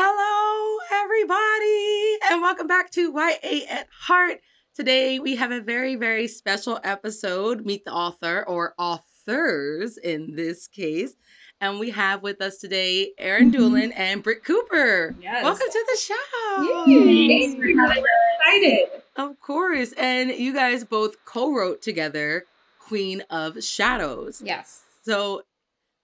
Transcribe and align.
Hello, 0.00 0.78
everybody, 0.92 2.18
and 2.30 2.40
welcome 2.40 2.68
back 2.68 2.88
to 2.92 3.10
YA 3.12 3.66
at 3.68 3.88
Heart. 3.90 4.42
Today, 4.72 5.18
we 5.18 5.34
have 5.34 5.50
a 5.50 5.60
very, 5.60 5.96
very 5.96 6.28
special 6.28 6.78
episode 6.84 7.66
Meet 7.66 7.84
the 7.84 7.92
Author, 7.92 8.44
or 8.46 8.74
authors 8.78 9.98
in 9.98 10.36
this 10.36 10.68
case. 10.68 11.16
And 11.60 11.80
we 11.80 11.90
have 11.90 12.22
with 12.22 12.40
us 12.40 12.58
today 12.58 13.10
Erin 13.18 13.50
mm-hmm. 13.50 13.58
Doolin 13.58 13.90
and 13.90 14.22
Britt 14.22 14.44
Cooper. 14.44 15.16
Yes. 15.20 15.42
Welcome 15.42 15.66
to 15.68 15.86
the 15.90 15.98
show. 15.98 16.84
Thanks 16.86 17.56
for 17.56 17.66
having 17.66 18.04
us. 18.04 18.10
Excited. 18.38 19.02
Of 19.16 19.40
course. 19.40 19.92
And 19.98 20.30
you 20.30 20.54
guys 20.54 20.84
both 20.84 21.24
co 21.24 21.52
wrote 21.52 21.82
together 21.82 22.44
Queen 22.78 23.24
of 23.30 23.64
Shadows. 23.64 24.42
Yes. 24.44 24.84
So 25.02 25.42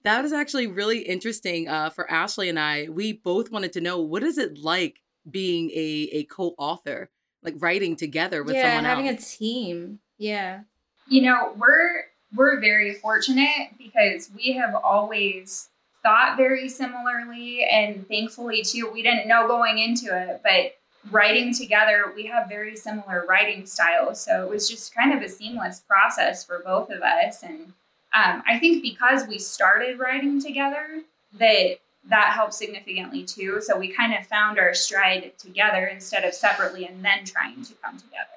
that 0.05 0.25
is 0.25 0.33
actually 0.33 0.67
really 0.67 1.01
interesting 1.01 1.69
uh, 1.69 1.91
for 1.91 2.11
Ashley 2.11 2.49
and 2.49 2.59
I. 2.59 2.89
We 2.91 3.13
both 3.13 3.51
wanted 3.51 3.73
to 3.73 3.81
know 3.81 4.01
what 4.01 4.23
is 4.23 4.39
it 4.39 4.59
like 4.59 5.01
being 5.29 5.71
a, 5.71 6.09
a 6.13 6.25
co-author, 6.25 7.11
like 7.43 7.55
writing 7.59 7.97
together 7.97 8.43
with 8.45 8.55
yeah, 8.55 8.69
someone 8.69 8.85
having 8.85 9.09
else. 9.09 9.35
a 9.35 9.39
team. 9.39 10.01
Yeah. 10.19 10.61
You 11.09 11.23
know, 11.23 11.55
we're 11.57 12.05
we're 12.35 12.61
very 12.61 12.95
fortunate 12.95 13.71
because 13.79 14.31
we 14.35 14.53
have 14.53 14.75
always 14.75 15.69
thought 16.03 16.37
very 16.37 16.69
similarly 16.69 17.65
and 17.65 18.07
thankfully 18.09 18.63
too 18.63 18.91
we 18.93 19.03
didn't 19.03 19.27
know 19.27 19.49
going 19.49 19.79
into 19.79 20.07
it 20.07 20.41
but 20.43 20.75
writing 21.11 21.55
together 21.55 22.13
we 22.15 22.27
have 22.27 22.47
very 22.47 22.77
similar 22.77 23.25
writing 23.27 23.65
styles 23.65 24.21
so 24.21 24.43
it 24.45 24.51
was 24.51 24.69
just 24.69 24.95
kind 24.95 25.15
of 25.15 25.23
a 25.23 25.29
seamless 25.29 25.81
process 25.89 26.45
for 26.45 26.61
both 26.63 26.91
of 26.91 27.01
us 27.01 27.43
and 27.43 27.73
um, 28.15 28.43
i 28.47 28.59
think 28.59 28.83
because 28.83 29.27
we 29.27 29.39
started 29.39 29.99
writing 29.99 30.41
together 30.41 31.03
that 31.39 31.77
that 32.09 32.33
helped 32.35 32.55
significantly 32.55 33.23
too 33.25 33.61
so 33.61 33.79
we 33.79 33.89
kind 33.89 34.15
of 34.15 34.27
found 34.27 34.59
our 34.59 34.75
stride 34.75 35.33
together 35.39 35.87
instead 35.87 36.25
of 36.25 36.35
separately 36.35 36.87
and 36.87 37.05
then 37.05 37.25
trying 37.25 37.63
to 37.65 37.73
come 37.83 37.97
together 37.97 38.29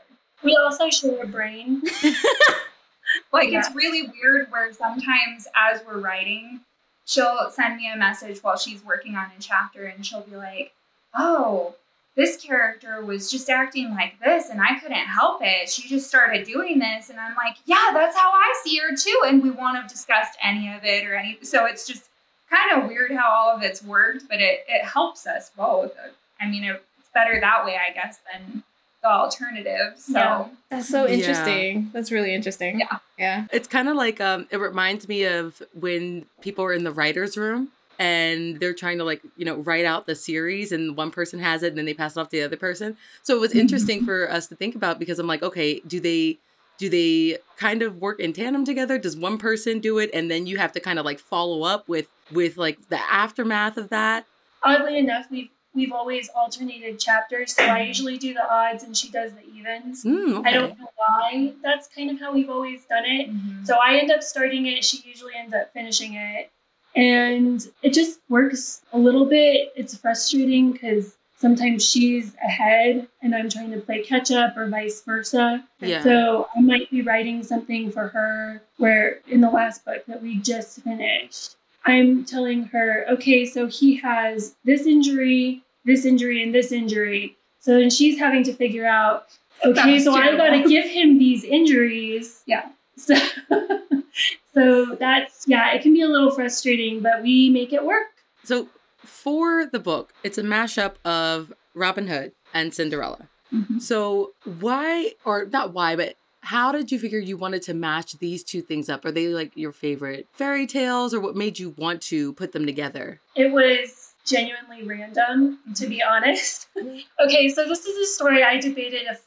We 0.44 0.56
also 0.56 0.90
share 0.90 1.24
a 1.24 1.28
brain. 1.28 1.82
Like 3.34 3.50
Yeah. 3.52 3.60
it's 3.60 3.74
really 3.74 4.04
weird 4.08 4.52
where 4.52 4.72
sometimes 4.74 5.48
as 5.56 5.82
we're 5.86 6.00
writing, 6.00 6.62
she'll 7.06 7.50
send 7.52 7.78
me 7.78 7.90
a 7.92 7.98
message 7.98 8.44
while 8.44 8.58
she's 8.58 8.84
working 8.84 9.16
on 9.16 9.26
a 9.38 9.42
chapter 9.42 9.86
and 9.86 10.06
she'll 10.06 10.22
be 10.22 10.36
like, 10.36 10.74
"Oh, 11.16 11.76
this 12.18 12.36
character 12.36 13.02
was 13.06 13.32
just 13.32 13.50
acting 13.50 13.92
like 13.92 14.20
this 14.20 14.50
and 14.50 14.60
I 14.60 14.78
couldn't 14.80 14.98
help 14.98 15.40
it. 15.42 15.70
She 15.70 15.88
just 15.88 16.08
started 16.10 16.46
doing 16.46 16.80
this." 16.80 17.10
And 17.10 17.18
I'm 17.20 17.36
like, 17.36 17.56
"Yeah, 17.66 17.92
that's 17.94 18.18
how 18.18 18.30
I 18.32 18.54
see 18.66 18.78
her 18.80 18.94
too." 18.96 19.22
And 19.26 19.42
we 19.42 19.52
won't 19.52 19.78
have 19.78 19.88
discussed 19.90 20.38
any 20.44 20.74
of 20.74 20.84
it 20.84 21.06
or 21.06 21.16
any 21.16 21.38
so 21.44 21.66
it's 21.66 21.88
just 21.88 22.10
kind 22.50 22.82
of 22.84 22.90
weird 22.90 23.12
how 23.12 23.30
all 23.30 23.56
of 23.56 23.62
it's 23.64 23.82
worked, 23.84 24.28
but 24.28 24.42
it 24.42 24.66
it 24.68 24.84
helps 24.84 25.26
us 25.26 25.52
both. 25.56 25.94
I 26.42 26.48
mean, 26.50 26.64
it's 26.66 27.10
better 27.14 27.40
that 27.40 27.64
way, 27.66 27.78
I 27.78 27.94
guess, 27.94 28.20
than 28.34 28.64
the 29.04 29.10
alternative. 29.10 29.94
So 29.98 30.14
Yeah. 30.14 30.46
That's 30.70 30.90
so 30.90 31.06
Yeah. 31.06 31.14
interesting. 31.14 31.90
That's 31.94 32.12
really 32.12 32.34
interesting. 32.34 32.80
Yeah. 32.80 32.98
Yeah. 33.18 33.46
It's 33.52 33.68
kind 33.68 33.88
of 33.90 33.96
like 33.96 34.20
um, 34.20 34.48
it 34.52 34.58
reminds 34.58 35.08
me 35.08 35.24
of 35.26 35.62
when 35.74 36.26
people 36.42 36.64
are 36.66 36.74
in 36.74 36.84
the 36.84 36.92
writers' 36.92 37.38
room 37.38 37.72
and 38.00 38.60
they're 38.60 38.74
trying 38.74 38.98
to 39.00 39.04
like 39.04 39.22
you 39.36 39.46
know 39.46 39.56
write 39.58 39.86
out 39.86 40.06
the 40.06 40.16
series 40.16 40.72
and 40.72 40.96
one 40.98 41.12
person 41.12 41.40
has 41.40 41.64
it 41.64 41.70
and 41.70 41.78
then 41.78 41.86
they 41.86 41.94
pass 41.94 42.16
it 42.16 42.20
off 42.20 42.30
to 42.30 42.38
the 42.38 42.44
other 42.44 42.58
person. 42.58 42.98
So 43.24 43.36
it 43.36 43.40
was 43.40 43.54
interesting 43.54 44.06
for 44.10 44.30
us 44.32 44.48
to 44.48 44.56
think 44.56 44.76
about 44.76 45.00
because 45.00 45.20
I'm 45.20 45.28
like, 45.28 45.44
okay, 45.44 45.80
do 45.82 46.00
they 46.00 46.38
do 46.78 46.90
they 46.90 47.40
kind 47.58 47.82
of 47.82 47.98
work 47.98 48.20
in 48.20 48.34
tandem 48.34 48.64
together? 48.64 49.00
Does 49.00 49.18
one 49.18 49.38
person 49.38 49.80
do 49.80 49.98
it 49.98 50.10
and 50.14 50.30
then 50.30 50.46
you 50.46 50.58
have 50.58 50.72
to 50.74 50.80
kind 50.80 51.00
of 51.00 51.06
like 51.06 51.20
follow 51.20 51.64
up 51.64 51.90
with 51.90 52.08
with 52.32 52.58
like 52.58 52.90
the 52.90 53.00
aftermath 53.12 53.78
of 53.78 53.90
that? 53.90 54.26
Oddly 54.64 54.98
enough, 54.98 55.26
we've 55.32 55.50
we've 55.74 55.92
always 55.92 56.28
alternated 56.30 57.00
chapters, 57.00 57.54
so 57.54 57.64
I 57.64 57.82
usually 57.82 58.18
do 58.18 58.34
the 58.34 58.52
odds 58.52 58.84
and 58.84 58.98
she 58.98 59.10
does 59.12 59.32
the 59.34 59.44
evens. 59.56 60.04
Mm, 60.04 60.46
I 60.46 60.52
don't 60.52 60.78
know 60.80 60.90
why. 60.96 61.54
That's 61.62 61.88
kind 61.88 62.10
of 62.10 62.20
how 62.20 62.34
we've 62.34 62.50
always 62.50 62.84
done 62.86 63.06
it. 63.06 63.30
Mhm. 63.30 63.66
So 63.66 63.78
I 63.78 63.98
end 63.98 64.12
up 64.12 64.24
starting 64.24 64.66
it, 64.66 64.84
she 64.84 65.02
usually 65.06 65.34
ends 65.38 65.54
up 65.54 65.72
finishing 65.74 66.16
it. 66.16 66.50
And 66.98 67.66
it 67.84 67.94
just 67.94 68.20
works 68.28 68.82
a 68.92 68.98
little 68.98 69.26
bit. 69.26 69.72
It's 69.76 69.96
frustrating 69.96 70.72
because 70.72 71.16
sometimes 71.38 71.88
she's 71.88 72.34
ahead 72.44 73.08
and 73.22 73.36
I'm 73.36 73.50
trying 73.50 73.72
to 73.72 73.80
play 73.80 74.04
catch 74.04 74.32
up 74.32 74.58
or 74.58 74.68
vice 74.68 75.04
versa. 75.04 75.64
Yeah. 75.80 76.04
So 76.04 76.48
I 76.56 76.62
might 76.62 76.90
be 76.90 77.04
writing 77.04 77.44
something 77.44 77.92
for 77.92 78.08
her 78.08 78.64
where 78.78 79.20
in 79.28 79.42
the 79.42 79.50
last 79.50 79.86
book 79.86 80.04
that 80.08 80.24
we 80.24 80.38
just 80.38 80.82
finished, 80.82 81.56
I'm 81.86 82.26
telling 82.26 82.64
her, 82.64 83.06
okay, 83.12 83.46
so 83.46 83.68
he 83.68 83.96
has 83.98 84.56
this 84.66 84.88
injury, 84.88 85.62
this 85.86 86.04
injury, 86.04 86.42
and 86.42 86.54
this 86.54 86.72
injury. 86.72 87.38
So 87.60 87.80
then 87.80 87.92
she's 87.92 88.18
having 88.18 88.44
to 88.46 88.54
figure 88.54 88.88
out, 88.88 89.28
okay, 89.64 90.00
so 90.00 90.14
I've 90.16 90.38
got 90.38 90.50
to 90.50 90.68
give 90.68 90.86
him 90.86 91.20
these 91.20 91.44
injuries. 91.44 92.42
Yeah. 92.48 92.70
So, 92.98 93.16
so 94.54 94.96
that's, 95.00 95.48
yeah, 95.48 95.74
it 95.74 95.82
can 95.82 95.94
be 95.94 96.02
a 96.02 96.08
little 96.08 96.32
frustrating, 96.32 97.02
but 97.02 97.22
we 97.22 97.50
make 97.50 97.74
it 97.74 97.84
work. 97.86 98.08
So 98.44 98.68
for 98.98 99.66
the 99.66 99.80
book, 99.80 100.14
it's 100.24 100.38
a 100.38 100.44
mashup 100.44 100.96
of 101.06 101.54
Robin 101.74 102.08
Hood 102.08 102.32
and 102.54 102.74
Cinderella. 102.74 103.30
Mhm. 103.54 103.82
So 103.82 104.34
why, 104.60 105.14
or 105.24 105.46
not 105.46 105.74
why, 105.74 105.96
but 105.96 106.16
how 106.42 106.72
did 106.72 106.92
you 106.92 107.00
figure 107.00 107.20
you 107.20 107.38
wanted 107.38 107.62
to 107.64 107.74
match 107.74 108.14
these 108.20 108.44
two 108.44 108.62
things 108.62 108.90
up? 108.90 109.06
Are 109.06 109.12
they 109.12 109.28
like 109.28 109.52
your 109.56 109.72
favorite 109.72 110.28
fairy 110.34 110.66
tales, 110.66 111.14
or 111.14 111.20
what 111.20 111.36
made 111.36 111.60
you 111.60 111.74
want 111.78 112.02
to 112.04 112.34
put 112.34 112.52
them 112.54 112.66
together? 112.66 113.20
It 113.36 113.52
was 113.52 114.14
genuinely 114.26 114.84
random, 114.84 115.60
to 115.76 115.88
be 115.88 116.02
honest. 116.04 116.68
okay, 117.26 117.50
so 117.50 117.66
this 117.66 117.86
is 117.86 117.98
a 118.10 118.14
story 118.14 118.44
I 118.44 118.60
debated 118.60 119.04
if 119.10 119.22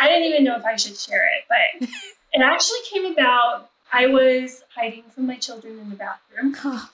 I 0.00 0.08
didn't 0.08 0.24
even 0.24 0.44
know 0.44 0.56
if 0.56 0.64
I 0.64 0.76
should 0.76 0.96
share 0.96 1.24
it, 1.24 1.44
but 1.80 1.88
it 2.32 2.40
actually 2.42 2.80
came 2.90 3.12
about. 3.12 3.70
I 3.92 4.06
was 4.06 4.62
hiding 4.74 5.04
from 5.10 5.26
my 5.26 5.36
children 5.36 5.78
in 5.78 5.90
the 5.90 5.96
bathroom. 5.96 6.54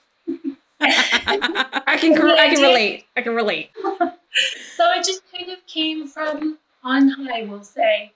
I 0.79 1.97
can 1.99 2.17
I 2.37 2.53
can 2.53 2.61
relate. 2.61 3.05
I 3.15 3.21
can 3.21 3.35
relate. 3.35 3.71
So 4.75 4.91
it 4.91 5.05
just 5.05 5.21
kind 5.35 5.51
of 5.51 5.65
came 5.67 6.07
from 6.07 6.57
on 6.83 7.09
high, 7.09 7.43
we'll 7.43 7.63
say. 7.63 8.11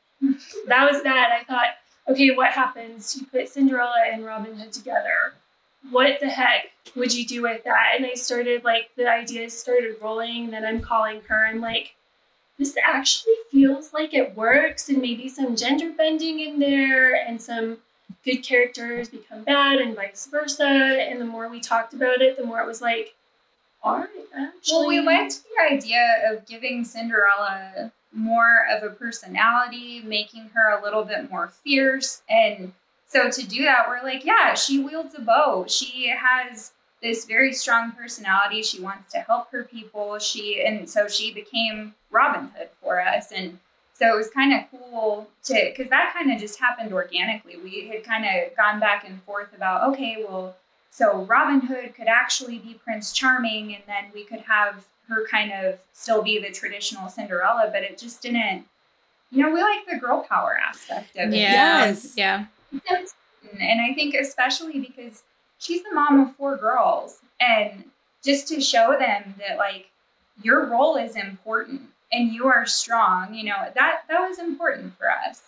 That 0.67 0.91
was 0.91 1.03
that. 1.03 1.39
I 1.39 1.43
thought, 1.43 1.75
okay, 2.07 2.31
what 2.31 2.51
happens? 2.51 3.17
You 3.17 3.25
put 3.25 3.49
Cinderella 3.49 4.03
and 4.11 4.25
Robin 4.25 4.55
Hood 4.55 4.71
together. 4.71 5.33
What 5.89 6.19
the 6.19 6.29
heck 6.29 6.69
would 6.95 7.13
you 7.13 7.25
do 7.25 7.41
with 7.41 7.63
that? 7.63 7.93
And 7.97 8.05
I 8.05 8.13
started, 8.13 8.63
like, 8.63 8.91
the 8.95 9.09
ideas 9.09 9.57
started 9.57 9.95
rolling. 10.01 10.45
And 10.45 10.53
then 10.53 10.63
I'm 10.63 10.79
calling 10.79 11.21
her. 11.27 11.47
I'm 11.47 11.59
like, 11.59 11.95
this 12.61 12.77
actually 12.85 13.33
feels 13.51 13.91
like 13.91 14.13
it 14.13 14.37
works, 14.37 14.87
and 14.87 15.01
maybe 15.01 15.27
some 15.27 15.55
gender 15.55 15.89
bending 15.97 16.39
in 16.41 16.59
there, 16.59 17.15
and 17.15 17.41
some 17.41 17.79
good 18.23 18.43
characters 18.43 19.09
become 19.09 19.43
bad, 19.43 19.79
and 19.79 19.95
vice 19.95 20.27
versa. 20.27 20.63
And 20.63 21.19
the 21.19 21.25
more 21.25 21.49
we 21.49 21.59
talked 21.59 21.95
about 21.95 22.21
it, 22.21 22.37
the 22.37 22.45
more 22.45 22.59
it 22.59 22.67
was 22.67 22.79
like, 22.79 23.15
all 23.81 23.97
right, 23.97 24.09
actually. 24.37 24.77
Well, 24.77 24.87
we 24.87 24.99
liked 24.99 25.41
the 25.43 25.75
idea 25.75 26.31
of 26.31 26.45
giving 26.45 26.85
Cinderella 26.85 27.91
more 28.13 28.67
of 28.69 28.83
a 28.83 28.89
personality, 28.89 30.03
making 30.05 30.51
her 30.53 30.77
a 30.77 30.83
little 30.83 31.03
bit 31.03 31.31
more 31.31 31.47
fierce. 31.47 32.21
And 32.29 32.73
so 33.07 33.31
to 33.31 33.47
do 33.47 33.63
that, 33.63 33.87
we're 33.89 34.03
like, 34.03 34.23
yeah, 34.23 34.53
she 34.53 34.79
wields 34.79 35.15
a 35.15 35.21
bow. 35.21 35.65
She 35.67 36.09
has 36.15 36.73
this 37.01 37.25
very 37.25 37.53
strong 37.53 37.91
personality. 37.91 38.61
She 38.61 38.81
wants 38.81 39.11
to 39.13 39.19
help 39.19 39.51
her 39.51 39.63
people. 39.63 40.19
She 40.19 40.63
and 40.63 40.89
so 40.89 41.07
she 41.07 41.33
became 41.33 41.95
Robin 42.11 42.49
Hood 42.55 42.69
for 42.81 43.01
us. 43.01 43.31
And 43.31 43.59
so 43.93 44.13
it 44.13 44.17
was 44.17 44.29
kind 44.29 44.53
of 44.53 44.63
cool 44.71 45.27
to 45.45 45.71
because 45.75 45.89
that 45.89 46.13
kind 46.13 46.31
of 46.31 46.39
just 46.39 46.59
happened 46.59 46.93
organically. 46.93 47.57
We 47.57 47.87
had 47.87 48.03
kind 48.03 48.25
of 48.25 48.55
gone 48.55 48.79
back 48.79 49.07
and 49.07 49.21
forth 49.23 49.53
about, 49.55 49.91
okay, 49.91 50.23
well, 50.27 50.55
so 50.89 51.23
Robin 51.23 51.61
Hood 51.61 51.95
could 51.95 52.07
actually 52.07 52.59
be 52.59 52.73
Prince 52.73 53.13
Charming, 53.13 53.73
and 53.73 53.83
then 53.87 54.05
we 54.13 54.25
could 54.25 54.41
have 54.41 54.85
her 55.07 55.25
kind 55.27 55.51
of 55.51 55.79
still 55.93 56.21
be 56.21 56.39
the 56.39 56.51
traditional 56.51 57.09
Cinderella, 57.09 57.69
but 57.71 57.83
it 57.83 57.97
just 57.97 58.21
didn't. 58.21 58.65
You 59.29 59.43
know, 59.43 59.51
we 59.53 59.61
like 59.61 59.85
the 59.89 59.97
girl 59.97 60.25
power 60.27 60.57
aspect 60.57 61.15
of 61.15 61.31
it. 61.31 61.37
Yeah. 61.37 61.85
Yes. 61.85 62.13
Yeah. 62.17 62.45
And 63.59 63.81
I 63.81 63.93
think 63.93 64.15
especially 64.15 64.79
because 64.79 65.23
she's 65.61 65.83
the 65.83 65.93
mom 65.93 66.19
of 66.19 66.35
four 66.35 66.57
girls, 66.57 67.19
and 67.39 67.85
just 68.23 68.47
to 68.49 68.59
show 68.59 68.95
them 68.99 69.35
that 69.39 69.57
like 69.57 69.87
your 70.43 70.65
role 70.67 70.97
is 70.97 71.15
important 71.15 71.81
and 72.11 72.33
you 72.33 72.47
are 72.47 72.65
strong, 72.65 73.33
you 73.33 73.45
know, 73.45 73.55
that 73.75 74.01
that 74.09 74.27
was 74.27 74.37
important 74.39 74.97
for 74.97 75.09
us. 75.09 75.41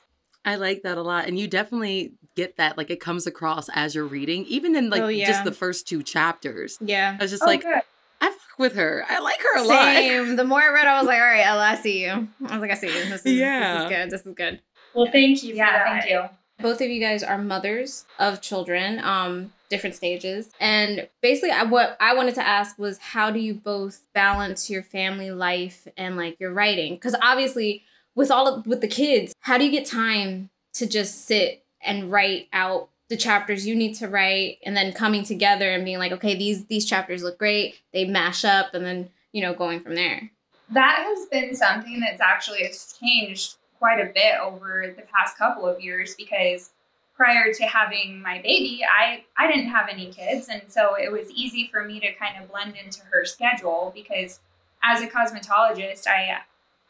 I 0.45 0.55
like 0.55 0.83
that 0.83 0.97
a 0.97 1.01
lot, 1.01 1.27
and 1.27 1.37
you 1.39 1.47
definitely 1.47 2.13
get 2.35 2.57
that. 2.57 2.77
Like 2.77 2.89
it 2.89 2.99
comes 2.99 3.25
across 3.27 3.69
as 3.73 3.95
you're 3.95 4.05
reading, 4.05 4.45
even 4.45 4.75
in 4.75 4.89
like 4.89 5.01
Oh, 5.01 5.07
yeah. 5.07 5.27
just 5.27 5.43
the 5.45 5.51
first 5.51 5.87
two 5.87 6.03
chapters. 6.03 6.77
Yeah. 6.81 7.15
I 7.19 7.23
was 7.23 7.31
just 7.31 7.43
Oh, 7.43 7.47
like, 7.47 7.61
good. 7.61 7.81
I 8.21 8.29
fuck 8.29 8.57
with 8.59 8.73
her. 8.75 9.05
I 9.09 9.19
like 9.19 9.39
her 9.41 9.57
a 9.57 9.63
lot. 9.63 9.95
Same. 9.95 10.35
The 10.35 10.43
more 10.45 10.61
I 10.61 10.69
read, 10.69 10.87
I 10.87 10.97
was 10.99 11.07
like, 11.07 11.19
all 11.19 11.25
right, 11.27 11.45
Ella, 11.45 11.63
I 11.63 11.75
see 11.75 12.03
you. 12.03 12.27
I 12.47 12.53
was 12.57 12.61
like, 12.61 12.71
I 12.71 12.75
see 12.75 12.87
you. 12.87 13.09
This 13.09 13.25
is, 13.25 13.33
Yeah. 13.37 13.73
this 13.73 13.83
is 13.83 13.89
good. 13.89 14.09
This 14.11 14.25
is 14.25 14.33
good. 14.35 14.61
Well, 14.93 15.07
thank 15.11 15.43
you. 15.43 15.51
For 15.51 15.55
Yeah, 15.57 15.71
that. 15.71 15.85
thank 16.03 16.09
you. 16.11 16.29
Both 16.59 16.81
of 16.81 16.89
you 16.89 16.99
guys 16.99 17.23
are 17.23 17.37
mothers 17.37 18.05
of 18.19 18.41
children, 18.41 18.99
um, 18.99 19.51
different 19.69 19.95
stages. 19.95 20.49
And 20.59 21.07
basically, 21.21 21.51
I, 21.51 21.63
what 21.63 21.97
I 21.99 22.13
wanted 22.15 22.35
to 22.35 22.47
ask 22.47 22.77
was 22.77 22.97
how 22.99 23.31
do 23.31 23.39
you 23.39 23.53
both 23.53 24.01
balance 24.13 24.69
your 24.69 24.83
family 24.83 25.31
life 25.31 25.87
and 25.97 26.15
like 26.15 26.39
your 26.39 26.53
writing? 26.53 26.95
Because 26.95 27.15
obviously, 27.21 27.83
with 28.15 28.31
all 28.31 28.47
of 28.47 28.67
with 28.67 28.81
the 28.81 28.87
kids, 28.87 29.33
how 29.41 29.57
do 29.57 29.65
you 29.65 29.71
get 29.71 29.85
time 29.85 30.49
to 30.73 30.85
just 30.85 31.25
sit 31.25 31.65
and 31.81 32.11
write 32.11 32.47
out 32.53 32.89
the 33.09 33.17
chapters 33.17 33.67
you 33.67 33.75
need 33.75 33.93
to 33.93 34.07
write 34.07 34.57
and 34.63 34.75
then 34.75 34.91
coming 34.91 35.23
together 35.23 35.69
and 35.69 35.85
being 35.85 35.99
like 35.99 36.11
okay 36.11 36.35
these 36.35 36.65
these 36.65 36.85
chapters 36.85 37.21
look 37.21 37.37
great 37.37 37.75
they 37.91 38.05
mash 38.05 38.43
up 38.43 38.73
and 38.73 38.85
then 38.85 39.09
you 39.31 39.41
know 39.41 39.53
going 39.53 39.79
from 39.81 39.93
there 39.93 40.31
That 40.71 41.05
has 41.05 41.27
been 41.27 41.53
something 41.53 41.99
that's 41.99 42.21
actually 42.21 42.59
it's 42.59 42.97
changed 42.97 43.57
quite 43.83 43.99
a 43.99 44.13
bit 44.13 44.39
over 44.41 44.93
the 44.95 45.01
past 45.01 45.37
couple 45.37 45.67
of 45.67 45.81
years 45.81 46.15
because 46.15 46.69
prior 47.17 47.51
to 47.53 47.63
having 47.65 48.21
my 48.21 48.41
baby, 48.41 48.79
I 48.89 49.25
I 49.37 49.45
didn't 49.45 49.67
have 49.67 49.89
any 49.91 50.05
kids, 50.05 50.47
and 50.47 50.61
so 50.69 50.95
it 50.95 51.11
was 51.11 51.29
easy 51.31 51.67
for 51.69 51.83
me 51.83 51.99
to 51.99 52.13
kind 52.13 52.41
of 52.41 52.49
blend 52.49 52.75
into 52.77 53.01
her 53.11 53.25
schedule 53.25 53.91
because 53.93 54.39
as 54.85 55.01
a 55.01 55.07
cosmetologist, 55.07 56.07
I 56.07 56.37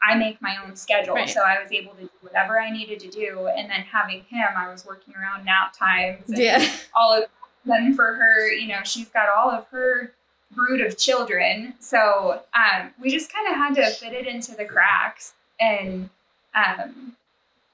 I 0.08 0.14
make 0.14 0.40
my 0.40 0.56
own 0.64 0.76
schedule, 0.76 1.14
Right. 1.16 1.28
so 1.28 1.40
I 1.40 1.60
was 1.60 1.72
able 1.72 1.94
to 1.94 2.02
do 2.02 2.10
whatever 2.20 2.60
I 2.60 2.70
needed 2.70 3.00
to 3.00 3.08
do, 3.10 3.48
and 3.48 3.68
then 3.68 3.80
having 3.80 4.20
him, 4.28 4.46
I 4.56 4.70
was 4.70 4.86
working 4.86 5.14
around 5.16 5.44
nap 5.44 5.76
times 5.76 6.28
and 6.28 6.38
yeah. 6.38 6.64
all 6.94 7.12
of 7.12 7.24
then 7.64 7.92
for 7.94 8.14
her, 8.14 8.52
you 8.52 8.68
know, 8.68 8.82
she's 8.84 9.08
got 9.08 9.28
all 9.36 9.50
of 9.50 9.66
her 9.72 10.12
brood 10.52 10.80
of 10.80 10.96
children. 10.96 11.74
So 11.80 12.42
um, 12.54 12.90
we 13.00 13.10
just 13.10 13.32
kind 13.32 13.48
of 13.48 13.54
had 13.56 13.74
to 13.76 13.90
fit 13.96 14.12
it 14.12 14.28
into 14.28 14.54
the 14.54 14.64
cracks, 14.64 15.34
and 15.58 16.08
um, 16.54 17.16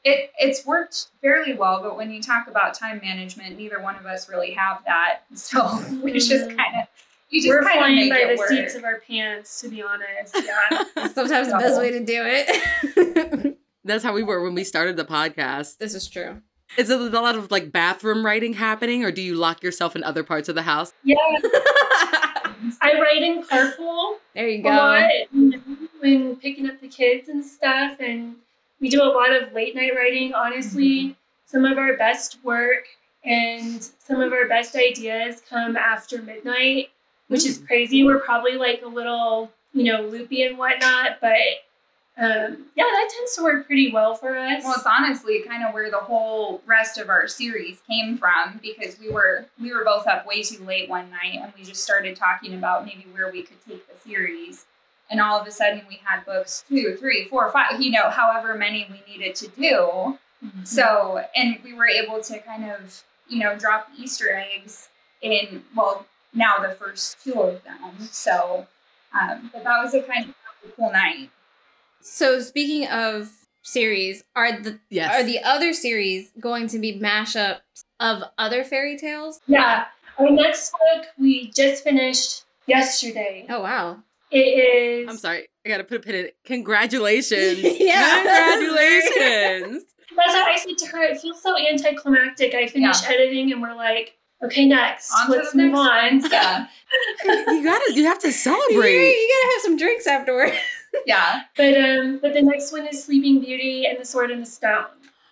it 0.04 0.30
it's 0.38 0.64
worked 0.64 1.08
fairly 1.20 1.54
well. 1.54 1.82
But 1.82 1.96
when 1.96 2.10
you 2.10 2.22
talk 2.22 2.46
about 2.48 2.74
time 2.74 3.00
management, 3.02 3.56
neither 3.56 3.80
one 3.80 3.96
of 3.96 4.06
us 4.06 4.28
really 4.28 4.52
have 4.52 4.82
that. 4.86 5.20
So 5.34 5.78
we 6.02 6.12
just 6.14 6.30
Mhm. 6.48 6.56
kind 6.56 6.82
of 6.82 6.88
you 7.28 7.40
just 7.42 7.48
We're 7.50 7.62
kind 7.62 7.78
of 7.78 7.80
flying 7.80 7.96
make 7.96 8.10
by 8.10 8.18
it 8.20 8.28
the 8.34 8.38
work. 8.38 8.48
seats 8.48 8.74
of 8.74 8.82
our 8.84 9.00
pants, 9.06 9.60
to 9.60 9.68
be 9.68 9.82
honest. 9.82 10.34
Yeah. 10.44 11.08
sometimes 11.14 11.48
the 11.48 11.58
best 11.58 11.78
way 11.78 11.90
to 11.92 12.00
do 12.04 12.22
it 12.24 13.56
That's 13.84 14.02
how 14.04 14.12
we 14.12 14.22
were 14.22 14.42
when 14.42 14.54
we 14.54 14.64
started 14.64 14.96
the 14.96 15.04
podcast. 15.04 15.78
this 15.78 15.94
is 15.94 16.08
true 16.08 16.42
Is 16.76 16.88
it 16.90 17.00
a 17.00 17.04
lot 17.20 17.36
of 17.36 17.50
like 17.50 17.70
bathroom 17.72 18.24
writing 18.26 18.54
happening, 18.54 19.04
or 19.04 19.10
do 19.12 19.22
you 19.22 19.34
lock 19.36 19.62
yourself 19.62 19.94
in 19.96 20.02
other 20.04 20.22
parts 20.24 20.48
of 20.48 20.54
the 20.54 20.62
house? 20.62 20.92
yeah. 21.04 21.16
I 22.82 23.00
write 23.00 23.22
in 23.22 23.42
carpool 23.42 24.16
there 24.34 24.48
you 24.48 24.60
a 24.60 24.62
go 24.62 24.68
lot 24.70 25.10
when 26.00 26.36
picking 26.36 26.68
up 26.68 26.80
the 26.80 26.88
kids 26.88 27.28
and 27.28 27.44
stuff. 27.44 27.96
And 28.00 28.36
we 28.80 28.88
do 28.88 29.02
a 29.02 29.04
lot 29.04 29.32
of 29.32 29.52
late 29.52 29.74
night 29.74 29.92
writing. 29.94 30.32
Honestly, 30.34 31.16
some 31.46 31.64
of 31.64 31.78
our 31.78 31.96
best 31.96 32.38
work 32.44 32.86
and 33.24 33.82
some 33.82 34.20
of 34.20 34.32
our 34.32 34.48
best 34.48 34.74
ideas 34.74 35.42
come 35.48 35.76
after 35.76 36.22
midnight, 36.22 36.88
which 37.28 37.44
is 37.44 37.58
crazy. 37.58 38.04
We're 38.04 38.20
probably 38.20 38.56
like 38.56 38.82
a 38.82 38.88
little, 38.88 39.50
you 39.72 39.84
know, 39.84 40.02
loopy 40.02 40.42
and 40.44 40.56
whatnot, 40.56 41.18
but 41.20 41.36
um, 42.18 42.66
yeah, 42.74 42.84
that 42.84 43.10
tends 43.16 43.36
to 43.36 43.42
work 43.42 43.66
pretty 43.66 43.92
well 43.92 44.14
for 44.14 44.36
us. 44.36 44.62
Well, 44.62 44.74
it's 44.74 44.84
honestly 44.84 45.42
kind 45.46 45.64
of 45.64 45.72
where 45.72 45.90
the 45.90 45.98
whole 45.98 46.60
rest 46.66 46.98
of 46.98 47.08
our 47.08 47.26
series 47.26 47.80
came 47.88 48.18
from 48.18 48.60
because 48.62 48.98
we 48.98 49.10
were 49.10 49.46
we 49.60 49.72
were 49.72 49.84
both 49.84 50.06
up 50.06 50.26
way 50.26 50.42
too 50.42 50.62
late 50.64 50.88
one 50.88 51.08
night 51.10 51.38
and 51.40 51.52
we 51.56 51.64
just 51.64 51.82
started 51.82 52.16
talking 52.16 52.54
about 52.54 52.84
maybe 52.84 53.06
where 53.12 53.30
we 53.32 53.42
could 53.42 53.56
take 53.66 53.86
the 53.88 53.98
series. 54.06 54.66
And 55.10 55.20
all 55.20 55.40
of 55.40 55.46
a 55.46 55.50
sudden 55.50 55.82
we 55.88 56.00
had 56.04 56.24
books 56.24 56.64
two, 56.68 56.96
three, 56.96 57.26
four, 57.28 57.50
five, 57.50 57.80
you 57.80 57.90
know, 57.90 58.10
however 58.10 58.54
many 58.56 58.88
we 58.90 59.12
needed 59.12 59.34
to 59.36 59.48
do. 59.48 60.18
So, 60.64 61.22
and 61.36 61.58
we 61.62 61.74
were 61.74 61.86
able 61.88 62.20
to 62.22 62.38
kind 62.38 62.64
of, 62.70 63.02
you 63.28 63.40
know, 63.40 63.56
drop 63.58 63.88
Easter 63.98 64.32
eggs 64.34 64.88
in, 65.20 65.62
well, 65.76 66.06
now 66.32 66.58
the 66.58 66.74
first 66.76 67.22
two 67.22 67.34
of 67.40 67.62
them. 67.64 67.78
So, 68.10 68.66
um, 69.20 69.50
but 69.52 69.64
that 69.64 69.82
was 69.82 69.92
a 69.94 70.00
kind 70.02 70.28
of 70.30 70.76
cool 70.76 70.90
night. 70.92 71.28
so 72.00 72.40
speaking 72.40 72.86
of 72.88 73.30
series 73.62 74.24
are 74.34 74.52
the 74.58 74.78
Yes. 74.88 75.14
are 75.14 75.22
the 75.24 75.40
other 75.40 75.72
series 75.74 76.30
going 76.40 76.66
to 76.68 76.78
be 76.78 76.98
mashups 76.98 77.58
of 77.98 78.22
other 78.38 78.64
fairy 78.64 78.96
tales 78.96 79.40
Yeah. 79.46 79.86
Our 80.18 80.30
next 80.30 80.72
book 80.72 81.06
we 81.18 81.50
just 81.50 81.84
finished 81.84 82.44
yesterday. 82.66 83.44
oh 83.50 83.60
wow 83.60 83.98
It 84.32 84.38
is 84.38 85.08
I'm 85.08 85.16
sorry, 85.16 85.48
I 85.64 85.68
gotta 85.68 85.84
put 85.84 85.98
a 85.98 86.00
pin 86.00 86.14
in 86.14 86.24
it. 86.26 86.36
Congratulations! 86.44 87.60
Yeah. 87.80 88.16
Congratulations! 88.16 89.84
That's 90.16 90.34
what 90.34 90.48
I 90.48 90.56
said 90.56 90.78
to 90.78 90.86
her. 90.86 91.02
It 91.04 91.20
feels 91.20 91.42
so 91.42 91.56
anticlimactic. 91.56 92.54
I 92.54 92.66
finished 92.66 93.08
editing 93.08 93.52
and 93.52 93.62
we're 93.62 93.74
like, 93.74 94.16
okay, 94.44 94.66
next. 94.66 95.12
On 95.12 95.30
Let's 95.30 95.52
the 95.52 95.58
move 95.58 95.72
next 95.72 96.24
on. 96.24 96.30
Yeah. 96.32 96.66
you 97.24 97.64
gotta, 97.64 97.92
you 97.94 98.04
have 98.04 98.18
to 98.20 98.28
you, 98.28 98.32
celebrate. 98.32 99.12
you 99.12 99.40
gotta 99.42 99.52
have 99.54 99.62
some 99.62 99.76
drinks 99.76 100.06
afterward 100.06 100.52
Yeah. 101.06 101.42
But 101.56 101.76
um 101.76 102.18
but 102.20 102.32
the 102.34 102.42
next 102.42 102.72
one 102.72 102.86
is 102.86 103.02
Sleeping 103.04 103.40
Beauty 103.40 103.86
and 103.86 103.98
the 104.00 104.04
Sword 104.04 104.30
and 104.30 104.42
the 104.42 104.46
Stone. 104.50 104.86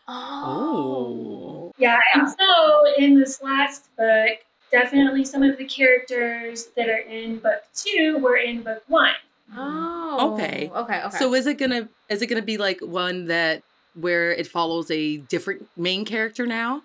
Oh. 0.07 1.73
Yeah, 1.79 1.99
and 2.15 2.29
so 2.29 2.85
in 2.97 3.19
this 3.19 3.43
last 3.43 3.95
book, 3.97 4.39
definitely 4.71 5.25
some 5.25 5.43
of 5.43 5.57
the 5.59 5.65
characters 5.65 6.67
that 6.77 6.89
are 6.89 6.99
in 6.99 7.39
book 7.39 7.63
two 7.75 8.19
were 8.21 8.37
in 8.37 8.63
book 8.63 8.83
one. 8.89 9.15
oh 9.57 10.33
Okay. 10.35 10.71
okay 10.75 11.03
okay 11.05 11.19
So 11.19 11.35
is 11.35 11.47
it 11.47 11.55
gonna, 11.59 11.89
is 12.09 12.23
it 12.23 12.27
gonna 12.27 12.43
be 12.43 12.59
like 12.59 12.81
one 12.81 13.27
that 13.27 13.63
where 13.95 14.31
it 14.33 14.47
follows 14.47 14.91
a 14.91 15.17
different 15.19 15.67
main 15.77 16.05
character 16.05 16.47
now? 16.47 16.83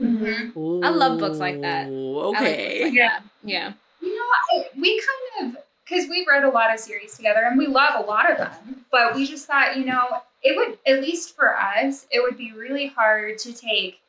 Mm-hmm. 0.00 0.84
I 0.84 0.90
love 0.90 1.18
books 1.18 1.38
like 1.38 1.60
that. 1.62 1.86
I 1.86 1.90
like 1.90 2.36
Okay. 2.40 2.84
like 2.84 2.92
Yeah. 2.94 3.08
that. 3.08 3.22
yeah 3.44 3.72
You 4.02 4.14
know, 4.14 4.22
I, 4.52 4.64
we 4.78 5.00
kind 5.38 5.54
of, 5.56 5.62
because 5.88 6.08
we've 6.10 6.26
read 6.28 6.44
a 6.44 6.50
lot 6.50 6.72
of 6.72 6.78
series 6.78 7.16
together 7.16 7.40
and 7.48 7.56
we 7.56 7.66
love 7.66 7.94
a 8.04 8.06
lot 8.06 8.30
of 8.30 8.36
them, 8.36 8.84
but 8.92 9.14
we 9.14 9.26
just 9.26 9.46
thought, 9.46 9.76
you 9.76 9.84
know, 9.86 10.20
it 10.42 10.54
would, 10.56 10.78
at 10.86 11.00
least 11.02 11.34
for 11.34 11.56
us, 11.58 12.06
it 12.10 12.20
would 12.20 12.36
be 12.36 12.52
really 12.52 12.88
hard 12.88 13.38
to 13.38 13.52
take 13.54 14.00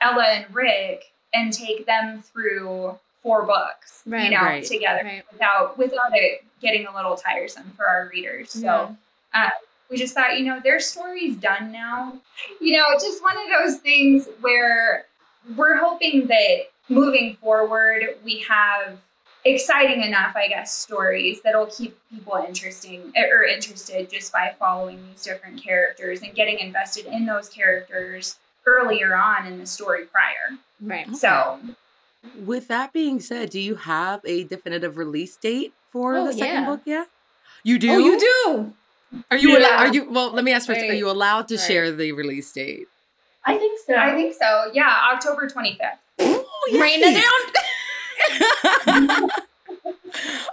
Ella 0.00 0.24
and 0.24 0.54
Rick 0.54 1.12
and 1.34 1.52
take 1.52 1.86
them 1.86 2.22
through 2.22 2.98
four 3.22 3.42
books, 3.44 4.02
Right. 4.06 4.24
you 4.24 4.30
know, 4.30 4.42
Right. 4.42 4.64
together 4.64 5.02
right 5.04 5.24
without 5.32 5.76
without 5.78 6.10
it 6.16 6.44
getting 6.60 6.86
a 6.86 6.94
little 6.94 7.16
tiresome 7.16 7.72
for 7.76 7.86
our 7.86 8.08
readers. 8.12 8.50
So 8.50 8.60
Yeah. 9.34 9.44
uh, 9.46 9.50
we 9.90 9.96
just 9.96 10.14
thought, 10.14 10.38
you 10.38 10.44
know, 10.44 10.58
their 10.60 10.80
story's 10.80 11.36
done 11.36 11.70
now. 11.70 12.18
You 12.60 12.76
know, 12.76 12.84
just 12.94 13.22
one 13.22 13.36
of 13.36 13.44
those 13.48 13.76
things 13.78 14.26
where 14.40 15.06
we're 15.56 15.76
hoping 15.76 16.26
that 16.28 16.68
moving 16.88 17.36
forward, 17.36 18.16
we 18.24 18.38
have 18.48 18.98
exciting 19.44 20.02
enough, 20.02 20.34
I 20.34 20.48
guess, 20.48 20.74
stories 20.74 21.40
that'll 21.42 21.66
keep 21.66 21.96
people 22.10 22.34
interesting 22.48 23.12
or 23.16 23.44
interested 23.44 24.10
just 24.10 24.32
by 24.32 24.54
following 24.58 25.06
these 25.08 25.22
different 25.22 25.62
characters 25.62 26.22
and 26.22 26.34
getting 26.34 26.58
invested 26.58 27.06
in 27.06 27.26
those 27.26 27.48
characters 27.48 28.36
earlier 28.70 29.14
on 29.16 29.46
in 29.46 29.58
the 29.58 29.66
story 29.66 30.04
prior. 30.06 30.58
right 30.80 31.14
So 31.16 31.58
With 32.44 32.68
that 32.68 32.92
being 32.92 33.20
said, 33.20 33.50
do 33.50 33.60
you 33.60 33.76
have 33.76 34.20
a 34.24 34.44
definitive 34.44 34.96
release 34.96 35.36
date 35.36 35.72
for 35.92 36.16
Oh, 36.16 36.26
the 36.26 36.32
second 36.32 36.46
yeah. 36.62 36.66
book 36.66 36.80
yet? 36.84 37.08
You 37.62 37.78
do. 37.78 37.90
oh 37.92 37.98
you 37.98 38.18
do 38.18 38.72
Are 39.30 39.36
you? 39.36 39.50
Yeah. 39.50 39.56
allo- 39.58 39.76
Are 39.76 39.94
you? 39.94 40.10
Well, 40.10 40.32
let 40.32 40.44
me 40.44 40.52
ask 40.52 40.66
first. 40.66 40.80
Are 40.80 40.94
you 40.94 41.08
allowed 41.10 41.48
to 41.48 41.56
Right. 41.56 41.66
share 41.66 41.92
the 41.92 42.12
release 42.12 42.50
date? 42.52 42.88
I 43.44 43.56
think 43.56 43.78
so. 43.86 43.94
I 43.94 44.12
think 44.14 44.34
so. 44.34 44.70
Yeah, 44.74 44.92
October 45.14 45.48
25th. 45.48 45.98
Oh, 46.18 46.78
Rain 46.80 47.00
it 47.02 47.22
down 47.22 47.30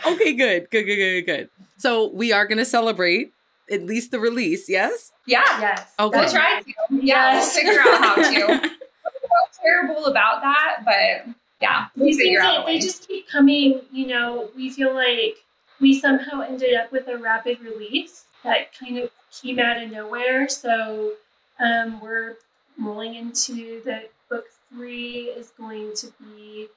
okay, 0.08 0.34
good, 0.34 0.70
good, 0.70 0.84
good, 0.84 0.96
good, 0.96 1.26
good. 1.26 1.50
So 1.78 2.08
we 2.10 2.32
are 2.32 2.46
gonna 2.46 2.66
celebrate 2.66 3.33
at 3.72 3.84
least 3.84 4.12
the 4.12 4.20
release. 4.20 4.70
Yes. 4.70 5.12
Yeah. 5.26 5.44
yes. 5.60 5.92
Okay. 6.00 6.20
We'll 6.20 6.30
try 6.30 6.62
to. 6.62 6.74
Yeah, 6.90 7.34
Yes. 7.34 7.56
we'll 7.56 7.66
figure 7.66 7.82
out 7.82 8.04
how 8.04 8.16
to. 8.16 8.72
Terrible 9.62 10.06
about 10.08 10.42
that, 10.42 10.82
but 10.84 11.34
yeah, 11.62 11.86
we'll 11.96 12.16
figure 12.18 12.42
out 12.42 12.66
they, 12.66 12.74
they 12.74 12.80
just 12.80 13.08
keep 13.08 13.30
coming, 13.30 13.80
you 13.94 14.08
know, 14.08 14.50
we 14.58 14.70
feel 14.70 14.94
like 14.94 15.38
we 15.80 15.98
somehow 15.98 16.42
ended 16.42 16.76
up 16.76 16.92
with 16.92 17.08
a 17.08 17.18
rapid 17.18 17.62
release 17.62 18.26
that 18.44 18.78
kind 18.78 18.98
of 18.98 19.10
came 19.32 19.60
out 19.60 19.82
of 19.82 19.90
nowhere. 19.90 20.50
So 20.50 21.14
um, 21.60 22.02
we're 22.02 22.36
rolling 22.78 23.16
into 23.16 23.82
that 23.84 24.12
book 24.30 24.46
three 24.70 25.30
is 25.38 25.52
going 25.58 25.94
to 25.96 26.08
be 26.20 26.68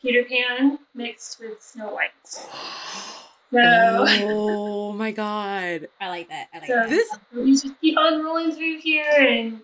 Peter 0.00 0.24
Pan 0.24 0.78
mixed 0.94 1.38
with 1.40 1.60
Snow 1.60 1.92
White. 1.92 2.10
So, 3.52 4.06
Oh 4.28 4.92
my 4.92 5.10
god. 5.12 5.88
i 6.00 6.08
like 6.08 6.28
that 6.28 6.48
i 6.54 6.58
like 6.58 6.66
so 6.68 6.74
that 6.76 6.88
This- 6.90 7.08
we 7.34 7.52
just 7.52 7.80
keep 7.80 7.98
on 7.98 8.22
rolling 8.24 8.52
through 8.52 8.78
here 8.78 9.04
and 9.18 9.60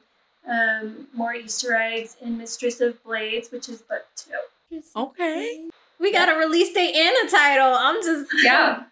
um, 0.49 1.09
more 1.12 1.35
Easter 1.35 1.75
eggs 1.75 2.16
in 2.21 2.38
Mistress 2.38 2.81
of 2.81 3.02
Blades, 3.02 3.50
which 3.50 3.69
is 3.69 3.83
book 3.83 4.05
two. 4.14 4.81
Okay. 4.95 5.69
we 5.99 6.12
got 6.12 6.28
a 6.28 6.38
release 6.38 6.73
date 6.73 6.95
and 6.95 7.28
a 7.28 7.31
title 7.31 7.75
i'm 7.75 8.00
just 8.02 8.31
yeah. 8.45 8.85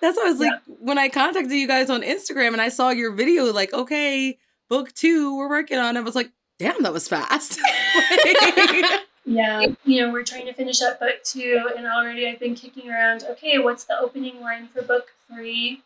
That's 0.00 0.16
what 0.16 0.26
I 0.28 0.30
was 0.30 0.40
like 0.40 0.52
when 0.80 0.96
I 0.98 1.08
contacted 1.10 1.52
you 1.52 1.66
guys 1.68 1.90
on 1.90 2.00
Instagram 2.02 2.52
and 2.52 2.60
I 2.62 2.70
saw 2.70 2.88
your 2.88 3.12
video, 3.12 3.52
like, 3.52 3.72
okay, 3.74 4.38
book 4.70 4.92
two, 4.94 5.36
we're 5.36 5.48
working 5.50 5.76
on. 5.78 5.94
it. 5.96 6.00
I 6.00 6.02
was 6.02 6.14
like, 6.14 6.30
damn, 6.58 6.82
that 6.84 6.92
was 6.94 7.06
fast. 7.06 7.58
Yeah. 9.24 9.66
You 9.84 10.02
know, 10.02 10.12
we're 10.12 10.24
trying 10.24 10.46
to 10.46 10.52
finish 10.52 10.80
up 10.82 10.98
book 10.98 11.22
two, 11.24 11.70
and 11.76 11.86
already 11.86 12.26
I've 12.26 12.40
been 12.40 12.54
kicking 12.54 12.90
around, 12.90 13.24
okay, 13.30 13.58
what's 13.58 13.84
the 13.84 13.98
opening 13.98 14.40
line 14.40 14.68
for 14.68 14.82
book 14.82 15.12
three? 15.28 15.82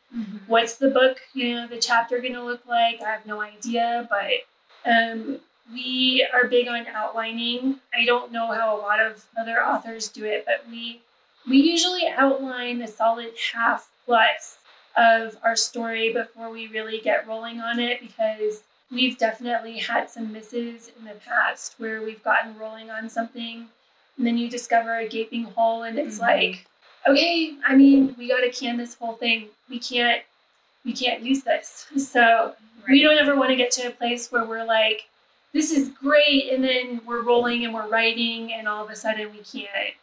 What's 0.47 0.77
the 0.77 0.91
book, 0.91 1.19
you 1.35 1.55
know, 1.55 1.67
the 1.67 1.79
chapter 1.79 2.21
going 2.21 2.35
to 2.35 2.45
look 2.45 2.65
like? 2.67 3.01
I 3.03 3.11
have 3.11 3.27
no 3.27 3.41
idea, 3.43 4.09
but 4.09 4.91
um, 4.91 5.41
we 5.73 6.27
are 6.33 6.47
big 6.49 6.69
on 6.69 6.87
outlining. 6.87 7.81
I 7.93 8.05
don't 8.05 8.33
know 8.33 8.53
how 8.53 8.77
a 8.77 8.81
lot 8.81 9.01
of 9.01 9.25
other 9.37 9.63
authors 9.63 10.09
do 10.09 10.25
it, 10.25 10.45
but 10.47 10.65
we 10.71 11.01
we 11.49 11.59
usually 11.59 12.09
outline 12.09 12.81
a 12.83 12.89
solid 12.89 13.33
half 13.53 13.91
plus 14.07 14.59
of 14.97 15.37
our 15.43 15.57
story 15.57 16.13
before 16.13 16.51
we 16.51 16.69
really 16.69 17.01
get 17.01 17.27
rolling 17.27 17.61
on 17.61 17.81
it 17.81 18.01
because 18.01 18.63
we've 18.95 19.19
definitely 19.19 19.79
had 19.79 20.09
some 20.09 20.33
misses 20.33 20.91
in 20.99 21.05
the 21.05 21.15
past 21.27 21.75
where 21.79 22.03
we've 22.03 22.23
gotten 22.23 22.57
rolling 22.59 22.91
on 22.91 23.09
something 23.09 23.67
and 24.17 24.27
then 24.27 24.39
you 24.39 24.49
discover 24.49 24.99
a 24.99 25.09
gaping 25.09 25.45
hole 25.45 25.83
and 25.83 25.99
it's 25.99 26.19
Mhm. 26.19 26.23
like 26.23 26.67
okay 27.07 27.55
i 27.67 27.75
mean 27.75 28.15
we 28.17 28.29
got 28.29 28.41
to 28.41 28.51
can 28.51 28.77
this 28.77 28.95
whole 28.95 29.15
thing. 29.15 29.49
We 29.69 29.79
can't 29.79 30.23
we 30.85 30.93
can't 30.93 31.23
use 31.23 31.43
this. 31.43 31.87
So 31.99 32.55
we 32.89 33.03
don't 33.03 33.17
ever 33.19 33.35
want 33.37 33.51
to 33.51 33.57
get 33.57 33.71
to 33.73 33.89
a 33.89 33.91
place 33.91 34.31
where 34.31 34.45
we're 34.45 34.65
like 34.65 35.09
this 35.53 35.71
is 35.73 35.89
great 35.91 36.53
and 36.53 36.63
then 36.65 37.01
we're 37.07 37.23
rolling 37.23 37.65
and 37.65 37.73
we're 37.73 37.89
writing 37.89 38.53
and 38.53 38.67
all 38.69 38.85
of 38.85 38.91
a 38.91 38.97
sudden 38.97 39.31
we 39.33 39.39
can't 39.39 39.95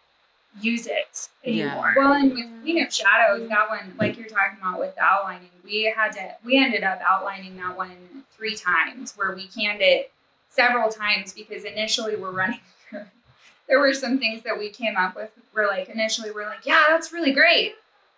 use 0.60 0.88
it 0.88 1.30
Yeah. 1.44 1.68
anymore 1.68 1.94
Well, 1.98 2.14
and 2.14 2.34
with 2.34 2.62
Queen 2.62 2.84
of 2.84 2.94
Shadows, 2.94 3.48
that 3.50 3.70
one, 3.70 3.94
like 4.00 4.18
you're 4.18 4.28
talking 4.28 4.58
about 4.62 4.80
with 4.80 4.96
the 4.96 5.02
outlining, 5.02 5.50
we 5.64 5.84
had 5.96 6.12
to, 6.14 6.36
we 6.44 6.58
ended 6.58 6.84
up 6.84 7.00
outlining 7.02 7.56
that 7.58 7.76
one 7.78 7.96
three 8.36 8.56
times 8.56 9.14
where 9.16 9.34
we 9.36 9.48
canned 9.48 9.82
it 9.82 10.12
several 10.50 10.90
times 10.90 11.32
because 11.34 11.64
initially 11.64 12.16
we're 12.16 12.32
running 12.32 12.60
through, 12.90 13.04
there 13.70 13.80
were 13.80 13.94
some 13.94 14.18
things 14.20 14.44
that 14.44 14.58
we 14.58 14.70
came 14.70 14.98
up 14.98 15.16
with. 15.16 15.30
We're 15.54 15.68
like, 15.68 15.90
initially 15.90 16.32
we're 16.32 16.48
like, 16.48 16.66
yeah, 16.66 16.86
that's 16.90 17.14
really 17.14 17.32
great. 17.32 17.76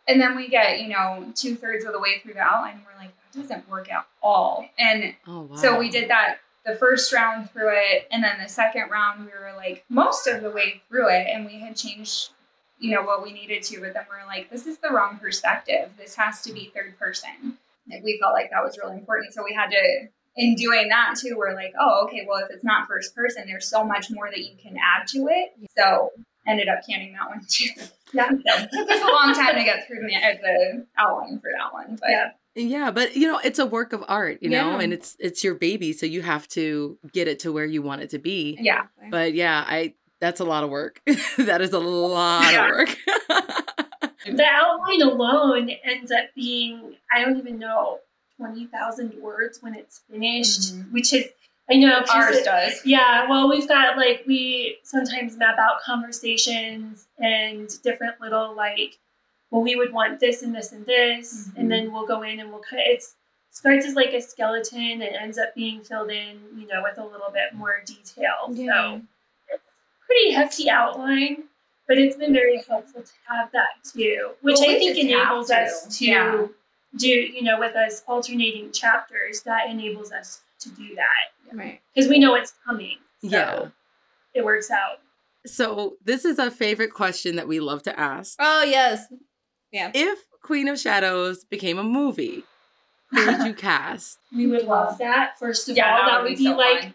And 0.07 0.19
then 0.19 0.35
we 0.35 0.49
get, 0.49 0.81
you 0.81 0.89
know, 0.89 1.31
two 1.35 1.55
thirds 1.55 1.85
of 1.85 1.93
the 1.93 1.99
way 1.99 2.19
through 2.21 2.33
the 2.33 2.41
outline, 2.41 2.73
and 2.73 2.81
we're 2.83 2.99
like, 3.01 3.13
that 3.33 3.41
doesn't 3.41 3.69
work 3.69 3.89
at 3.91 4.05
all. 4.21 4.67
And 4.77 5.13
oh 5.27 5.41
wow. 5.41 5.55
so 5.55 5.79
we 5.79 5.89
did 5.89 6.09
that 6.09 6.37
the 6.65 6.75
first 6.75 7.11
round 7.11 7.49
through 7.51 7.71
it, 7.73 8.07
and 8.11 8.23
then 8.23 8.37
the 8.41 8.49
second 8.49 8.89
round 8.89 9.25
we 9.25 9.31
were 9.31 9.53
like 9.55 9.83
most 9.89 10.27
of 10.27 10.41
the 10.41 10.51
way 10.51 10.81
through 10.89 11.09
it, 11.09 11.27
and 11.29 11.45
we 11.45 11.59
had 11.59 11.75
changed, 11.75 12.29
you 12.79 12.91
know, 12.91 13.01
what 13.03 13.23
we 13.23 13.33
needed 13.33 13.63
to. 13.63 13.81
But 13.81 13.93
then 13.93 14.05
we 14.09 14.15
are 14.21 14.27
like, 14.27 14.49
this 14.49 14.65
is 14.65 14.77
the 14.77 14.89
wrong 14.89 15.17
perspective. 15.19 15.89
This 15.97 16.15
has 16.15 16.41
to 16.43 16.53
be 16.53 16.71
third 16.73 16.97
person. 16.97 17.57
Like 17.89 18.03
we 18.03 18.17
felt 18.21 18.33
like 18.33 18.49
that 18.51 18.63
was 18.63 18.77
really 18.77 18.97
important, 18.97 19.33
so 19.33 19.43
we 19.43 19.53
had 19.53 19.69
to. 19.71 20.07
In 20.35 20.55
doing 20.55 20.87
that 20.89 21.13
too, 21.19 21.35
we're 21.37 21.53
like, 21.53 21.73
oh, 21.79 22.05
okay. 22.05 22.25
Well, 22.27 22.43
if 22.43 22.49
it's 22.49 22.63
not 22.63 22.87
first 22.87 23.15
person, 23.15 23.43
there's 23.45 23.67
so 23.67 23.83
much 23.83 24.09
more 24.09 24.31
that 24.31 24.39
you 24.39 24.55
can 24.59 24.75
add 24.77 25.07
to 25.09 25.27
it. 25.27 25.53
So 25.77 26.09
ended 26.47 26.67
up 26.69 26.79
canning 26.89 27.13
that 27.13 27.29
one 27.29 27.45
too. 27.47 27.69
Yeah, 28.13 28.29
so 28.29 28.65
took 28.71 28.89
us 28.89 29.01
a 29.01 29.11
long 29.11 29.33
time 29.33 29.55
to 29.55 29.63
get 29.63 29.87
through 29.87 29.99
the, 30.07 30.15
uh, 30.15 30.35
the 30.41 30.85
outline 30.97 31.39
for 31.39 31.51
that 31.55 31.71
one, 31.73 31.97
but 32.01 32.09
Yeah. 32.09 32.31
Yeah, 32.55 32.91
but 32.91 33.15
you 33.15 33.27
know, 33.27 33.39
it's 33.43 33.57
a 33.59 33.65
work 33.65 33.93
of 33.93 34.03
art, 34.07 34.37
you 34.41 34.49
know, 34.49 34.77
and 34.79 34.93
it's 34.93 35.15
it's 35.19 35.43
your 35.43 35.55
baby, 35.55 35.91
so 35.93 36.05
you 36.05 36.21
have 36.21 36.47
to 36.49 36.97
get 37.11 37.27
it 37.27 37.39
to 37.39 37.51
where 37.51 37.65
you 37.65 37.81
want 37.81 38.01
it 38.01 38.09
to 38.11 38.19
be. 38.19 38.57
Yeah. 38.61 38.83
But 39.09 39.33
yeah, 39.33 39.63
I 39.67 39.95
that's 40.19 40.39
a 40.39 40.45
lot 40.45 40.63
of 40.63 40.69
work. 40.69 41.01
that 41.37 41.61
is 41.61 41.73
a 41.73 41.79
lot 41.79 42.51
Yeah. 42.53 42.65
of 42.69 42.71
work. 42.75 42.95
the 44.25 44.45
outline 44.45 45.01
alone 45.01 45.69
ends 45.83 46.09
up 46.09 46.25
being 46.33 46.95
i 47.13 47.19
don't 47.25 47.37
even 47.37 47.59
know 47.59 47.99
20000 48.37 49.21
words 49.21 49.59
when 49.61 49.75
it's 49.75 50.01
finished 50.09 50.73
Mhm. 50.75 50.91
which 50.93 51.11
is 51.13 51.25
i 51.69 51.75
know 51.75 52.01
ours 52.13 52.41
does. 52.43 52.81
yeah 52.85 53.27
well 53.29 53.49
we've 53.49 53.67
got 53.67 53.97
like 53.97 54.23
we 54.25 54.77
sometimes 54.83 55.35
map 55.37 55.57
out 55.59 55.81
conversations 55.85 57.05
and 57.19 57.69
different 57.83 58.19
little 58.21 58.55
like 58.55 58.97
well 59.53 59.61
we 59.61 59.75
would 59.75 59.93
want 59.93 60.19
this 60.19 60.41
and 60.41 60.53
this 60.53 60.71
and 60.73 60.85
this 60.85 61.47
Mhm. 61.49 61.57
and 61.57 61.71
then 61.71 61.91
we'll 61.93 62.07
go 62.07 62.23
in 62.23 62.39
and 62.39 62.49
we'll 62.51 62.59
cut 62.71 62.79
it's 62.79 63.15
starts 63.51 63.85
as 63.85 63.93
like 63.93 64.11
a 64.13 64.19
skeleton 64.21 65.01
and 65.03 65.15
ends 65.15 65.37
up 65.37 65.53
being 65.55 65.81
filled 65.81 66.09
in 66.11 66.39
you 66.57 66.65
know 66.67 66.81
with 66.83 66.97
a 66.97 67.05
little 67.05 67.29
bit 67.31 67.53
more 67.53 67.81
detail 67.85 68.47
Yeah. 68.49 68.73
so 68.73 69.01
it's 69.49 69.63
pretty 70.07 70.31
hefty 70.31 70.69
outline, 70.71 71.43
but 71.87 71.97
it's 71.99 72.15
been 72.17 72.33
very 72.33 72.63
helpful 72.67 73.03
to 73.03 73.11
have 73.29 73.51
that 73.51 73.83
too, 73.93 74.31
which 74.41 74.57
Well, 74.59 74.69
I 74.71 74.79
think 74.79 74.97
enables 74.97 75.51
have 75.51 75.67
us 75.67 75.83
to, 75.83 75.89
to 75.99 76.05
yeah. 76.05 76.47
do, 76.97 77.07
you 77.09 77.43
know, 77.43 77.59
with 77.59 77.75
us 77.75 78.03
alternating 78.07 78.71
chapters, 78.71 79.41
that 79.43 79.69
enables 79.69 80.11
us 80.11 80.41
to 80.61 80.69
do 80.71 80.95
that 80.95 81.55
Right. 81.55 81.79
because 81.93 82.09
we 82.09 82.17
know 82.19 82.33
it's 82.35 82.53
coming. 82.65 82.97
So 83.21 83.27
Yeah. 83.29 83.67
it 84.33 84.43
works 84.43 84.71
out. 84.71 84.99
so 85.45 85.97
this 86.03 86.23
is 86.25 86.39
a 86.39 86.49
favorite 86.49 86.93
question 86.93 87.35
that 87.35 87.47
we 87.47 87.59
love 87.59 87.83
to 87.83 87.99
ask. 87.99 88.35
Oh 88.39 88.63
yes. 88.63 89.07
Yeah. 89.73 89.91
If 89.93 90.19
Queen 90.41 90.69
of 90.69 90.79
Shadows 90.79 91.43
became 91.43 91.77
a 91.77 91.83
movie, 91.83 92.43
who 93.11 93.25
would 93.25 93.45
you 93.45 93.53
cast? 93.55 94.19
We 94.33 94.47
would 94.47 94.65
love 94.65 94.99
that. 94.99 95.37
First 95.39 95.67
of 95.67 95.75
Yeah, 95.75 95.91
all, 95.91 95.97
that 96.05 96.11
that 96.11 96.21
would 96.21 96.29
would 96.29 96.37
be 96.37 96.43
be 96.43 96.51
so 96.51 96.55
like 96.55 96.81
fun. 96.83 96.93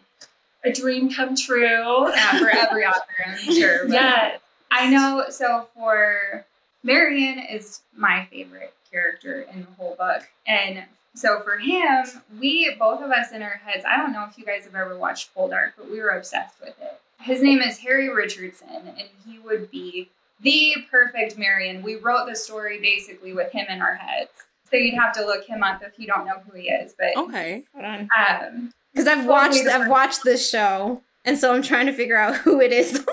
a 0.63 0.71
dream 0.71 1.11
come 1.13 1.35
true. 1.35 2.09
yeah, 2.09 2.39
for 2.39 2.49
every 2.49 2.85
author, 2.85 3.03
I'm 3.27 3.37
sure. 3.53 3.85
but- 3.85 3.93
yeah. 3.93 4.37
I 4.71 4.89
know. 4.89 5.25
So 5.29 5.67
for 5.75 6.45
Marion 6.83 7.39
is 7.39 7.81
my 7.95 8.27
favorite 8.31 8.73
character 8.91 9.41
in 9.51 9.61
the 9.61 9.67
whole 9.77 9.95
book, 9.95 10.27
and 10.47 10.83
so 11.15 11.41
for 11.41 11.57
him, 11.57 12.05
we 12.39 12.73
both 12.77 13.01
of 13.01 13.09
us 13.11 13.31
in 13.33 13.41
our 13.41 13.59
heads. 13.65 13.83
I 13.83 13.97
don't 13.97 14.13
know 14.13 14.25
if 14.29 14.37
you 14.37 14.45
guys 14.45 14.65
have 14.65 14.75
ever 14.75 14.95
watched 14.97 15.33
Poldark, 15.35 15.71
but 15.75 15.89
we 15.89 15.99
were 15.99 16.09
obsessed 16.09 16.59
with 16.61 16.75
it. 16.79 17.01
His 17.19 17.41
name 17.41 17.59
is 17.61 17.79
Harry 17.79 18.09
Richardson, 18.09 18.69
and 18.69 19.07
he 19.27 19.39
would 19.39 19.71
be 19.71 20.09
the 20.41 20.75
perfect 20.89 21.37
Marion. 21.37 21.81
We 21.83 21.95
wrote 21.95 22.27
the 22.27 22.35
story 22.35 22.79
basically 22.79 23.33
with 23.33 23.51
him 23.51 23.65
in 23.69 23.81
our 23.81 23.95
heads. 23.95 24.31
So 24.69 24.77
you'd 24.77 24.95
have 24.99 25.13
to 25.13 25.25
look 25.25 25.45
him 25.45 25.63
up 25.63 25.81
if 25.83 25.97
you 25.97 26.07
don't 26.07 26.25
know 26.25 26.39
who 26.47 26.57
he 26.57 26.69
is. 26.69 26.93
But 26.97 27.17
Okay. 27.17 27.63
Hold 27.73 27.85
um, 28.17 28.73
Because 28.93 29.07
I've 29.07 29.25
watched 29.25 29.57
I've 29.57 29.65
different. 29.65 29.89
watched 29.89 30.23
this 30.23 30.47
show, 30.47 31.01
and 31.25 31.37
so 31.37 31.53
I'm 31.53 31.61
trying 31.63 31.87
to 31.87 31.93
figure 31.93 32.17
out 32.17 32.35
who 32.37 32.61
it 32.61 32.71
is 32.71 32.99
on 32.99 33.05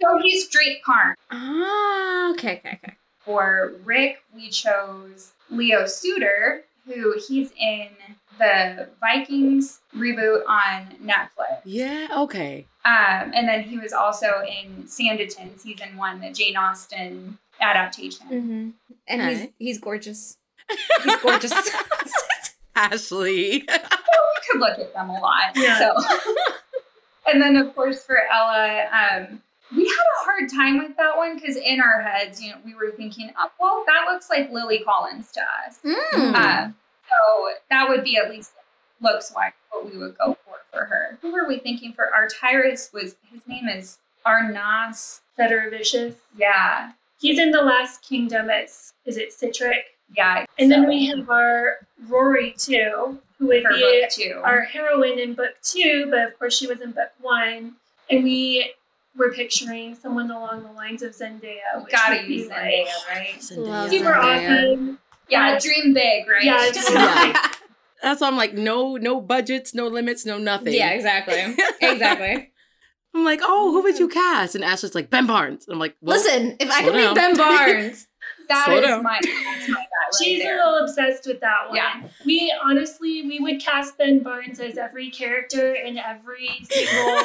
so 0.00 0.18
he's 0.22 0.48
Drake 0.48 0.82
Carne. 0.84 1.14
Ah, 1.30 2.30
okay, 2.30 2.58
okay, 2.64 2.78
okay. 2.82 2.94
For 3.20 3.74
Rick, 3.84 4.22
we 4.34 4.48
chose 4.48 5.32
Leo 5.50 5.86
Suter, 5.86 6.64
who 6.86 7.14
he's 7.26 7.50
in 7.60 7.88
the 8.38 8.88
Vikings 9.00 9.80
reboot 9.96 10.42
on 10.48 10.94
Netflix. 11.04 11.60
Yeah, 11.64 12.06
okay. 12.16 12.66
Um, 12.88 13.32
and 13.34 13.46
then 13.46 13.64
he 13.64 13.76
was 13.76 13.92
also 13.92 14.42
in 14.48 14.84
Sanditon 14.84 15.58
season 15.58 15.98
one, 15.98 16.20
the 16.20 16.30
Jane 16.30 16.56
Austen 16.56 17.36
adaptation. 17.60 18.26
Mm-hmm. 18.26 18.70
And 19.06 19.22
he's 19.22 19.48
he's 19.58 19.78
gorgeous. 19.78 20.38
He's 21.02 21.16
gorgeous. 21.22 21.52
Ashley. 22.76 23.64
we 23.66 23.66
could 23.66 24.60
look 24.60 24.78
at 24.78 24.92
them 24.92 25.08
a 25.08 25.18
lot. 25.18 25.56
Yeah. 25.56 25.78
So. 25.78 25.94
and 27.26 27.40
then, 27.40 27.56
of 27.56 27.74
course, 27.74 28.04
for 28.04 28.18
Ella, 28.30 28.84
um, 28.92 29.42
we 29.74 29.84
had 29.84 29.94
a 29.94 30.24
hard 30.24 30.50
time 30.50 30.76
with 30.78 30.94
that 30.98 31.16
one 31.16 31.36
because 31.36 31.56
in 31.56 31.80
our 31.80 32.02
heads, 32.02 32.42
you 32.42 32.50
know, 32.50 32.58
we 32.66 32.74
were 32.74 32.92
thinking, 32.94 33.32
oh, 33.38 33.50
well, 33.58 33.82
that 33.86 34.12
looks 34.12 34.28
like 34.28 34.52
Lily 34.52 34.80
Collins 34.80 35.32
to 35.32 35.40
us. 35.40 35.78
Mm. 35.82 36.34
Uh, 36.34 36.68
so 37.08 37.48
that 37.70 37.88
would 37.88 38.04
be 38.04 38.18
at 38.18 38.28
least 38.28 38.52
looks 39.00 39.32
wise 39.34 39.52
what 39.70 39.90
we 39.90 39.96
would 39.96 40.18
go 40.18 40.36
for 40.72 40.78
for 40.80 40.84
her. 40.86 41.18
Who 41.22 41.32
were 41.32 41.46
we 41.48 41.58
thinking 41.58 41.92
for 41.92 42.12
our 42.14 42.28
Tyrus? 42.28 42.90
Was 42.92 43.16
his 43.32 43.46
name 43.46 43.68
is 43.68 43.98
Arnas? 44.26 45.20
Fedaravicius. 45.38 46.14
Yeah, 46.36 46.92
He's 47.20 47.38
in 47.38 47.50
the 47.52 47.62
Last 47.62 48.02
Kingdom 48.02 48.50
as 48.50 48.92
is 49.04 49.16
it 49.16 49.30
Sihtric? 49.30 49.82
yeah. 50.16 50.44
And 50.58 50.70
then 50.70 50.88
we 50.88 51.06
have 51.06 51.28
our 51.30 51.78
Rory 52.08 52.54
too, 52.58 53.18
who 53.38 53.46
would 53.48 53.62
for 53.62 53.70
be 53.74 54.06
two. 54.10 54.40
our 54.44 54.62
heroine 54.62 55.18
in 55.18 55.34
book 55.34 55.54
two, 55.62 56.06
but 56.10 56.20
of 56.26 56.38
course 56.38 56.56
she 56.58 56.66
was 56.66 56.80
in 56.80 56.90
book 56.92 57.10
one. 57.20 57.74
And 58.10 58.24
we 58.24 58.72
were 59.16 59.32
picturing 59.32 59.94
someone 59.96 60.30
along 60.30 60.62
the 60.62 60.72
lines 60.72 61.02
of 61.02 61.12
Zendaya. 61.14 61.82
Which 61.84 61.92
Gotta 61.92 62.16
would 62.18 62.26
be 62.28 62.34
use 62.34 62.48
like 62.48 62.58
Zendaya, 62.58 63.08
right? 63.08 63.50
Love 63.58 63.90
Super 63.90 64.04
Zendaya. 64.12 64.70
awesome. 64.70 64.98
Yeah, 65.28 65.58
dream 65.58 65.92
big, 65.94 66.26
right? 66.28 66.42
Yeah, 66.42 66.70
just- 66.72 66.90
Yeah. 66.92 67.47
That's 68.02 68.20
why 68.20 68.28
I'm 68.28 68.36
like, 68.36 68.54
no, 68.54 68.96
no 68.96 69.20
budgets, 69.20 69.74
no 69.74 69.86
limits, 69.88 70.24
no 70.24 70.38
nothing. 70.38 70.72
yeah, 70.74 70.90
exactly. 70.90 71.56
Exactly. 71.80 72.52
I'm 73.14 73.24
like, 73.24 73.40
oh, 73.42 73.72
who 73.72 73.82
would 73.82 73.98
you 73.98 74.06
cast? 74.08 74.54
And 74.54 74.62
Ashley's 74.62 74.94
like, 74.94 75.08
Ben 75.10 75.26
Barnes. 75.26 75.66
I'm 75.68 75.78
like, 75.78 75.96
well, 76.00 76.16
Listen, 76.18 76.56
if 76.60 76.70
I 76.70 76.82
slow 76.82 76.90
could 76.92 76.96
be 76.96 77.02
down. 77.02 77.14
Ben 77.14 77.36
Barnes, 77.36 78.06
That 78.48 78.66
Slow 78.66 78.76
is 78.76 78.84
down. 78.86 79.02
my 79.02 79.18
that's 79.22 79.68
my 79.68 79.74
guy 79.74 79.80
right 79.80 80.14
She's 80.22 80.42
there. 80.42 80.54
a 80.60 80.70
little 80.70 80.84
obsessed 80.84 81.26
with 81.26 81.40
that 81.40 81.68
one. 81.68 81.76
Yeah. 81.76 82.02
We 82.26 82.54
honestly, 82.64 83.22
we 83.26 83.40
would 83.40 83.60
cast 83.60 83.96
Ben 83.98 84.20
Barnes 84.22 84.60
as 84.60 84.76
every 84.76 85.10
character 85.10 85.72
in 85.74 85.96
every 85.98 86.48
single. 86.70 87.22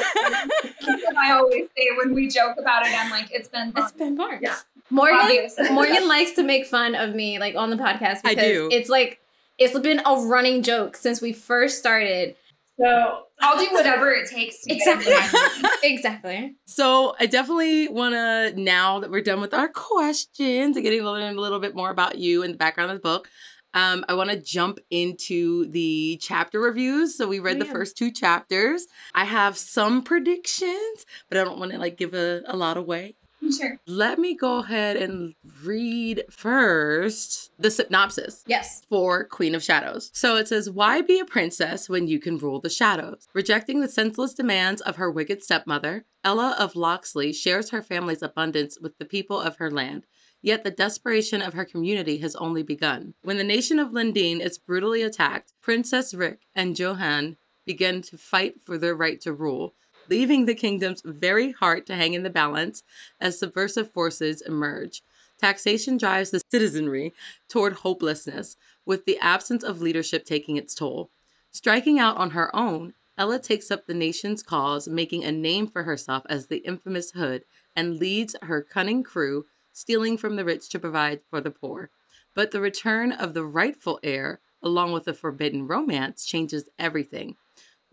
That's 0.86 1.02
what 1.04 1.16
I 1.16 1.32
always 1.32 1.66
say 1.76 1.88
when 1.98 2.14
we 2.14 2.28
joke 2.28 2.56
about 2.58 2.86
it. 2.86 2.92
I'm 2.98 3.10
like, 3.10 3.28
it's 3.30 3.48
been 3.48 3.68
it's 3.76 3.90
fun. 3.90 3.98
Ben 3.98 4.16
Barnes. 4.16 4.40
Yeah. 4.42 4.56
Morgan 4.90 5.48
Morgan 5.72 6.08
likes 6.08 6.32
to 6.32 6.42
make 6.42 6.66
fun 6.66 6.94
of 6.94 7.14
me 7.14 7.38
like 7.38 7.54
on 7.54 7.70
the 7.70 7.76
podcast 7.76 8.20
I 8.24 8.34
because 8.34 8.44
do. 8.44 8.68
it's 8.72 8.88
like 8.88 9.20
it's 9.58 9.78
been 9.78 10.00
a 10.04 10.16
running 10.26 10.62
joke 10.62 10.96
since 10.96 11.20
we 11.20 11.32
first 11.32 11.78
started. 11.78 12.36
So 12.80 13.22
I'll 13.40 13.58
do 13.58 13.68
whatever 13.72 14.10
it 14.10 14.28
takes 14.28 14.62
to 14.62 14.74
Exactly. 14.74 15.12
into 15.12 15.70
exactly. 15.84 16.56
So 16.66 17.14
I 17.20 17.26
definitely 17.26 17.88
want 17.88 18.14
to 18.14 18.60
now 18.60 18.98
that 19.00 19.10
we're 19.10 19.22
done 19.22 19.40
with 19.40 19.54
our 19.54 19.68
questions 19.68 20.76
and 20.76 20.82
getting 20.82 21.00
a 21.00 21.04
little, 21.10 21.28
a 21.28 21.32
little 21.40 21.60
bit 21.60 21.74
more 21.76 21.90
about 21.90 22.18
you 22.18 22.42
and 22.42 22.52
the 22.54 22.58
background 22.58 22.90
of 22.90 22.96
the 22.96 23.02
book. 23.02 23.28
Um, 23.74 24.04
I 24.08 24.14
want 24.14 24.30
to 24.30 24.40
jump 24.40 24.78
into 24.90 25.66
the 25.70 26.18
chapter 26.22 26.60
reviews. 26.60 27.16
So 27.16 27.26
we 27.26 27.40
read 27.40 27.56
Oh, 27.56 27.60
the 27.60 27.66
yeah. 27.66 27.72
first 27.72 27.96
two 27.98 28.10
chapters. 28.12 28.86
I 29.14 29.24
have 29.24 29.56
some 29.56 30.02
predictions, 30.02 31.06
but 31.28 31.38
I 31.38 31.44
don't 31.44 31.58
want 31.58 31.72
to 31.72 31.78
like 31.78 31.96
give 31.96 32.14
a, 32.14 32.42
a 32.46 32.56
lot 32.56 32.76
away. 32.76 33.16
Sure. 33.52 33.78
Let 33.86 34.18
me 34.18 34.34
go 34.34 34.58
ahead 34.58 34.96
and 34.96 35.34
read 35.62 36.24
first 36.30 37.50
the 37.58 37.70
synopsis 37.70 38.42
Yes. 38.46 38.82
for 38.88 39.24
Queen 39.24 39.54
of 39.54 39.62
Shadows. 39.62 40.10
So 40.12 40.36
it 40.36 40.48
says, 40.48 40.70
Why 40.70 41.00
be 41.00 41.18
a 41.20 41.24
princess 41.24 41.88
when 41.88 42.08
you 42.08 42.18
can 42.18 42.38
rule 42.38 42.60
the 42.60 42.70
shadows? 42.70 43.28
Rejecting 43.34 43.80
the 43.80 43.88
senseless 43.88 44.34
demands 44.34 44.80
of 44.82 44.96
her 44.96 45.10
wicked 45.10 45.42
stepmother, 45.42 46.04
Ella 46.22 46.56
of 46.58 46.74
Locksley 46.76 47.32
shares 47.32 47.70
her 47.70 47.82
family's 47.82 48.22
abundance 48.22 48.78
with 48.80 48.96
the 48.98 49.04
people 49.04 49.40
of 49.40 49.56
her 49.56 49.70
land. 49.70 50.06
Yet 50.42 50.62
the 50.62 50.70
desperation 50.70 51.40
of 51.40 51.54
her 51.54 51.64
community 51.64 52.18
has 52.18 52.36
only 52.36 52.62
begun. 52.62 53.14
When 53.22 53.38
the 53.38 53.44
nation 53.44 53.78
of 53.78 53.90
Lindeen 53.92 54.40
is 54.40 54.58
brutally 54.58 55.00
attacked, 55.02 55.54
Princess 55.62 56.12
Rick 56.12 56.40
and 56.54 56.78
Johan 56.78 57.36
begin 57.64 58.02
to 58.02 58.18
fight 58.18 58.56
for 58.62 58.76
their 58.76 58.94
right 58.94 59.18
to 59.22 59.32
rule, 59.32 59.74
leaving 60.08 60.44
the 60.44 60.54
kingdom's 60.54 61.02
very 61.04 61.52
heart 61.52 61.86
to 61.86 61.96
hang 61.96 62.14
in 62.14 62.22
the 62.22 62.30
balance 62.30 62.82
as 63.20 63.38
subversive 63.38 63.90
forces 63.92 64.40
emerge. 64.42 65.02
Taxation 65.40 65.96
drives 65.96 66.30
the 66.30 66.42
citizenry 66.50 67.12
toward 67.48 67.74
hopelessness, 67.74 68.56
with 68.86 69.04
the 69.04 69.18
absence 69.18 69.62
of 69.62 69.80
leadership 69.80 70.24
taking 70.24 70.56
its 70.56 70.74
toll. 70.74 71.10
Striking 71.50 71.98
out 71.98 72.16
on 72.16 72.30
her 72.30 72.54
own, 72.54 72.94
Ella 73.16 73.38
takes 73.38 73.70
up 73.70 73.86
the 73.86 73.94
nation's 73.94 74.42
cause, 74.42 74.88
making 74.88 75.24
a 75.24 75.30
name 75.30 75.68
for 75.68 75.84
herself 75.84 76.24
as 76.28 76.46
the 76.46 76.58
infamous 76.58 77.12
Hood, 77.12 77.44
and 77.76 77.98
leads 77.98 78.34
her 78.42 78.62
cunning 78.62 79.02
crew, 79.02 79.46
stealing 79.72 80.16
from 80.16 80.36
the 80.36 80.44
rich 80.44 80.68
to 80.70 80.78
provide 80.78 81.20
for 81.30 81.40
the 81.40 81.50
poor. 81.50 81.90
But 82.34 82.50
the 82.50 82.60
return 82.60 83.12
of 83.12 83.34
the 83.34 83.44
rightful 83.44 84.00
heir, 84.02 84.40
along 84.62 84.92
with 84.92 85.06
a 85.06 85.14
forbidden 85.14 85.66
romance, 85.66 86.24
changes 86.24 86.68
everything. 86.78 87.36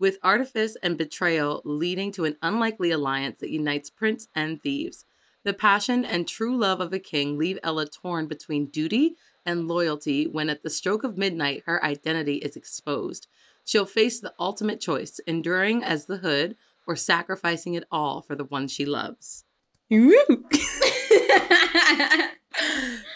With 0.02 0.18
artifice 0.20 0.76
and 0.82 0.98
betrayal 0.98 1.62
leading 1.64 2.10
to 2.14 2.24
an 2.24 2.36
unlikely 2.42 2.90
alliance 2.90 3.38
that 3.38 3.50
unites 3.50 3.88
prince 3.88 4.26
and 4.34 4.60
thieves. 4.60 5.04
The 5.44 5.54
passion 5.54 6.04
and 6.04 6.26
true 6.26 6.56
love 6.56 6.80
of 6.80 6.92
a 6.92 6.98
king 6.98 7.38
leave 7.38 7.60
Ella 7.62 7.86
torn 7.86 8.26
between 8.26 8.66
duty 8.66 9.14
and 9.46 9.68
loyalty 9.68 10.26
when 10.26 10.50
at 10.50 10.64
the 10.64 10.70
stroke 10.70 11.04
of 11.04 11.16
midnight 11.16 11.62
her 11.66 11.84
identity 11.84 12.38
is 12.38 12.56
exposed. 12.56 13.28
She'll 13.64 13.86
face 13.86 14.18
the 14.18 14.34
ultimate 14.40 14.80
choice, 14.80 15.20
enduring 15.24 15.84
as 15.84 16.06
the 16.06 16.16
hood 16.16 16.56
or 16.84 16.96
sacrificing 16.96 17.74
it 17.74 17.84
all 17.88 18.22
for 18.22 18.34
the 18.34 18.46
one 18.46 18.66
she 18.66 18.84
loves. 18.84 19.44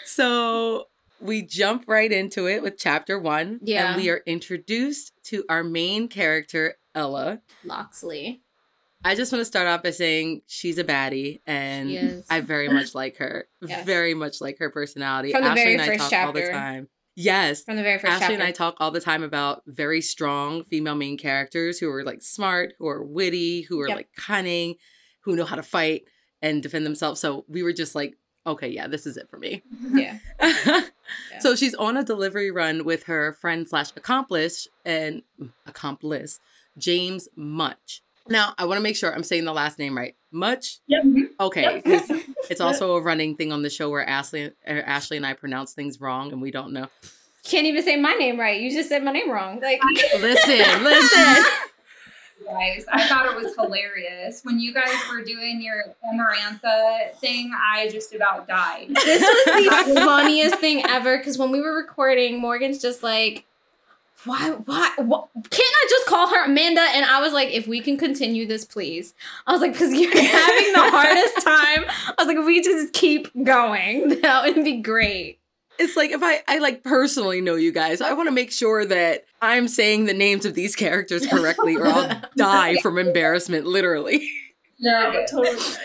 so 0.05 0.87
we 1.19 1.41
jump 1.41 1.85
right 1.87 2.11
into 2.11 2.47
it 2.47 2.61
with 2.63 2.77
chapter 2.77 3.17
one. 3.19 3.59
Yeah. 3.63 3.93
And 3.93 4.01
we 4.01 4.09
are 4.09 4.21
introduced 4.25 5.13
to 5.25 5.43
our 5.49 5.63
main 5.63 6.07
character, 6.07 6.75
Ella. 6.95 7.41
Locksley. 7.63 8.41
I 9.05 9.15
just 9.15 9.31
want 9.31 9.41
to 9.41 9.45
start 9.45 9.67
off 9.67 9.83
by 9.83 9.91
saying 9.91 10.41
she's 10.47 10.77
a 10.77 10.83
baddie 10.83 11.41
and 11.45 12.23
I 12.29 12.41
very 12.41 12.67
much 12.67 12.95
like 12.95 13.17
her. 13.17 13.47
Yes. 13.67 13.85
Very 13.85 14.13
much 14.13 14.41
like 14.41 14.57
her 14.59 14.69
personality. 14.69 15.31
From 15.31 15.43
the 15.43 15.49
Ashley 15.49 15.63
very 15.63 15.73
and 15.73 15.81
I 15.81 15.87
first 15.87 16.09
talk 16.09 16.25
all 16.27 16.33
the 16.33 16.39
chapter. 16.41 16.53
time. 16.53 16.87
Yes. 17.15 17.63
From 17.63 17.75
the 17.77 17.83
very 17.83 17.99
first 17.99 18.11
Ashley 18.13 18.19
chapter. 18.21 18.33
and 18.35 18.43
I 18.43 18.51
talk 18.51 18.75
all 18.79 18.91
the 18.91 18.99
time 19.01 19.23
about 19.23 19.63
very 19.67 20.01
strong 20.01 20.63
female 20.65 20.95
main 20.95 21.17
characters 21.17 21.79
who 21.79 21.89
are 21.91 22.03
like 22.03 22.21
smart, 22.21 22.73
who 22.79 22.87
are 22.87 23.03
witty, 23.03 23.61
who 23.63 23.79
are 23.81 23.87
Yep. 23.87 23.97
like 23.97 24.09
cunning, 24.15 24.75
who 25.21 25.35
know 25.35 25.45
how 25.45 25.55
to 25.55 25.63
fight 25.63 26.03
and 26.41 26.61
defend 26.63 26.85
themselves. 26.85 27.19
So 27.19 27.45
we 27.47 27.63
were 27.63 27.73
just 27.73 27.95
like, 27.95 28.15
okay, 28.45 28.67
yeah, 28.69 28.87
this 28.87 29.05
is 29.05 29.17
it 29.17 29.29
for 29.29 29.37
me. 29.37 29.61
yeah. 29.93 30.19
So 31.39 31.55
she's 31.55 31.73
on 31.75 31.97
a 31.97 32.03
delivery 32.03 32.51
run 32.51 32.83
with 32.85 33.03
her 33.03 33.33
friend 33.33 33.67
slash 33.67 33.89
accomplice 33.95 34.67
and 34.85 35.21
accomplice 35.65 36.39
James 36.77 37.27
Much. 37.35 38.01
Now 38.29 38.53
I 38.57 38.65
want 38.65 38.77
to 38.77 38.81
make 38.83 38.95
sure 38.95 39.13
I'm 39.13 39.23
saying 39.23 39.45
the 39.45 39.53
last 39.53 39.79
name 39.79 39.95
right. 39.97 40.15
Much. 40.31 40.79
Yep. 40.87 41.03
Okay, 41.39 41.61
Yep. 41.61 41.83
'cause 41.85 42.11
it's 42.49 42.59
also 42.61 42.95
a 42.97 43.01
running 43.01 43.35
thing 43.35 43.51
on 43.53 43.61
the 43.61 43.69
show 43.69 43.89
where 43.89 44.05
Ashley, 44.07 44.45
er, 44.67 44.83
Ashley 44.85 45.15
and 45.17 45.25
I 45.25 45.33
pronounce 45.33 45.73
things 45.73 46.01
wrong 46.01 46.31
and 46.33 46.41
we 46.41 46.51
don't 46.51 46.73
know. 46.73 46.87
Can't 47.45 47.65
even 47.65 47.81
say 47.83 47.95
my 47.95 48.13
name 48.15 48.37
right. 48.37 48.59
You 48.59 48.69
just 48.71 48.89
said 48.89 49.03
my 49.03 49.13
name 49.13 49.31
wrong. 49.31 49.61
Like 49.61 49.79
Listen, 50.19 50.83
listen. 50.83 51.43
guys. 52.45 52.85
I 52.91 53.07
thought 53.07 53.25
it 53.25 53.35
was 53.35 53.55
hilarious. 53.55 54.41
When 54.43 54.59
you 54.59 54.73
guys 54.73 54.95
were 55.09 55.23
doing 55.23 55.61
your 55.61 55.95
Amarantha 56.05 57.15
thing, 57.19 57.51
I 57.55 57.89
just 57.89 58.13
about 58.13 58.47
died. 58.47 58.89
this 58.89 59.21
was 59.21 59.87
the 59.87 59.95
funniest 60.05 60.55
thing 60.55 60.85
ever 60.85 61.17
because 61.17 61.37
when 61.37 61.51
we 61.51 61.61
were 61.61 61.75
recording, 61.75 62.39
Morgan's 62.39 62.81
just 62.81 63.03
like, 63.03 63.45
why, 64.25 64.49
why, 64.65 64.91
what? 64.97 65.29
Can't 65.49 65.75
I 65.75 65.87
just 65.89 66.05
call 66.07 66.27
her 66.29 66.45
Amanda? 66.45 66.81
And 66.81 67.05
I 67.05 67.21
was 67.21 67.33
like, 67.33 67.49
if 67.49 67.67
we 67.67 67.81
can 67.81 67.97
continue 67.97 68.45
this, 68.45 68.65
please. 68.65 69.13
I 69.45 69.51
was 69.51 69.61
like, 69.61 69.73
because 69.73 69.93
you're 69.93 70.11
having 70.11 70.73
the 70.73 70.89
hardest 70.91 71.35
time. 71.43 71.85
I 71.87 72.13
was 72.17 72.27
like, 72.27 72.37
if 72.37 72.45
we 72.45 72.61
just 72.61 72.93
keep 72.93 73.29
going, 73.43 74.09
that 74.21 74.43
would 74.43 74.63
be 74.63 74.77
great. 74.81 75.39
It's 75.79 75.95
like 75.95 76.11
if 76.11 76.21
I, 76.23 76.41
I 76.47 76.59
like 76.59 76.83
personally 76.83 77.41
know 77.41 77.55
you 77.55 77.71
guys, 77.71 78.01
I 78.01 78.13
want 78.13 78.27
to 78.27 78.31
make 78.31 78.51
sure 78.51 78.85
that 78.85 79.25
I'm 79.41 79.67
saying 79.67 80.05
the 80.05 80.13
names 80.13 80.45
of 80.45 80.53
these 80.55 80.75
characters 80.75 81.25
correctly 81.27 81.75
or 81.75 81.87
I'll 81.87 82.21
die 82.37 82.77
from 82.81 82.97
embarrassment, 82.97 83.65
literally. 83.65 84.27
No, 84.79 85.11
Good. 85.11 85.27
totally 85.27 85.55
good. 85.57 85.77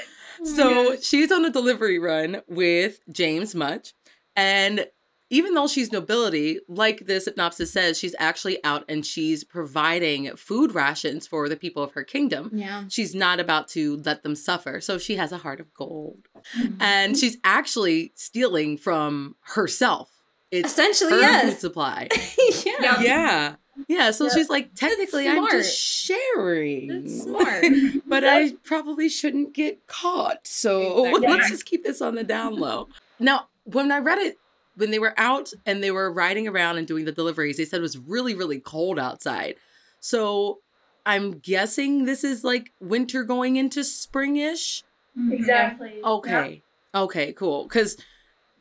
So 0.56 0.96
she's 0.96 1.30
on 1.30 1.44
a 1.44 1.50
delivery 1.50 1.98
run 1.98 2.42
with 2.48 3.00
James 3.10 3.54
Much. 3.54 3.92
And 4.34 4.86
even 5.32 5.54
though 5.54 5.66
she's 5.66 5.90
nobility, 5.90 6.60
like 6.68 7.06
the 7.06 7.18
synopsis 7.18 7.72
says, 7.72 7.98
she's 7.98 8.14
actually 8.18 8.62
out 8.64 8.84
and 8.86 9.04
she's 9.06 9.44
providing 9.44 10.36
food 10.36 10.74
rations 10.74 11.26
for 11.26 11.48
the 11.48 11.56
people 11.56 11.82
of 11.82 11.92
her 11.92 12.04
kingdom. 12.04 12.50
Yeah. 12.52 12.84
She's 12.90 13.14
not 13.14 13.40
about 13.40 13.66
to 13.68 13.96
let 14.04 14.22
them 14.24 14.34
suffer. 14.36 14.78
So 14.82 14.98
she 14.98 15.16
has 15.16 15.32
a 15.32 15.38
heart 15.38 15.58
of 15.58 15.72
gold. 15.72 16.28
Mm-hmm. 16.58 16.82
And 16.82 17.16
she's 17.16 17.38
actually 17.44 18.12
stealing 18.14 18.76
from 18.76 19.34
herself. 19.40 20.10
It's 20.50 20.70
Essentially, 20.70 21.12
her 21.12 21.16
food 21.16 21.22
yes. 21.22 21.60
supply. 21.60 22.08
yeah. 22.66 22.72
Yeah. 22.80 23.00
Yeah. 23.00 23.54
Yeah. 23.88 24.10
So 24.10 24.24
Yep. 24.24 24.32
she's 24.34 24.50
like, 24.50 24.74
technically, 24.74 25.26
I'm 25.26 25.48
just 25.50 25.74
sharing. 25.80 26.88
That's 26.88 27.22
smart. 27.24 27.64
but 28.06 28.22
I 28.22 28.52
probably 28.64 29.08
shouldn't 29.08 29.54
get 29.54 29.86
caught. 29.86 30.46
So 30.46 31.06
Exactly. 31.06 31.28
let's 31.28 31.48
just 31.50 31.64
keep 31.64 31.84
this 31.84 32.02
on 32.02 32.16
the 32.16 32.22
down 32.22 32.56
low. 32.56 32.88
Now, 33.18 33.48
when 33.64 33.90
I 33.90 33.98
read 33.98 34.18
it, 34.18 34.36
when 34.76 34.90
they 34.90 34.98
were 34.98 35.14
out 35.16 35.52
and 35.66 35.82
they 35.82 35.90
were 35.90 36.12
riding 36.12 36.48
around 36.48 36.78
and 36.78 36.86
doing 36.86 37.04
the 37.04 37.12
deliveries, 37.12 37.56
they 37.56 37.64
said 37.64 37.78
it 37.78 37.82
was 37.82 37.98
really, 37.98 38.34
really 38.34 38.60
cold 38.60 38.98
outside. 38.98 39.56
So 40.00 40.58
I'm 41.04 41.38
guessing 41.38 42.04
this 42.04 42.24
is 42.24 42.44
like 42.44 42.72
winter 42.80 43.22
going 43.24 43.56
into 43.56 43.80
springish. 43.80 44.82
Exactly. 45.30 46.00
Okay. 46.02 46.62
Okay, 46.94 47.32
cool. 47.32 47.64
Because 47.64 47.96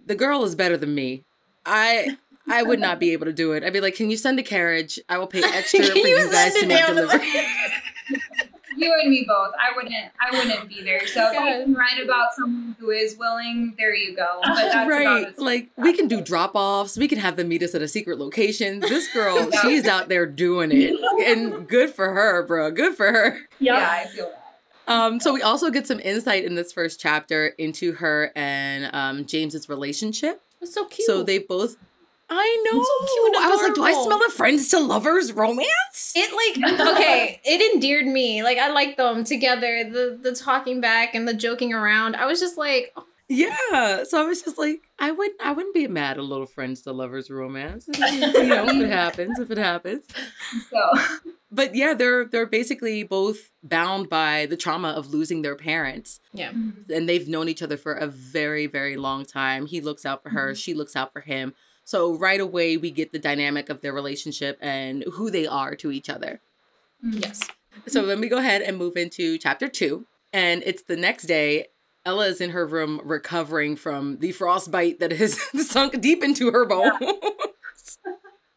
the 0.06 0.15
girl 0.15 0.43
is 0.43 0.56
better 0.56 0.78
than 0.78 0.93
me. 0.95 1.24
I 1.65 2.17
I 2.47 2.63
would 2.63 2.80
not 2.80 3.00
be 3.00 3.12
able 3.12 3.26
to 3.26 3.34
do 3.34 3.54
it. 3.54 3.63
I'd 3.63 3.74
be 3.74 3.82
like, 3.82 3.95
can 3.95 4.10
you 4.10 4.17
send 4.17 4.39
a 4.39 4.43
carriage? 4.43 5.00
I 5.08 5.17
will 5.17 5.28
pay 5.28 5.41
extra 5.43 5.84
for 5.84 5.97
you 5.97 6.08
you 6.08 6.32
guys 6.32 6.54
to 6.56 6.65
make 6.65 6.80
down 6.80 6.95
delivery. 6.95 7.45
You 8.82 8.94
and 9.02 9.10
me 9.12 9.26
both. 9.28 9.54
I 9.60 9.76
wouldn't. 9.76 9.94
I 9.94 10.38
wouldn't 10.38 10.67
be 10.70 10.84
there. 10.84 11.06
So 11.08 11.22
if 11.32 11.38
I 11.38 11.52
Good. 11.58 11.65
can 11.65 11.74
write 11.76 12.04
about 12.04 12.34
someone 12.36 12.76
who 12.80 12.89
is 12.89 13.15
willing, 13.17 13.76
there 13.78 13.94
you 13.96 14.15
go. 14.15 14.28
But 14.44 14.56
that's 14.56 14.89
right. 14.89 15.28
as 15.28 15.38
Like 15.38 15.70
we 15.78 15.94
can 15.94 16.08
do 16.08 16.22
drop 16.22 16.52
offs. 16.56 16.98
We 16.98 17.08
can 17.08 17.20
have 17.20 17.36
them 17.36 17.48
meet 17.48 17.63
us 17.63 17.76
at 17.76 17.82
a 17.82 17.88
secret 17.88 18.17
location. 18.20 18.80
This 18.80 19.12
girl, 19.13 19.50
Yeah. 19.54 19.62
she's 19.62 19.86
out 19.88 20.10
there 20.10 20.26
doing 20.26 20.72
it. 20.72 20.96
And 21.28 21.67
good 21.67 21.91
for 21.91 22.13
her, 22.13 22.44
bro. 22.46 22.72
Good 22.72 22.96
for 22.96 23.12
her. 23.12 23.39
Yeah, 23.60 23.88
I 23.89 24.08
feel 24.08 24.26
that. 24.88 24.91
Um, 24.91 25.20
so 25.20 25.32
we 25.34 25.41
also 25.41 25.70
get 25.70 25.86
some 25.88 26.00
insight 26.00 26.44
in 26.44 26.56
this 26.56 26.74
first 26.74 27.00
chapter 27.00 27.48
into 27.58 27.94
her 27.94 28.32
and 28.36 28.89
um 28.94 29.26
James's 29.26 29.70
relationship. 29.70 30.41
It's 30.60 30.74
so 30.74 30.86
cute. 30.86 31.06
So 31.06 31.24
they 31.24 31.38
both 31.39 31.76
I 32.34 32.63
know. 32.65 32.82
So 32.82 33.13
cute 33.13 33.36
and 33.36 33.44
I 33.44 33.50
was 33.50 33.62
like, 33.62 33.76
do 33.76 33.84
I 33.84 33.91
smell 33.91 34.22
a 34.26 34.30
friends 34.32 34.70
to 34.70 34.80
lovers 34.80 35.34
romance? 35.34 36.13
It 36.15 36.32
like 36.63 36.80
okay, 36.96 37.41
it 37.44 37.74
endeared 37.74 38.06
me. 38.06 38.41
Like 38.41 38.58
I 38.58 38.72
liked 38.72 38.98
them 38.98 39.24
together, 39.24 39.84
the 39.84 40.17
the 40.22 40.34
talking 40.34 40.80
back 40.80 41.13
and 41.13 41.28
the 41.28 41.34
joking 41.34 41.74
around. 41.74 42.15
I 42.15 42.26
was 42.26 42.39
just 42.39 42.58
like, 42.58 42.94
oh, 42.96 43.06
Yeah. 43.28 44.04
So 44.04 44.22
I 44.22 44.24
was 44.26 44.41
just 44.41 44.58
like, 44.58 44.82
I 44.98 45.12
wouldn't 45.12 45.41
I 45.41 45.52
wouldn't 45.52 45.76
be 45.76 45.88
mad 45.88 46.12
at 46.12 46.17
a 46.20 46.24
little 46.24 46.46
friends 46.46 46.82
to 46.84 46.94
lovers 46.94 47.30
romance. 47.30 47.89
you 47.98 48.20
know, 48.20 48.65
if 48.70 48.82
it 48.82 48.89
happens, 48.89 49.38
if 49.38 49.52
it 49.52 49.58
happens. 49.58 50.06
So 50.70 50.89
but 51.52 51.76
yeah, 51.76 51.94
they're 51.94 52.26
they're 52.26 52.46
basically 52.46 53.04
both 53.04 53.52
bound 53.62 54.08
by 54.10 54.46
the 54.46 54.56
trauma 54.56 54.89
of 54.89 55.10
losing 55.10 55.41
their 55.41 55.56
parents, 55.56 56.22
yeah, 56.34 56.52
mm-hmm. 56.52 56.91
and 56.91 57.10
they've 57.10 57.28
known 57.28 57.50
each 57.50 57.62
other 57.62 57.76
for 57.76 57.94
a 57.94 58.08
very 58.08 58.67
very 58.67 58.96
long 58.96 59.26
time. 59.26 59.65
He 59.65 59.82
looks 59.82 60.06
out 60.06 60.24
for 60.24 60.30
her, 60.30 60.52
mm-hmm. 60.52 60.56
she 60.56 60.74
looks 60.74 60.96
out 60.96 61.12
for 61.12 61.20
him. 61.20 61.54
So 61.91 62.13
right 62.15 62.39
away 62.39 62.77
we 62.77 62.89
get 62.89 63.12
the 63.12 63.19
dynamic 63.19 63.67
of 63.67 63.82
their 63.82 63.91
relationship 63.91 64.58
and 64.62 65.04
who 65.15 65.30
they 65.30 65.45
are 65.45 65.75
to 65.75 65.91
each 65.91 66.10
other. 66.10 66.39
Mm-hmm. 67.06 67.17
Yes. 67.17 67.41
So 67.86 68.06
then 68.06 68.21
we 68.21 68.30
go 68.30 68.38
ahead 68.38 68.62
and 68.62 68.77
move 68.77 68.95
into 68.95 69.38
chapter 69.38 69.67
two. 69.67 70.06
And 70.32 70.63
it's 70.65 70.84
the 70.84 70.95
next 70.95 71.23
day. 71.23 71.67
Ella 72.06 72.27
is 72.27 72.39
in 72.39 72.51
her 72.51 72.65
room 72.65 73.01
recovering 73.04 73.75
from 73.75 74.19
the 74.19 74.32
frostbite 74.32 75.01
that 75.01 75.12
has 75.12 75.38
sunk 75.67 75.99
deep 75.99 76.23
into 76.23 76.49
her 76.51 76.63
bones. 76.65 76.95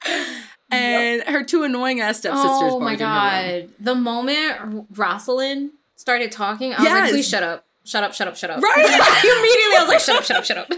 and 0.70 1.25
her 1.25 1.42
two 1.42 1.64
annoying 1.64 1.99
ass 1.99 2.18
stepsisters. 2.18 2.73
Oh 2.73 2.79
my 2.79 2.94
barge 2.94 3.01
in 3.01 3.07
her 3.09 3.59
room. 3.59 3.66
god. 3.66 3.75
The 3.81 3.94
moment 3.97 4.87
Rosalind 4.94 5.73
started 5.97 6.31
talking, 6.31 6.73
I 6.73 6.81
was 6.81 6.88
like, 6.88 7.11
please 7.11 7.29
shut 7.29 7.42
up. 7.42 7.66
Shut 7.85 8.05
up, 8.05 8.14
shut 8.14 8.29
up, 8.29 8.37
shut 8.37 8.51
up. 8.51 8.62
Right? 8.62 8.77
Immediately 8.79 9.77
I 9.77 9.79
was 9.81 9.88
like, 9.88 9.99
shut 9.99 10.18
up, 10.18 10.25
shut 10.25 10.37
up, 10.37 10.44
shut 10.44 10.57
up. 10.57 10.68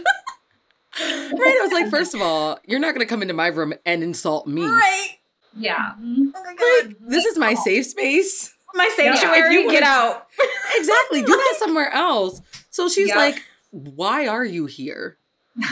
Right. 0.99 1.33
I 1.33 1.61
was 1.63 1.73
like, 1.73 1.91
first 1.91 2.15
of 2.15 2.21
all, 2.23 2.59
you're 2.67 2.81
not 2.81 2.95
going 2.95 3.07
to 3.07 3.11
come 3.11 3.23
into 3.23 3.35
my 3.35 3.49
room 3.49 3.75
and 3.85 4.03
insult 4.03 4.47
me. 4.47 4.63
right. 4.63 5.11
Yeah. 5.59 5.93
Mhm. 6.01 6.33
Oh. 6.35 6.83
Like, 6.85 6.97
this 7.01 7.25
is 7.25 7.39
my 7.39 7.55
safe 7.55 7.87
space. 7.87 8.55
My 8.75 8.87
If 8.87 8.95
sanctuary, 8.95 9.55
you 9.55 9.71
get 9.71 9.83
out. 9.83 10.27
Exactly. 10.77 11.23
Do 11.23 11.29
that 11.35 11.55
somewhere 11.59 11.91
else. 11.91 12.41
So 12.71 12.89
she's 12.89 13.09
Yeah. 13.09 13.17
like, 13.17 13.43
why 13.71 14.27
are 14.27 14.45
you 14.45 14.67
here? 14.67 15.17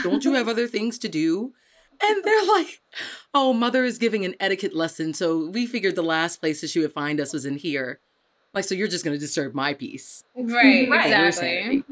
Don't 0.03 0.25
you 0.25 0.33
have 0.33 0.49
other 0.49 0.67
things 0.67 0.99
to 1.01 1.09
do? 1.09 1.53
And 2.03 2.25
they're 2.25 2.47
like, 2.57 2.81
oh, 3.35 3.53
mother 3.53 3.85
is 3.85 3.99
giving 3.99 4.25
an 4.25 4.35
etiquette 4.41 4.75
lesson. 4.75 5.13
So 5.13 5.47
we 5.51 5.67
figured 5.67 5.95
the 5.97 6.03
last 6.03 6.41
place 6.41 6.63
that 6.63 6.71
she 6.71 6.81
would 6.81 6.93
find 6.95 7.21
us 7.21 7.33
was 7.35 7.45
in 7.45 7.57
here. 7.59 8.01
Like, 8.55 8.65
so 8.65 8.75
you're 8.75 8.89
just 8.89 9.05
going 9.05 9.15
to 9.17 9.21
disturb 9.21 9.53
my 9.55 9.75
peace. 9.75 10.25
Right, 10.35 10.89
Right. 10.89 11.07
Exactly. 11.07 11.85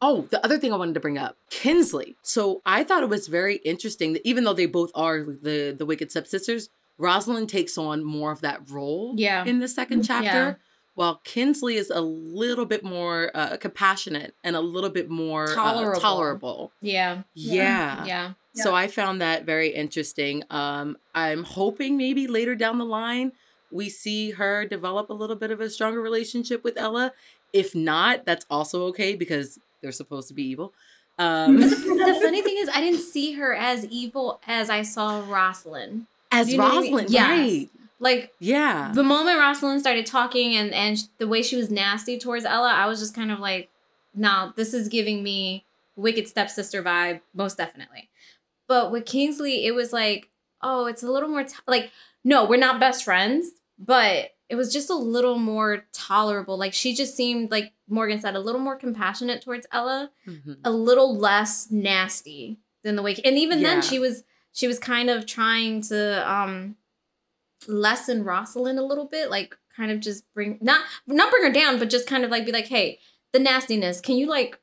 Oh, 0.00 0.22
the 0.30 0.42
other 0.44 0.58
thing 0.58 0.72
I 0.72 0.76
wanted 0.76 0.94
to 0.94 1.00
bring 1.00 1.18
up, 1.18 1.36
Kinsley. 1.50 2.16
So 2.22 2.62
I 2.64 2.84
thought 2.84 3.02
it 3.02 3.08
was 3.08 3.26
very 3.26 3.56
interesting 3.56 4.12
that 4.12 4.26
even 4.26 4.44
though 4.44 4.52
they 4.52 4.66
both 4.66 4.90
are 4.94 5.20
the 5.22 5.74
the 5.76 5.84
wicked 5.86 6.10
stepsisters, 6.10 6.70
Rosalind 6.98 7.48
takes 7.48 7.76
on 7.78 8.04
more 8.04 8.32
of 8.32 8.40
that 8.42 8.70
role 8.70 9.14
Yeah. 9.16 9.44
in 9.44 9.58
the 9.60 9.68
second 9.68 10.02
chapter, 10.04 10.26
Yeah. 10.26 10.54
while 10.94 11.20
Kinsley 11.24 11.76
is 11.76 11.90
a 11.90 12.00
little 12.00 12.64
bit 12.64 12.82
more 12.84 13.30
uh, 13.34 13.56
compassionate 13.56 14.34
and 14.44 14.54
a 14.56 14.60
little 14.60 14.90
bit 14.90 15.08
more 15.10 15.50
uh, 15.50 15.54
Tolerable. 15.54 16.00
tolerable. 16.00 16.72
Yeah. 16.80 17.22
Yeah. 17.34 18.04
Yeah. 18.04 18.32
So 18.54 18.74
I 18.74 18.88
found 18.88 19.20
that 19.20 19.44
very 19.44 19.68
interesting. 19.68 20.42
Um, 20.50 20.96
I'm 21.14 21.44
hoping 21.44 21.96
maybe 21.96 22.26
later 22.26 22.56
down 22.56 22.78
the 22.78 22.84
line 22.84 23.32
we 23.70 23.88
see 23.90 24.30
her 24.32 24.64
develop 24.64 25.10
a 25.10 25.12
little 25.12 25.36
bit 25.36 25.50
of 25.50 25.60
a 25.60 25.68
stronger 25.70 26.00
relationship 26.00 26.64
with 26.64 26.76
Ella. 26.78 27.12
If 27.52 27.74
not, 27.74 28.24
that's 28.24 28.44
also 28.50 28.84
okay 28.86 29.14
because 29.14 29.58
they're 29.82 29.92
supposed 29.92 30.28
to 30.28 30.34
be 30.34 30.44
evil. 30.44 30.72
Um, 31.18 31.56
the 31.60 32.18
funny 32.22 32.42
thing 32.42 32.56
is, 32.58 32.68
I 32.72 32.80
didn't 32.80 33.00
see 33.00 33.32
her 33.32 33.54
as 33.54 33.84
evil 33.86 34.40
as 34.46 34.70
I 34.70 34.82
saw 34.82 35.24
Rosalind. 35.28 36.06
as 36.30 36.50
You 36.50 36.58
know 36.58 36.64
what 36.64 36.72
I 36.72 36.80
mean? 36.80 36.92
Rosalind, 36.92 37.10
Yes. 37.10 37.28
right? 37.28 37.70
Like 38.00 38.32
Yeah. 38.38 38.92
the 38.94 39.02
moment 39.02 39.38
Rosalind 39.40 39.80
started 39.80 40.06
talking 40.06 40.54
and 40.54 40.72
and 40.72 41.08
the 41.18 41.26
way 41.26 41.42
she 41.42 41.56
was 41.56 41.70
nasty 41.70 42.18
towards 42.18 42.44
Ella, 42.44 42.70
I 42.72 42.86
was 42.86 43.00
just 43.00 43.14
kind 43.14 43.32
of 43.32 43.40
like, 43.40 43.68
no, 44.14 44.52
this 44.56 44.72
is 44.72 44.88
giving 44.88 45.22
me 45.24 45.64
wicked 45.96 46.28
stepsister 46.28 46.80
vibe, 46.82 47.20
most 47.34 47.56
definitely. 47.56 48.08
But 48.68 48.92
with 48.92 49.04
Kingsley, 49.04 49.66
it 49.66 49.74
was 49.74 49.92
like, 49.92 50.28
oh, 50.62 50.86
it's 50.86 51.02
a 51.02 51.10
little 51.10 51.28
more 51.28 51.42
t- 51.44 51.54
like, 51.66 51.90
no, 52.22 52.44
we're 52.44 52.58
not 52.58 52.78
best 52.78 53.02
friends, 53.02 53.48
but 53.78 54.30
it 54.48 54.54
was 54.56 54.72
just 54.72 54.88
a 54.90 54.94
little 54.94 55.38
more 55.38 55.84
tolerable. 55.92 56.56
Like 56.56 56.72
she 56.72 56.94
just 56.94 57.14
seemed 57.16 57.50
like 57.50 57.72
Morgan 57.88 58.20
said, 58.20 58.34
a 58.34 58.40
little 58.40 58.60
more 58.60 58.76
compassionate 58.76 59.42
towards 59.42 59.66
Ella 59.72 60.10
Mhm. 60.26 60.58
a 60.64 60.70
little 60.70 61.16
less 61.16 61.70
nasty 61.70 62.58
than 62.84 62.96
the 62.96 63.02
way 63.02 63.16
and 63.24 63.36
even 63.38 63.58
Yeah. 63.58 63.68
then 63.74 63.82
she 63.82 63.98
was 63.98 64.24
she 64.52 64.66
was 64.66 64.78
kind 64.78 65.10
of 65.10 65.26
trying 65.26 65.82
to 65.82 66.30
um 66.30 66.76
lessen 67.66 68.24
Rosalind 68.24 68.78
a 68.78 68.84
little 68.84 69.04
bit 69.06 69.30
like 69.30 69.56
kind 69.76 69.90
of 69.90 70.00
just 70.00 70.24
bring 70.32 70.58
not 70.60 70.80
not 71.06 71.30
bring 71.30 71.42
her 71.44 71.52
down 71.52 71.78
but 71.78 71.90
just 71.90 72.06
kind 72.06 72.24
of 72.24 72.30
like 72.30 72.46
be 72.46 72.52
like 72.52 72.68
hey 72.68 72.98
the 73.32 73.38
nastiness 73.38 74.00
can 74.00 74.16
you 74.16 74.26
like 74.26 74.58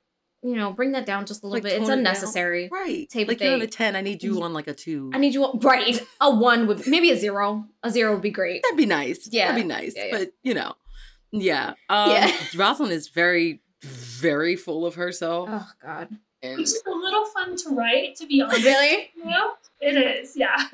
you 0.45 0.55
know 0.55 0.71
bring 0.71 0.91
that 0.91 1.05
down 1.05 1.25
just 1.25 1.43
a 1.43 1.47
little 1.47 1.55
Like, 1.55 1.63
bit 1.63 1.73
it's 1.73 1.89
tone 1.89 1.97
it 1.97 1.99
unnecessary 1.99 2.69
Right. 2.71 3.09
Tape 3.09 3.27
like 3.27 3.41
you're 3.41 3.53
on 3.53 3.59
a 3.59 3.61
thing. 3.61 3.69
10, 3.69 3.95
I 3.95 4.01
need 4.01 4.23
you 4.23 4.41
on 4.43 4.53
like 4.53 4.67
a 4.67 4.73
2. 4.73 5.11
I 5.13 5.17
need 5.17 5.33
you 5.33 5.43
on, 5.45 5.59
right 5.59 5.99
a 6.21 6.33
one 6.33 6.67
would 6.67 6.85
maybe 6.87 7.09
a 7.11 7.17
zero 7.17 7.65
a 7.83 7.89
zero 7.89 8.13
would 8.13 8.21
be 8.21 8.29
great 8.31 8.61
That'd 8.63 8.77
be 8.77 8.85
nice. 8.85 9.27
Yeah. 9.31 9.47
That'd 9.51 9.63
be 9.63 9.67
nice. 9.67 9.93
Yeah, 9.95 10.05
yeah. 10.05 10.17
But, 10.17 10.31
you 10.43 10.53
know, 10.53 10.73
yeah. 11.31 11.73
Um, 11.89 12.11
Yeah. 12.11 12.31
Rosalind 12.55 12.93
is 12.93 13.07
very, 13.09 13.61
very 13.81 14.55
full 14.55 14.85
of 14.85 14.95
herself. 14.95 15.49
oh 15.51 15.67
god 15.81 16.09
And 16.43 16.57
Which 16.57 16.67
is 16.67 16.83
a 16.85 16.91
little 16.91 17.25
fun 17.25 17.55
to 17.57 17.69
write, 17.75 18.15
to 18.17 18.27
be 18.27 18.41
honest. 18.41 18.63
really 18.63 19.09
You 19.15 19.25
know? 19.25 19.51
It 19.81 19.97
is, 19.97 20.35
yeah. 20.37 20.57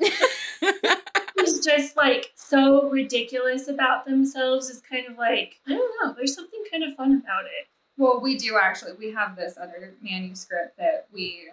Who's 1.36 1.64
just 1.64 1.96
like 1.96 2.30
so 2.34 2.88
ridiculous 2.90 3.68
about 3.68 4.04
themselves 4.04 4.68
is 4.70 4.80
kind 4.82 5.06
of 5.10 5.16
like, 5.18 5.56
I 5.66 5.70
don't 5.70 5.92
know, 6.02 6.14
there's 6.16 6.34
something 6.34 6.62
kind 6.70 6.84
of 6.84 6.94
fun 6.94 7.20
about 7.24 7.44
it. 7.46 7.68
Well, 7.96 8.20
we 8.20 8.36
do 8.36 8.58
actually. 8.60 8.92
We 8.98 9.12
have 9.12 9.36
this 9.36 9.56
other 9.56 9.92
manuscript 10.02 10.76
that 10.78 11.08
we 11.12 11.50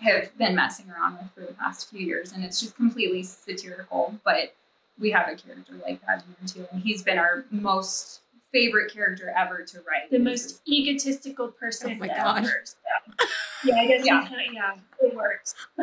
have 0.00 0.36
been 0.38 0.54
messing 0.54 0.90
around 0.90 1.18
with 1.18 1.30
for 1.34 1.40
the 1.40 1.54
past 1.54 1.90
few 1.90 2.04
years, 2.04 2.32
and 2.32 2.44
it's 2.44 2.60
just 2.60 2.76
completely 2.76 3.22
satirical. 3.22 4.14
But 4.24 4.54
we 4.98 5.10
have 5.10 5.28
a 5.28 5.36
character 5.36 5.74
like 5.84 6.04
that 6.06 6.24
in 6.24 6.34
here 6.48 6.64
too, 6.64 6.68
and 6.72 6.82
he's 6.82 7.02
been 7.02 7.18
our 7.18 7.44
most 7.50 8.20
favorite 8.52 8.92
character 8.92 9.32
ever 9.36 9.62
to 9.62 9.78
write. 9.78 10.10
The 10.10 10.18
most 10.18 10.60
egotistical 10.68 11.48
person 11.48 11.92
Oh 11.92 11.98
my 11.98 12.08
ever. 12.08 12.40
gosh. 12.40 12.46
So, 12.64 13.26
yeah, 13.64 13.76
I 13.76 13.86
guess 13.86 14.04
Yeah. 14.04 14.22
yeah. 14.22 14.28
Kinda, 14.28 14.44
yeah, 14.52 14.74
it 15.00 15.14
works. 15.14 15.54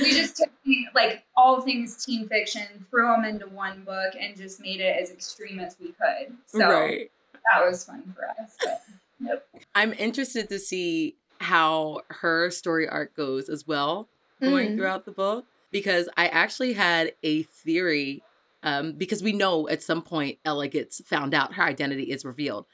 we 0.00 0.10
just 0.10 0.36
took 0.36 0.50
like 0.94 1.24
all 1.36 1.60
things 1.60 2.04
teen 2.04 2.28
fiction, 2.28 2.86
threw 2.90 3.06
them 3.08 3.24
into 3.24 3.46
one 3.48 3.84
book, 3.84 4.14
and 4.18 4.36
just 4.36 4.60
made 4.60 4.80
it 4.80 5.00
as 5.00 5.10
extreme 5.10 5.60
as 5.60 5.76
we 5.80 5.88
could. 5.88 6.36
So 6.46 6.68
right. 6.68 7.10
that 7.52 7.64
was 7.64 7.84
fun 7.84 8.14
for 8.16 8.28
us. 8.28 8.56
But 8.60 8.82
I'm 9.74 9.92
interested 9.92 10.48
to 10.48 10.58
see 10.58 11.16
how 11.40 12.00
her 12.10 12.50
story 12.50 12.88
arc 12.88 13.14
goes 13.16 13.48
as 13.48 13.66
well 13.66 14.08
going 14.40 14.70
Mm. 14.70 14.76
throughout 14.76 15.04
the 15.04 15.12
book 15.12 15.46
because 15.70 16.08
I 16.16 16.28
actually 16.28 16.72
had 16.74 17.12
a 17.22 17.42
theory 17.44 18.22
um, 18.62 18.92
because 18.92 19.22
we 19.22 19.32
know 19.32 19.68
at 19.68 19.82
some 19.82 20.00
point 20.00 20.38
Ella 20.44 20.68
gets 20.68 21.02
found 21.06 21.34
out, 21.34 21.54
her 21.54 21.62
identity 21.62 22.04
is 22.04 22.24
revealed. 22.24 22.64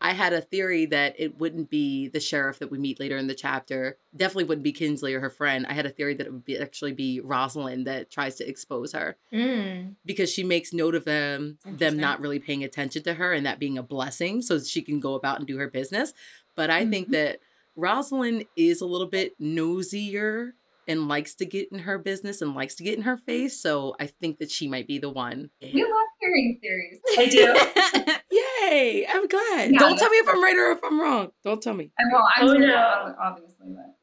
I 0.00 0.12
had 0.12 0.32
a 0.34 0.40
theory 0.42 0.84
that 0.86 1.14
it 1.18 1.38
wouldn't 1.38 1.70
be 1.70 2.08
the 2.08 2.20
sheriff 2.20 2.58
that 2.58 2.70
we 2.70 2.78
meet 2.78 3.00
later 3.00 3.16
in 3.16 3.28
the 3.28 3.34
chapter. 3.34 3.96
Definitely 4.14 4.44
wouldn't 4.44 4.62
be 4.64 4.72
Kinsley 4.72 5.14
or 5.14 5.20
her 5.20 5.30
friend. 5.30 5.66
I 5.68 5.72
had 5.72 5.86
a 5.86 5.90
theory 5.90 6.14
that 6.14 6.26
it 6.26 6.32
would 6.32 6.44
be 6.44 6.58
actually 6.58 6.92
be 6.92 7.20
Rosalind 7.20 7.86
that 7.86 8.10
tries 8.10 8.36
to 8.36 8.48
expose 8.48 8.92
her 8.92 9.16
Mm. 9.32 9.94
because 10.04 10.30
she 10.30 10.44
makes 10.44 10.72
note 10.74 10.94
of 10.94 11.04
them 11.06 11.58
them 11.64 11.96
not 11.98 12.20
really 12.20 12.38
paying 12.38 12.62
attention 12.62 13.02
to 13.04 13.14
her 13.14 13.32
and 13.32 13.46
that 13.46 13.58
being 13.58 13.78
a 13.78 13.82
blessing 13.82 14.42
so 14.42 14.58
she 14.58 14.82
can 14.82 15.00
go 15.00 15.14
about 15.14 15.38
and 15.38 15.46
do 15.46 15.56
her 15.58 15.68
business 15.68 16.12
but 16.54 16.70
i 16.70 16.84
think 16.86 17.08
Mhm. 17.08 17.12
that 17.12 17.40
rosalind 17.74 18.44
is 18.56 18.80
a 18.80 18.86
little 18.86 19.06
bit 19.06 19.34
nosier 19.38 20.54
and 20.88 21.08
likes 21.08 21.34
to 21.34 21.44
get 21.44 21.70
in 21.72 21.80
her 21.80 21.98
business 21.98 22.40
and 22.40 22.54
likes 22.54 22.74
to 22.76 22.84
get 22.84 22.96
in 22.96 23.02
her 23.02 23.16
face 23.16 23.60
so 23.60 23.96
i 24.00 24.06
think 24.06 24.38
that 24.38 24.50
she 24.50 24.68
might 24.68 24.86
be 24.86 24.98
the 24.98 25.10
one 25.10 25.50
we 25.60 25.82
love 25.82 26.06
hearing 26.26 26.58
theories. 26.60 26.98
I 27.18 27.26
do. 27.26 28.12
yay 28.70 29.06
i'm 29.08 29.26
glad 29.28 29.72
Yeah, 29.72 29.78
don't 29.78 29.98
tell 29.98 30.10
me 30.10 30.16
if 30.18 30.28
i'm 30.28 30.42
right 30.42 30.56
or 30.56 30.72
if 30.72 30.80
i'm 30.84 31.00
wrong 31.00 31.28
don't 31.44 31.62
tell 31.62 31.74
me 31.74 31.90
And 31.98 32.12
well, 32.12 32.26
I'm 32.36 32.48
Oh, 32.48 32.52
sure 32.52 32.60
no. 32.66 33.14
obviously, 33.20 33.54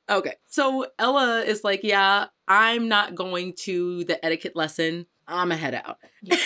but 0.08 0.16
okay 0.16 0.34
so 0.48 0.88
ella 0.98 1.42
is 1.42 1.64
like 1.64 1.82
yeah 1.84 2.28
i'm 2.48 2.88
not 2.88 3.16
going 3.16 3.54
to 3.64 4.04
the 4.06 4.24
etiquette 4.26 4.56
lesson 4.56 5.06
i'm 5.28 5.50
gonna 5.50 5.58
head 5.58 5.76
out 5.76 5.98
Yeah. 6.22 6.38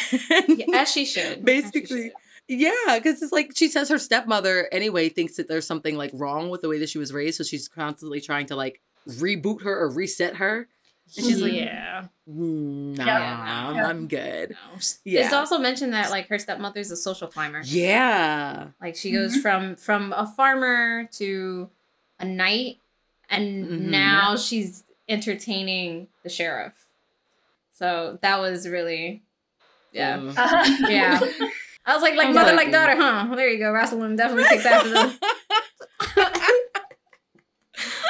Yeah, 0.48 0.66
as 0.74 0.92
she 0.92 1.06
should. 1.06 1.24
As 1.24 1.36
she 1.36 1.42
Basically, 1.44 2.04
should. 2.04 2.12
Yeah, 2.50 2.72
because 2.96 3.22
it's 3.22 3.32
like 3.32 3.52
she 3.56 3.68
says 3.68 3.90
her 3.90 4.00
stepmother 4.00 4.70
anyway 4.72 5.10
thinks 5.10 5.36
that 5.36 5.48
there's 5.48 5.68
something 5.68 5.96
like 5.98 6.12
wrong 6.14 6.50
with 6.50 6.62
the 6.62 6.70
way 6.70 6.80
that 6.80 6.88
she 6.90 6.98
was 6.98 7.12
raised, 7.12 7.38
so 7.38 7.44
she's 7.44 7.68
constantly 7.68 8.22
trying 8.22 8.46
to 8.48 8.56
like 8.56 8.82
reboot 9.08 9.64
her 9.64 9.78
or 9.80 9.90
reset 9.90 10.38
her. 10.38 10.68
And 11.16 11.26
she's 11.26 11.42
like, 11.42 11.54
yeah. 11.54 12.06
"Mm, 12.30 12.98
Nah, 12.98 13.06
Yeah. 13.06 13.44
I'm, 13.70 13.78
I'm 13.86 14.08
good. 14.08 14.50
No. 14.52 14.80
It's 15.06 15.34
also 15.34 15.58
mentioned 15.58 15.94
that 15.94 16.10
like 16.12 16.28
her 16.28 16.38
stepmother's 16.38 16.92
a 16.92 16.98
social 16.98 17.28
climber. 17.28 17.62
Yeah. 17.64 18.68
Like 18.82 18.96
she 18.98 19.12
goes 19.12 19.38
Mhm. 19.38 19.42
from 19.42 19.76
from 19.78 20.12
a 20.14 20.28
farmer 20.28 21.06
to 21.14 21.70
a 22.20 22.26
knight, 22.26 22.80
and 23.30 23.66
Mhm. 23.66 23.80
now 23.90 24.36
she's 24.36 24.84
entertaining 25.08 26.08
the 26.24 26.30
sheriff. 26.30 26.74
So 27.74 28.18
that 28.22 28.40
was 28.40 28.68
really, 28.68 29.24
yeah, 29.94 30.18
Uh-huh. 30.18 30.88
yeah. 30.90 31.20
I 31.86 31.94
was 31.94 32.02
like, 32.04 32.16
like 32.16 32.28
I'm 32.28 32.34
mother, 32.34 32.52
happy. 32.52 32.66
like 32.66 32.72
daughter, 32.74 32.96
huh? 32.98 33.34
There 33.36 33.48
you 33.48 33.60
go. 33.60 33.72
Rosalind 33.72 34.18
definitely 34.18 34.44
takes 34.50 34.66
after 34.66 34.90
them. 34.90 35.18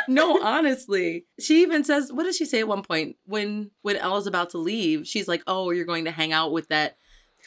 no, 0.14 0.42
honestly. 0.42 1.26
She 1.40 1.62
even 1.62 1.84
says, 1.84 2.12
what 2.12 2.24
does 2.24 2.36
she 2.38 2.46
say 2.46 2.60
at 2.60 2.68
one 2.68 2.82
point 2.84 3.16
when 3.26 3.72
when 3.82 3.98
Ella's 3.98 4.28
about 4.28 4.52
to 4.52 4.58
leave? 4.58 5.08
She's 5.08 5.28
like, 5.28 5.44
"Oh, 5.48 5.72
you're 5.72 5.86
going 5.86 6.06
to 6.06 6.12
hang 6.12 6.32
out 6.34 6.52
with 6.52 6.68
that 6.70 6.98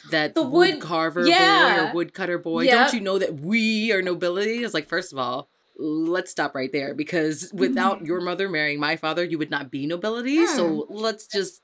that 0.09 0.33
The 0.35 0.41
wood, 0.43 0.75
wood- 0.75 0.81
carver 0.81 1.23
boy 1.25 1.31
or 1.31 1.91
woodcutter 1.93 2.37
boy. 2.37 2.63
Yep. 2.63 2.73
Don't 2.77 2.93
you 2.93 3.01
know 3.01 3.19
that 3.19 3.39
we 3.39 3.91
are 3.91 4.01
nobility?" 4.01 4.63
It's 4.63 4.73
like, 4.73 4.87
first 4.87 5.11
of 5.13 5.19
all, 5.19 5.49
let's 5.77 6.29
stop 6.31 6.53
right 6.55 6.71
there 6.71 6.93
because 6.93 7.51
without 7.53 8.05
your 8.05 8.21
mother 8.21 8.47
marrying 8.49 8.79
my 8.79 8.95
father, 8.95 9.23
you 9.23 9.37
would 9.37 9.51
not 9.51 9.71
be 9.71 9.85
nobility. 9.87 10.45
So 10.47 10.85
let's 10.89 11.25
just 11.27 11.61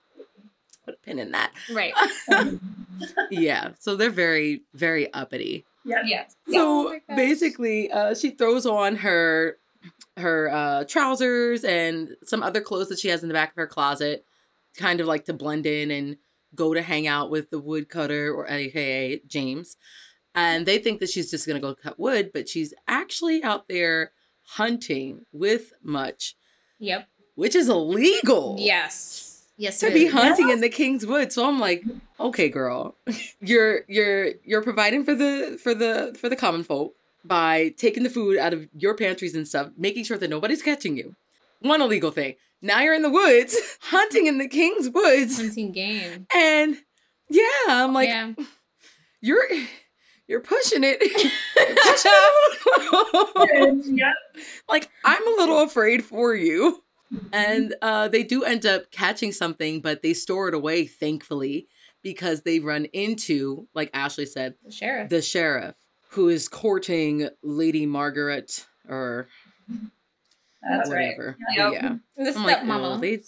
put 0.86 0.96
a 0.96 0.98
pin 0.98 1.20
in 1.20 1.32
that. 1.32 1.52
Right. 1.72 1.94
yeah. 3.32 3.72
So 3.80 3.96
they're 3.96 4.10
very, 4.10 4.62
very 4.74 5.12
uppity. 5.14 5.66
Yeah. 5.86 6.02
Yes. 6.06 6.36
Oh 6.50 6.52
So 6.54 6.84
my 6.90 7.02
gosh. 7.08 7.18
basically, 7.18 7.92
uh, 7.92 8.14
she 8.16 8.32
throws 8.32 8.66
on 8.66 8.98
her 8.98 9.58
her 10.18 10.50
uh, 10.52 10.84
trousers 10.86 11.64
and 11.64 12.16
some 12.24 12.44
other 12.44 12.62
clothes 12.62 12.90
that 12.90 13.00
she 13.00 13.08
has 13.10 13.22
in 13.24 13.28
the 13.30 13.34
back 13.34 13.50
of 13.52 13.56
her 13.56 13.68
closet, 13.68 14.26
kind 14.78 15.00
of 15.00 15.08
like 15.08 15.26
to 15.26 15.34
blend 15.34 15.66
in 15.66 15.92
and 15.92 16.18
go 16.56 16.74
to 16.74 16.82
hang 16.82 17.08
out 17.08 17.30
with 17.30 17.50
the 17.50 17.60
woodcutter 17.60 18.34
or 18.34 18.48
AKA 18.50 19.22
James. 19.28 19.78
And 20.34 20.66
they 20.66 20.78
think 20.80 21.00
that 21.00 21.10
she's 21.10 21.32
just 21.32 21.48
gonna 21.48 21.60
go 21.60 21.76
cut 21.76 22.00
wood, 22.00 22.32
but 22.34 22.48
she's 22.48 22.74
actually 22.88 23.44
out 23.44 23.68
there 23.68 24.12
hunting 24.44 25.26
with 25.32 25.74
Much, 25.84 26.36
Yep. 26.80 27.08
which 27.36 27.56
is 27.56 27.70
illegal. 27.70 28.56
Yes. 28.60 29.46
Yes. 29.58 29.80
To 29.80 29.92
be 29.92 30.06
is. 30.06 30.14
hunting 30.14 30.50
in 30.50 30.62
the 30.62 30.70
King's 30.70 31.06
Wood. 31.06 31.34
So 31.34 31.48
I'm 31.48 31.60
like, 31.60 31.84
okay, 32.20 32.48
girl. 32.48 32.96
You're 33.42 33.82
you're 33.88 34.34
you're 34.44 34.62
providing 34.62 35.04
for 35.04 35.16
the 35.16 35.58
for 35.62 35.74
the 35.74 36.16
for 36.20 36.30
the 36.30 36.36
common 36.36 36.64
folk 36.64 36.94
by 37.26 37.74
taking 37.78 38.04
the 38.04 38.10
food 38.10 38.38
out 38.38 38.54
of 38.54 38.68
your 38.78 38.96
pantries 38.96 39.36
and 39.36 39.48
stuff, 39.48 39.70
making 39.78 40.04
sure 40.06 40.18
that 40.18 40.30
nobody's 40.30 40.62
catching 40.62 40.96
you. 40.98 41.16
One 41.60 41.82
illegal 41.82 42.12
thing. 42.12 42.36
Now 42.62 42.82
you're 42.82 42.94
in 42.94 43.02
the 43.02 43.10
woods, 43.10 43.56
hunting 43.82 44.28
in 44.28 44.38
the 44.38 44.48
King's 44.48 44.90
Woods. 44.90 45.38
hunting 45.40 45.72
game. 45.72 46.28
And 46.36 46.78
yeah, 47.30 47.44
I'm 47.68 47.94
like, 47.94 48.10
yeah. 48.10 48.34
you're 49.22 49.44
you're 50.28 50.42
pushing 50.42 50.82
it. 50.84 51.02
like 54.70 54.90
I'm 55.06 55.28
a 55.28 55.42
little 55.42 55.64
afraid 55.64 56.04
for 56.04 56.36
you. 56.36 56.84
And 57.32 57.74
uh, 57.82 58.10
they 58.10 58.24
do 58.24 58.44
end 58.44 58.66
up 58.66 58.92
catching 58.92 59.32
something, 59.32 59.80
but 59.80 60.02
they 60.02 60.14
store 60.14 60.50
it 60.50 60.54
away, 60.54 60.86
thankfully, 60.86 61.68
because 62.04 62.42
they 62.42 62.60
run 62.60 62.84
into, 62.92 63.66
like 63.74 63.90
Ashley 63.94 64.26
said, 64.26 64.56
The 64.66 64.72
sheriff. 64.72 65.10
the 65.10 65.22
sheriff 65.22 65.76
who 66.12 66.30
is 66.30 66.48
courting 66.48 67.30
Lady 67.44 67.86
Margaret 67.86 68.66
or 68.90 69.28
That's 70.62 70.90
right. 70.90 71.16
whatever. 71.18 71.38
Yep. 71.56 71.74
Yeah, 71.74 71.96
the 72.18 72.34
I'm 72.38 72.44
like, 72.46 72.58
stepmama. 72.60 72.96
oh, 72.96 72.98
they- 73.00 73.22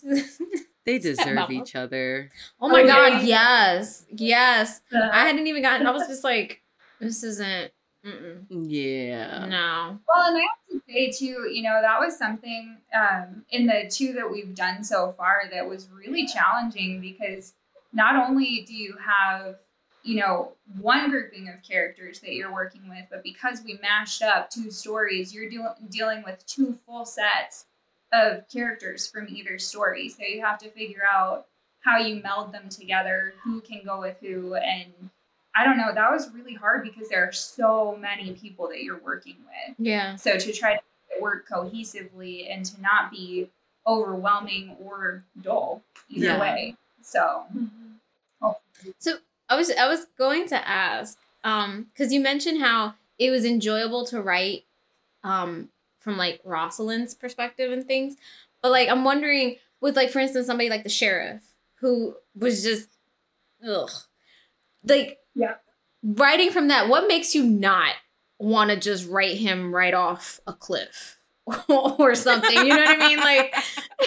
they 0.86 0.98
deserve 1.00 1.26
Stepmama. 1.38 1.52
each 1.52 1.76
other. 1.76 2.32
oh 2.60 2.70
my 2.70 2.82
Oh, 2.82 2.88
god, 2.88 3.22
yeah. 3.24 3.74
yes. 3.76 4.06
Yes. 4.12 4.82
Uh, 4.94 5.10
I 5.12 5.26
hadn't 5.26 5.48
even 5.48 5.62
gotten 5.62 5.86
I 5.86 5.92
was 5.92 6.08
just 6.08 6.24
like, 6.24 6.62
this 7.00 7.24
isn't 7.24 7.72
mm-mm. 8.06 8.46
Yeah. 8.50 9.46
no. 9.46 10.00
Well, 10.08 10.28
and 10.28 10.38
I 10.38 10.42
have 10.42 10.72
to 10.72 10.82
say 10.92 11.12
too, 11.12 11.50
you 11.52 11.62
know, 11.64 11.80
that 11.82 12.00
was 12.00 12.18
something 12.18 12.78
um, 13.00 13.44
in 13.52 13.68
the 13.68 13.90
two 13.92 14.14
that 14.14 14.30
we've 14.32 14.56
done 14.56 14.84
so 14.84 15.14
far 15.18 15.44
that 15.52 15.68
was 15.68 15.88
really 15.90 16.26
challenging 16.26 17.00
because 17.02 17.54
not 17.94 18.28
only 18.30 18.64
do 18.68 18.74
you 18.74 18.96
have, 19.06 19.56
you 20.04 20.20
know, 20.20 20.54
one 20.80 21.10
grouping 21.10 21.50
of 21.50 21.56
characters 21.62 22.20
that 22.22 22.34
you're 22.34 22.54
working 22.54 22.88
with, 22.90 23.06
but 23.10 23.24
because 23.24 23.62
we 23.64 23.78
mashed 23.82 24.22
up 24.22 24.50
two 24.50 24.72
stories, 24.72 25.34
you're 25.34 25.50
deal- 25.50 25.76
dealing 25.90 26.24
with 26.24 26.46
two 26.46 26.78
full 26.86 27.06
sets 27.06 27.66
of 28.14 28.48
characters 28.50 29.08
from 29.08 29.28
either 29.30 29.60
story. 29.60 30.10
So 30.10 30.24
you 30.24 30.42
have 30.42 30.58
to 30.60 30.70
figure 30.72 31.04
out 31.12 31.48
how 31.82 31.98
you 31.98 32.22
meld 32.22 32.52
them 32.54 32.70
together, 32.70 33.34
who 33.44 33.62
can 33.62 33.82
go 33.86 34.00
with 34.02 34.18
who, 34.20 34.56
and 34.56 34.92
I 35.56 35.64
don't 35.66 35.78
know. 35.78 35.94
That 35.94 36.12
was 36.12 36.30
really 36.34 36.54
hard 36.54 36.84
because 36.84 37.10
there 37.10 37.28
are 37.28 37.32
so 37.32 37.98
many 38.00 38.34
people 38.34 38.68
that 38.70 38.84
you're 38.84 39.00
working 39.00 39.36
with. 39.46 39.76
Yeah. 39.80 40.16
So 40.16 40.38
to 40.38 40.54
try 40.54 40.76
to 40.76 40.82
work 41.22 41.48
cohesively 41.50 42.52
and 42.54 42.66
to 42.66 42.82
not 42.82 43.12
be 43.12 43.50
overwhelming 43.86 44.76
or 44.82 45.24
dull 45.42 45.82
either 46.10 46.26
Yeah. 46.28 46.40
way. 46.40 46.76
So 47.02 47.46
mhm. 47.54 47.76
So 49.00 49.18
I 49.50 49.56
was 49.56 49.72
I 49.72 49.88
was 49.88 50.06
going 50.18 50.48
to 50.50 50.68
ask, 50.68 51.18
um, 51.44 51.88
because 51.94 52.14
you 52.14 52.20
mentioned 52.22 52.62
how 52.62 52.94
it 53.18 53.32
was 53.32 53.46
enjoyable 53.46 54.06
to 54.08 54.22
write, 54.22 54.66
um, 55.24 55.70
from 56.00 56.18
like 56.18 56.40
Rosalind's 56.46 57.14
perspective 57.16 57.72
and 57.72 57.86
things, 57.86 58.16
but 58.62 58.72
like 58.72 58.90
I'm 58.90 59.04
wondering 59.04 59.58
with 59.82 59.96
like 59.96 60.10
for 60.12 60.20
instance 60.20 60.48
somebody 60.48 60.70
like 60.70 60.84
the 60.84 60.90
sheriff 60.90 61.42
who 61.82 62.16
was 62.38 62.64
just, 62.64 62.90
ugh, 63.68 63.90
like 64.84 65.20
Yeah. 65.36 65.56
writing 66.04 66.52
from 66.52 66.68
that. 66.70 66.90
What 66.90 67.08
makes 67.08 67.36
you 67.36 67.44
not 67.44 67.96
want 68.38 68.70
to 68.72 68.78
just 68.78 69.08
write 69.10 69.38
him 69.38 69.74
right 69.74 69.94
off 69.94 70.40
a 70.48 70.54
cliff 70.54 71.18
or 71.70 72.16
something? 72.16 72.66
You 72.66 72.74
know 72.74 72.82
what 72.82 72.90
I 72.90 72.98
mean? 72.98 73.20
Like, 73.20 73.54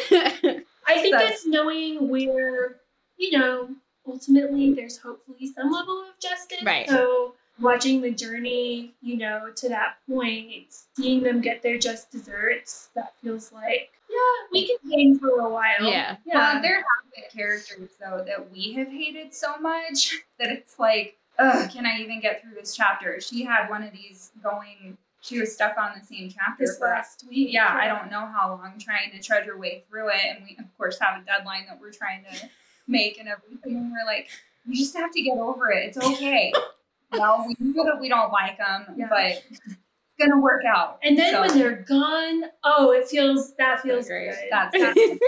I 0.87 1.01
think 1.01 1.17
it's 1.21 1.47
knowing 1.47 2.09
where, 2.09 2.81
you 3.17 3.39
know, 3.39 3.71
ultimately 4.07 4.75
there's 4.75 4.99
hopefully 4.99 5.53
some 5.55 5.71
level 5.71 6.01
of 6.03 6.19
justice. 6.21 6.63
Right. 6.63 6.89
So 6.89 7.35
watching 7.61 8.01
the 8.01 8.11
journey, 8.11 8.95
you 9.03 9.17
know, 9.17 9.51
to 9.57 9.69
that 9.69 9.97
point, 10.09 10.75
seeing 10.97 11.23
them 11.23 11.41
get 11.41 11.63
their 11.63 11.79
just 11.79 12.11
desserts, 12.11 12.89
that 12.95 13.13
feels 13.23 13.53
like, 13.53 13.91
yeah, 14.11 14.49
we 14.53 14.67
can 14.67 14.91
hang 14.91 15.19
for 15.19 15.41
a 15.41 15.49
while. 15.49 15.73
yeah. 15.81 16.17
Yeah. 16.27 16.55
Well, 16.55 16.63
there 16.63 16.77
have 16.77 17.13
been 17.15 17.25
characters 17.35 17.91
though 18.01 18.23
that 18.27 18.51
we 18.53 18.73
have 18.75 18.89
hated 18.89 19.33
so 19.35 19.57
much 19.59 20.15
that 20.39 20.51
it's 20.51 20.79
like, 20.79 21.17
ugh, 21.39 21.71
can 21.71 21.87
I 21.87 21.99
even 22.01 22.21
get 22.21 22.43
through 22.43 22.55
this 22.55 22.77
chapter? 22.77 23.21
She 23.21 23.45
had 23.45 23.69
one 23.69 23.83
of 23.83 23.93
these 23.93 24.33
going. 24.43 24.99
She 25.23 25.39
was 25.39 25.55
stuck 25.55 25.79
on 25.79 25.93
the 25.97 26.05
same 26.05 26.29
chapter 26.31 26.67
this 26.67 26.79
for 26.79 26.89
last 26.89 27.25
week. 27.31 27.53
yeah, 27.53 27.79
I 27.81 27.87
don't 27.87 28.11
know 28.11 28.27
how 28.27 28.59
long 28.61 28.73
trying 28.81 29.13
to 29.13 29.23
trudge 29.23 29.49
our 29.49 29.57
way 29.57 29.85
through 29.89 30.09
it. 30.09 30.21
And 30.29 30.45
we, 30.45 30.57
of 30.59 30.65
course, 30.77 30.99
have 30.99 31.23
a 31.23 31.25
deadline 31.25 31.65
that 31.69 31.81
we're 31.81 31.93
trying 31.93 32.25
to 32.25 32.49
make 32.89 33.19
and 33.19 33.29
everything. 33.29 33.77
And 33.77 33.93
we're 33.93 34.05
like, 34.07 34.29
you 34.67 34.77
just 34.77 34.97
have 34.97 35.13
to 35.13 35.23
get 35.23 35.39
over 35.39 35.71
it. 35.71 35.89
It's 35.89 35.99
okay. 35.99 36.53
well, 37.13 37.45
we 37.47 37.55
know 37.61 37.85
that 37.85 38.01
we 38.01 38.09
don't 38.09 38.33
like 38.33 38.59
them, 38.59 38.87
Yeah. 38.97 39.07
but 39.11 39.43
it's 39.53 39.77
going 40.19 40.31
to 40.31 40.39
work 40.41 40.63
out. 40.65 40.99
And 41.03 41.19
then 41.19 41.33
So, 41.33 41.41
when 41.43 41.59
they're 41.59 41.85
gone, 41.89 42.45
oh, 42.65 42.93
it 42.93 43.09
feels 43.09 43.55
that 43.57 43.81
feels 43.81 44.07
Great. 44.09 44.31
good. 44.31 44.39
that's, 44.51 44.73
that's 44.79 45.19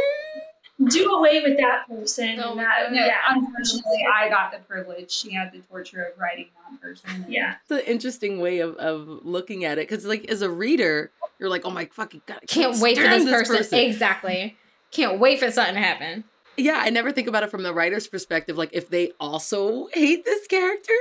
Do 0.92 1.12
away 1.12 1.40
with 1.40 1.56
that 1.58 1.86
person. 1.88 2.40
Oh 2.42 2.56
that, 2.56 2.90
no, 2.92 3.04
yeah. 3.06 3.18
unfortunately, 3.28 4.04
I 4.12 4.28
got 4.28 4.50
the 4.50 4.58
privilege. 4.58 5.10
She 5.10 5.32
had 5.32 5.52
the 5.52 5.60
torture 5.60 6.02
of 6.02 6.18
writing 6.18 6.46
that 6.70 6.80
person. 6.80 7.24
Yeah. 7.28 7.54
It's 7.62 7.70
an 7.70 7.86
interesting 7.86 8.40
way 8.40 8.58
of, 8.58 8.74
of 8.76 9.06
looking 9.24 9.64
at 9.64 9.78
it 9.78 9.88
because, 9.88 10.04
like, 10.04 10.24
as 10.26 10.42
a 10.42 10.50
reader, 10.50 11.12
you're 11.38 11.48
like, 11.48 11.62
oh 11.64 11.70
my 11.70 11.86
fucking 11.86 12.22
god, 12.26 12.40
I 12.42 12.46
Can't 12.46 12.78
wait 12.80 12.96
for 12.96 13.04
stand 13.04 13.26
this 13.28 13.48
person. 13.48 13.78
Exactly. 13.78 14.56
Can't 14.90 15.20
wait 15.20 15.38
for 15.38 15.48
something 15.50 15.74
to 15.74 15.80
happen. 15.80 16.24
Yeah, 16.56 16.78
I 16.80 16.90
never 16.90 17.12
think 17.12 17.28
about 17.28 17.42
it 17.42 17.50
from 17.50 17.62
the 17.62 17.72
writer's 17.74 18.06
perspective. 18.06 18.56
Like, 18.56 18.70
if 18.72 18.88
they 18.88 19.12
also 19.20 19.88
hate 19.92 20.24
this 20.24 20.46
character, 20.46 20.92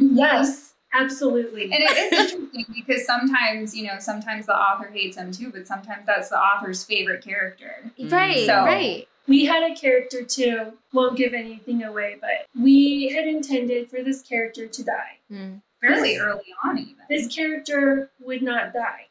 Yes, 0.00 0.74
absolutely. 0.94 1.64
And 1.64 1.82
it 1.82 1.90
is 1.90 2.32
interesting 2.32 2.64
because 2.74 3.04
sometimes, 3.06 3.74
you 3.76 3.86
know, 3.86 3.98
sometimes 3.98 4.46
the 4.46 4.56
author 4.56 4.88
hates 4.92 5.16
them 5.16 5.30
too, 5.32 5.50
but 5.50 5.66
sometimes 5.66 6.06
that's 6.06 6.28
the 6.30 6.38
author's 6.38 6.84
favorite 6.84 7.24
character. 7.24 7.90
Mm. 7.98 8.10
Right, 8.12 8.46
So- 8.46 8.64
right. 8.64 9.08
we 9.26 9.44
had 9.44 9.70
a 9.70 9.74
character 9.74 10.22
too, 10.22 10.72
won't 10.92 11.16
give 11.16 11.34
anything 11.34 11.82
away, 11.84 12.16
but 12.20 12.46
we 12.60 13.08
had 13.14 13.26
intended 13.26 13.90
for 13.90 14.02
this 14.02 14.22
character 14.22 14.66
to 14.66 14.84
die. 14.84 15.18
Mm. 15.30 15.60
Fairly 15.80 16.16
early 16.16 16.44
on, 16.64 16.78
even. 16.78 16.94
This 17.10 17.26
character 17.34 18.10
would 18.20 18.40
not 18.42 18.72
die. 18.72 19.06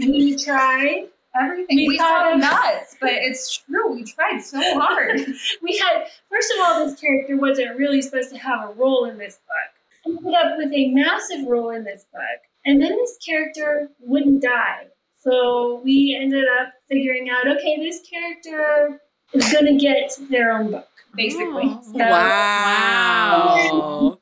We 0.00 0.36
tried. 0.36 1.08
Everything. 1.40 1.76
We 1.76 1.88
We, 1.88 1.98
thought 1.98 2.22
saw 2.22 2.34
of- 2.34 2.40
nuts, 2.40 2.96
but 3.00 3.10
it's 3.12 3.56
true. 3.58 3.92
We 3.94 4.04
tried 4.04 4.40
so 4.40 4.58
hard. 4.80 5.20
We 5.62 5.76
had, 5.78 6.06
first 6.30 6.52
of 6.52 6.60
all, 6.64 6.86
this 6.86 6.98
character 7.00 7.36
wasn't 7.36 7.76
really 7.76 8.02
supposed 8.02 8.30
to 8.30 8.38
have 8.38 8.70
a 8.70 8.72
role 8.74 9.04
in 9.06 9.18
this 9.18 9.38
book. 9.46 9.72
We 10.06 10.16
ended 10.16 10.34
up 10.52 10.56
with 10.58 10.72
a 10.72 10.88
massive 10.94 11.46
role 11.48 11.70
in 11.70 11.84
this 11.84 12.06
book. 12.12 12.22
And 12.64 12.80
then 12.82 12.92
this 12.96 13.16
character 13.24 13.88
wouldn't 14.00 14.42
die. 14.42 14.86
So 15.20 15.80
we 15.84 16.16
ended 16.20 16.44
up 16.60 16.72
figuring 16.88 17.28
out 17.30 17.46
okay, 17.48 17.76
this 17.78 18.00
character 18.08 19.00
is 19.32 19.52
going 19.52 19.66
to 19.66 19.76
get 19.76 20.12
their 20.30 20.52
own 20.52 20.70
book. 20.70 20.88
basically. 21.16 21.64
Oh. 21.64 21.80
So, 21.82 21.98
wow, 21.98 24.18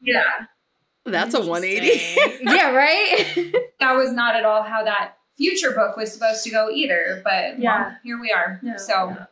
Yeah. 0.00 0.22
that's 1.06 1.34
a 1.34 1.40
180. 1.40 2.44
Yeah, 2.44 2.70
right? 2.72 3.26
That 3.80 3.92
was 3.94 4.12
not 4.12 4.36
at 4.36 4.44
all 4.44 4.62
how 4.62 4.84
that 4.84 5.14
future 5.42 5.72
book 5.72 5.96
was 5.96 6.12
supposed 6.12 6.44
to 6.44 6.50
go 6.50 6.70
either, 6.70 7.20
but 7.24 7.58
Yeah. 7.58 7.80
well, 7.82 7.96
here 8.04 8.20
we 8.20 8.30
are. 8.32 8.60
No, 8.62 8.76
so 8.76 9.10
no. 9.10 9.26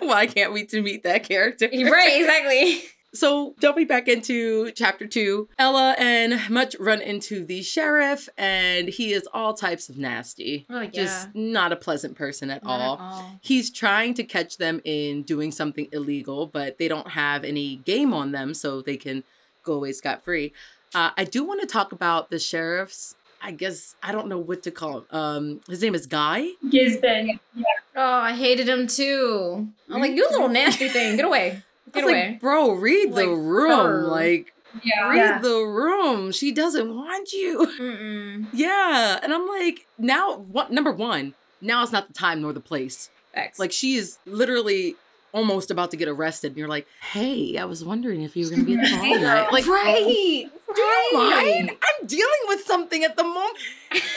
Why 0.08 0.26
can't 0.26 0.52
we 0.52 0.64
to 0.66 0.82
meet 0.82 1.02
that 1.04 1.24
character? 1.24 1.68
right, 1.72 2.20
exactly. 2.20 2.82
So 3.16 3.54
jumping 3.60 3.86
back 3.86 4.08
into 4.08 4.72
chapter 4.72 5.06
two, 5.06 5.48
Ella 5.56 5.94
and 6.00 6.50
Much 6.50 6.74
run 6.80 7.00
into 7.00 7.44
the 7.44 7.62
sheriff, 7.62 8.28
and 8.36 8.88
he 8.88 9.12
is 9.12 9.28
all 9.32 9.54
types 9.54 9.88
of 9.88 9.96
nasty. 9.96 10.66
Oh, 10.68 10.80
yeah. 10.80 10.90
Just 10.90 11.32
not 11.32 11.70
a 11.70 11.76
pleasant 11.76 12.16
person 12.16 12.50
at 12.50 12.64
Not 12.64 12.80
at 12.80 12.84
all. 12.84 12.96
all. 12.96 13.38
He's 13.40 13.70
trying 13.70 14.14
to 14.14 14.24
catch 14.24 14.56
them 14.56 14.80
in 14.84 15.22
doing 15.22 15.52
something 15.52 15.86
illegal, 15.92 16.48
but 16.48 16.78
they 16.78 16.88
don't 16.88 17.10
have 17.12 17.44
any 17.44 17.76
game 17.76 18.12
on 18.12 18.32
them, 18.32 18.52
so 18.52 18.82
they 18.82 18.96
can 18.96 19.22
go 19.62 19.74
away 19.74 19.92
scot 19.92 20.24
free. 20.24 20.52
Uh, 20.92 21.10
I 21.16 21.22
do 21.22 21.44
want 21.44 21.60
to 21.60 21.68
talk 21.68 21.92
about 21.92 22.30
the 22.30 22.40
sheriff's. 22.40 23.14
I 23.46 23.50
guess 23.50 23.94
I 24.02 24.10
don't 24.10 24.28
know 24.28 24.38
what 24.38 24.62
to 24.62 24.70
call 24.70 24.98
him. 24.98 25.04
Um, 25.10 25.60
his 25.68 25.82
name 25.82 25.94
is 25.94 26.06
Guy. 26.06 26.46
Gisborne. 26.70 27.38
Oh, 27.94 28.02
I 28.02 28.32
hated 28.32 28.66
him 28.68 28.86
too. 28.86 29.68
I'm 29.90 30.00
like, 30.00 30.12
you 30.12 30.26
little 30.30 30.48
nasty 30.48 30.88
thing. 30.88 31.16
Get 31.16 31.26
away. 31.26 31.62
I 31.88 31.90
Get 31.90 32.04
was 32.04 32.12
away. 32.12 32.28
like, 32.30 32.40
bro, 32.40 32.72
read 32.72 33.14
the 33.14 33.28
room. 33.28 33.70
her. 33.70 34.02
Like, 34.08 34.54
Yeah. 34.82 35.08
read 35.10 35.16
Yeah. 35.16 35.38
the 35.40 35.58
room. 35.62 36.32
She 36.32 36.52
doesn't 36.52 36.88
want 36.96 37.32
you. 37.32 37.66
Mm-mm. 37.78 38.46
yeah. 38.54 39.20
And 39.22 39.32
I'm 39.34 39.46
like, 39.46 39.86
now, 39.98 40.36
what? 40.38 40.72
Number 40.72 40.90
one, 40.90 41.34
now 41.60 41.82
it's 41.82 41.92
not 41.92 42.08
the 42.08 42.14
time 42.14 42.40
nor 42.40 42.52
the 42.54 42.60
place. 42.60 43.10
Facts. 43.34 43.58
Like, 43.58 43.72
she 43.72 43.96
is 43.96 44.16
literally 44.24 44.96
almost 45.34 45.70
about 45.70 45.90
to 45.90 45.98
get 45.98 46.08
arrested. 46.08 46.52
And 46.52 46.58
you're 46.58 46.68
like, 46.68 46.86
hey, 47.12 47.58
I 47.58 47.64
was 47.64 47.84
wondering 47.84 48.22
if 48.22 48.36
you 48.36 48.44
were 48.44 48.50
going 48.50 48.64
to 48.64 48.66
be 48.66 48.74
at 48.76 48.88
the 48.88 48.96
ball 48.96 49.14
tonight. 49.14 49.52
Like, 49.52 49.66
right. 49.66 50.04
do 50.04 50.82
you 50.82 51.10
mind? 51.12 51.70
I'm 51.70 52.06
dealing 52.06 52.30
with 52.46 52.64
something 52.64 53.04
at 53.04 53.16
the 53.16 53.24
moment. 53.24 53.58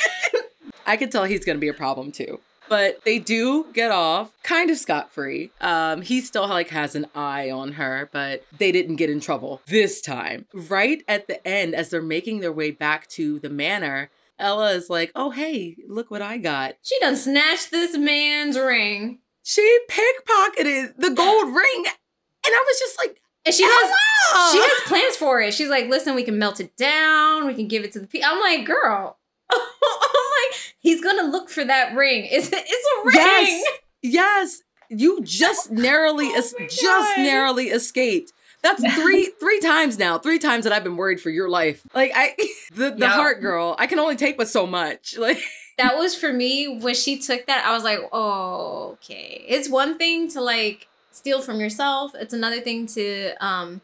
I 0.86 0.95
could 0.95 1.12
tell 1.12 1.25
he's 1.25 1.43
going 1.43 1.58
to 1.58 1.62
be 1.62 1.67
a 1.67 1.73
problem 1.73 2.12
too. 2.13 2.39
But 2.69 3.03
they 3.06 3.19
do 3.19 3.67
get 3.73 3.91
off 3.91 4.32
kind 4.43 4.69
of 4.69 4.77
scot 4.77 5.12
free. 5.12 5.51
Um, 5.62 6.01
he 6.01 6.19
still 6.21 6.47
like 6.47 6.69
has 6.69 6.95
an 6.95 7.08
eye 7.15 7.49
on 7.49 7.73
her, 7.73 8.10
but 8.12 8.43
they 8.58 8.71
didn't 8.73 8.97
get 8.97 9.10
in 9.10 9.21
trouble 9.21 9.62
this 9.67 10.01
time. 10.01 10.45
Right 10.53 11.01
at 11.08 11.27
the 11.27 11.45
end, 11.47 11.75
as 11.75 11.89
they're 11.89 12.01
making 12.01 12.41
their 12.41 12.51
way 12.51 12.71
back 12.71 13.08
to 13.10 13.39
the 13.39 13.49
manor, 13.49 14.10
Ella 14.38 14.73
is 14.73 14.89
like, 14.89 15.12
"Oh 15.15 15.30
hey, 15.30 15.77
look 15.88 16.12
what 16.12 16.21
I 16.21 16.38
got." 16.38 16.75
She 16.82 16.99
done 16.99 17.15
snatched 17.15 17.71
this 17.71 17.97
man's 17.97 18.58
ring. 18.58 19.19
She 19.49 19.79
pickpocketed 19.89 20.97
the 20.97 21.10
gold 21.12 21.55
ring, 21.55 21.83
and 21.86 22.53
I 22.53 22.63
was 22.67 22.79
just 22.79 22.97
like, 22.97 23.21
And 23.45 23.55
she 23.55 23.63
has 23.63 24.51
she 24.51 24.60
has 24.60 24.88
plans 24.89 25.15
for 25.15 25.39
it. 25.41 25.53
She's 25.53 25.69
like, 25.69 25.88
listen, 25.88 26.15
we 26.15 26.23
can 26.23 26.38
melt 26.38 26.60
it 26.60 26.75
down. 26.75 27.47
We 27.47 27.53
can 27.53 27.69
give 27.69 27.86
it 27.86 27.93
to 27.93 27.99
the 28.01 28.07
people. 28.07 28.27
I'm 28.29 28.41
like, 28.41 28.65
girl. 28.65 29.17
I'm 29.49 29.57
like, 29.57 30.60
he's 30.79 31.01
gonna 31.01 31.23
look 31.31 31.49
for 31.49 31.63
that 31.63 31.95
ring. 31.95 32.27
It's 32.31 32.49
it's 32.51 32.88
a 32.99 33.05
ring. 33.05 33.15
Yes. 33.15 33.63
Yes, 34.03 34.62
you 34.89 35.21
just 35.23 35.69
oh 35.71 35.75
narrowly, 35.75 36.27
Oh 36.27 36.38
es- 36.38 36.53
just 36.69 37.17
narrowly 37.17 37.69
escaped. 37.69 38.31
That's 38.62 38.81
three, 38.95 39.31
three 39.39 39.60
times 39.60 39.97
now. 39.97 40.17
Three 40.19 40.39
times 40.39 40.65
that 40.65 40.73
I've 40.73 40.83
been 40.83 40.97
worried 40.97 41.19
for 41.21 41.29
your 41.29 41.49
life. 41.49 41.81
Like 41.95 42.12
I, 42.15 42.36
the 42.73 42.91
the 42.91 42.97
Yeah. 42.99 43.10
heart 43.13 43.39
girl. 43.41 43.75
I 43.79 43.88
can 43.88 43.97
only 43.99 44.15
take 44.17 44.38
but 44.38 44.47
so 44.49 44.67
much. 44.67 45.17
Like 45.17 45.39
That 45.77 45.97
was 45.97 46.15
for 46.15 46.33
me 46.33 46.67
when 46.79 46.95
she 46.95 47.17
took 47.19 47.45
that. 47.47 47.65
I 47.65 47.73
was 47.73 47.83
like, 47.83 47.99
oh, 48.11 48.91
okay. 48.93 49.45
It's 49.47 49.69
one 49.69 49.97
thing 49.97 50.27
to 50.31 50.41
like 50.41 50.87
steal 51.11 51.41
from 51.41 51.59
yourself. 51.59 52.13
It's 52.15 52.33
another 52.33 52.59
thing 52.61 52.87
to 52.87 53.33
um 53.45 53.81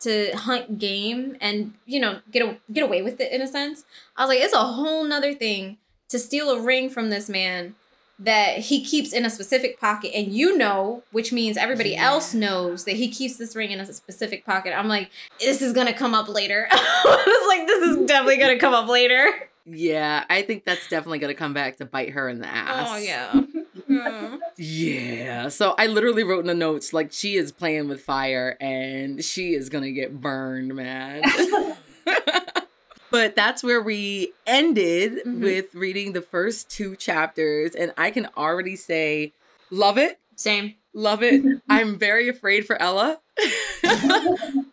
to 0.00 0.30
hunt 0.36 0.78
game 0.78 1.36
and 1.40 1.72
you 1.86 1.98
know 1.98 2.20
get 2.30 2.42
a, 2.46 2.56
get 2.72 2.84
away 2.84 3.02
with 3.02 3.20
it 3.20 3.32
in 3.32 3.40
a 3.42 3.46
sense. 3.48 3.84
I 4.16 4.22
was 4.22 4.28
like, 4.28 4.40
it's 4.40 4.54
a 4.54 4.58
whole 4.58 5.04
nother 5.04 5.34
thing 5.34 5.78
to 6.10 6.18
steal 6.18 6.50
a 6.50 6.60
ring 6.60 6.88
from 6.90 7.10
this 7.10 7.28
man 7.28 7.74
that 8.18 8.58
he 8.58 8.82
keeps 8.82 9.12
in 9.12 9.26
a 9.26 9.30
specific 9.30 9.78
pocket 9.78 10.10
and 10.16 10.32
you 10.32 10.56
know 10.56 11.02
which 11.12 11.32
means 11.32 11.58
everybody 11.58 11.90
Yeah. 11.90 12.06
else 12.06 12.32
knows 12.32 12.84
that 12.84 12.96
he 12.96 13.08
keeps 13.08 13.36
this 13.36 13.54
ring 13.54 13.72
in 13.72 13.78
a 13.80 13.84
specific 13.92 14.46
pocket 14.46 14.72
i'm 14.74 14.88
like 14.88 15.10
this 15.38 15.60
is 15.60 15.74
gonna 15.74 15.92
come 15.92 16.14
up 16.14 16.26
later 16.26 16.66
i 16.70 17.24
was 17.26 17.48
like 17.58 17.66
this 17.66 17.86
is 17.90 18.06
definitely 18.06 18.38
gonna 18.38 18.58
come 18.58 18.72
up 18.72 18.88
later 18.88 19.28
yeah, 19.66 20.24
I 20.30 20.42
think 20.42 20.64
that's 20.64 20.88
definitely 20.88 21.18
gonna 21.18 21.34
come 21.34 21.52
back 21.52 21.76
to 21.78 21.84
bite 21.84 22.10
her 22.10 22.28
in 22.28 22.38
the 22.40 22.46
ass. 22.48 22.88
oh 22.90 22.96
yeah 22.96 23.42
Mm. 23.90 24.38
Yeah. 24.56 25.48
So 25.48 25.74
I 25.78 25.86
literally 25.86 26.24
wrote 26.24 26.40
in 26.40 26.46
the 26.46 26.54
notes 26.54 26.92
like 26.94 27.12
she 27.12 27.36
is 27.36 27.52
playing 27.52 27.88
with 27.88 28.00
fire 28.02 28.56
and 28.60 29.22
she 29.22 29.52
is 29.54 29.68
gonna 29.68 29.90
get 29.92 30.18
burned, 30.20 30.74
man. 30.74 31.22
but 33.10 33.36
that's 33.36 33.62
where 33.62 33.82
we 33.82 34.32
ended 34.46 35.20
Mhm. 35.26 35.40
with 35.42 35.74
reading 35.74 36.12
the 36.14 36.22
first 36.22 36.70
two 36.70 36.96
chapters, 36.96 37.74
and 37.74 37.92
I 37.98 38.10
can 38.10 38.28
already 38.36 38.76
say, 38.76 39.34
love 39.70 39.98
it, 39.98 40.18
same 40.36 40.74
love 40.94 41.22
it. 41.22 41.42
I'm 41.68 41.98
very 41.98 42.28
afraid 42.28 42.66
for 42.66 42.80
Ella, 42.80 43.20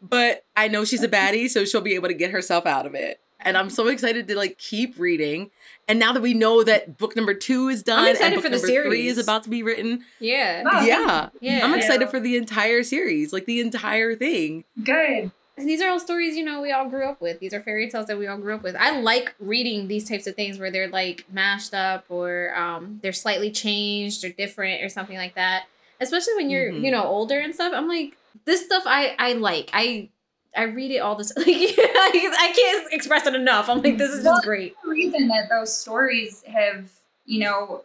but 0.01 0.45
I 0.56 0.67
know 0.69 0.86
she's 0.86 1.03
a 1.03 1.10
baddie, 1.10 1.49
so 1.49 1.65
she'll 1.65 1.82
be 1.82 1.95
able 1.95 2.08
to 2.08 2.13
get 2.13 2.32
herself 2.32 2.65
out 2.65 2.86
of 2.86 2.95
it. 2.95 3.19
And 3.43 3.58
I'm 3.58 3.69
so 3.69 3.88
excited 3.88 4.27
to 4.27 4.36
like 4.36 4.58
keep 4.58 4.97
reading. 4.99 5.51
And 5.88 5.99
now 5.99 6.13
that 6.13 6.21
we 6.21 6.34
know 6.34 6.63
that 6.63 6.97
book 6.97 7.15
number 7.15 7.34
two 7.34 7.67
is 7.67 7.84
done, 7.84 8.08
excited 8.08 8.25
and 8.25 8.36
book 8.36 8.43
for 8.43 8.49
the 8.49 8.56
number 8.56 8.67
three 8.67 8.73
series. 8.75 9.17
is 9.17 9.23
about 9.23 9.43
to 9.43 9.49
be 9.49 9.63
written, 9.63 10.03
yeah 10.19 10.63
Wow. 10.63 10.82
yeah, 10.86 11.29
yeah 11.41 11.65
I'm 11.65 11.73
excited 11.73 12.01
Yeah. 12.06 12.10
for 12.10 12.19
the 12.21 12.38
entire 12.38 12.84
series, 12.84 13.34
like 13.34 13.45
the 13.45 13.60
entire 13.60 14.15
thing. 14.15 14.63
Good. 14.84 15.32
these 15.58 15.82
are 15.82 15.89
all 15.91 15.99
stories 15.99 16.36
you 16.36 16.43
know 16.43 16.62
we 16.62 16.71
all 16.71 16.89
grew 16.89 17.06
up 17.08 17.21
with 17.21 17.39
these 17.39 17.53
are 17.53 17.62
fairy 17.62 17.88
tales 17.88 18.08
that 18.08 18.17
we 18.17 18.25
all 18.25 18.39
grew 18.39 18.56
up 18.56 18.63
with 18.63 18.75
i 18.75 18.99
like 18.99 19.36
reading 19.39 19.88
these 19.88 20.10
types 20.10 20.25
of 20.25 20.34
things 20.36 20.58
where 20.58 20.71
they're 20.71 20.88
like 20.88 21.25
mashed 21.32 21.75
up 21.75 22.03
or 22.10 22.51
um, 22.58 22.97
they're 23.03 23.13
slightly 23.13 23.51
changed 23.51 24.23
or 24.25 24.29
different 24.29 24.84
or 24.84 24.89
something 24.89 25.15
like 25.15 25.36
that 25.36 25.65
especially 26.01 26.34
when 26.34 26.49
you're 26.49 26.71
Mhm. 26.71 26.84
you 26.84 26.89
know 26.89 27.03
older 27.03 27.38
and 27.38 27.53
stuff 27.53 27.71
i'm 27.75 27.88
like 27.88 28.17
this 28.45 28.65
stuff 28.65 28.82
i 28.88 29.15
i 29.19 29.34
like 29.34 29.69
i 29.73 30.10
i 30.55 30.63
read 30.63 30.91
it 30.91 30.99
all 30.99 31.15
this 31.15 31.31
like 31.37 31.47
i 31.47 32.51
can't 32.55 32.93
express 32.93 33.25
it 33.27 33.35
enough 33.35 33.69
i'm 33.69 33.81
like 33.81 33.97
this 33.97 34.11
is 34.11 34.23
Well, 34.25 34.35
just 34.35 34.45
great 34.45 34.75
The 34.83 34.89
reason 34.89 35.27
that 35.29 35.49
those 35.49 35.75
stories 35.75 36.43
have, 36.43 36.89
you 37.25 37.39
know, 37.39 37.83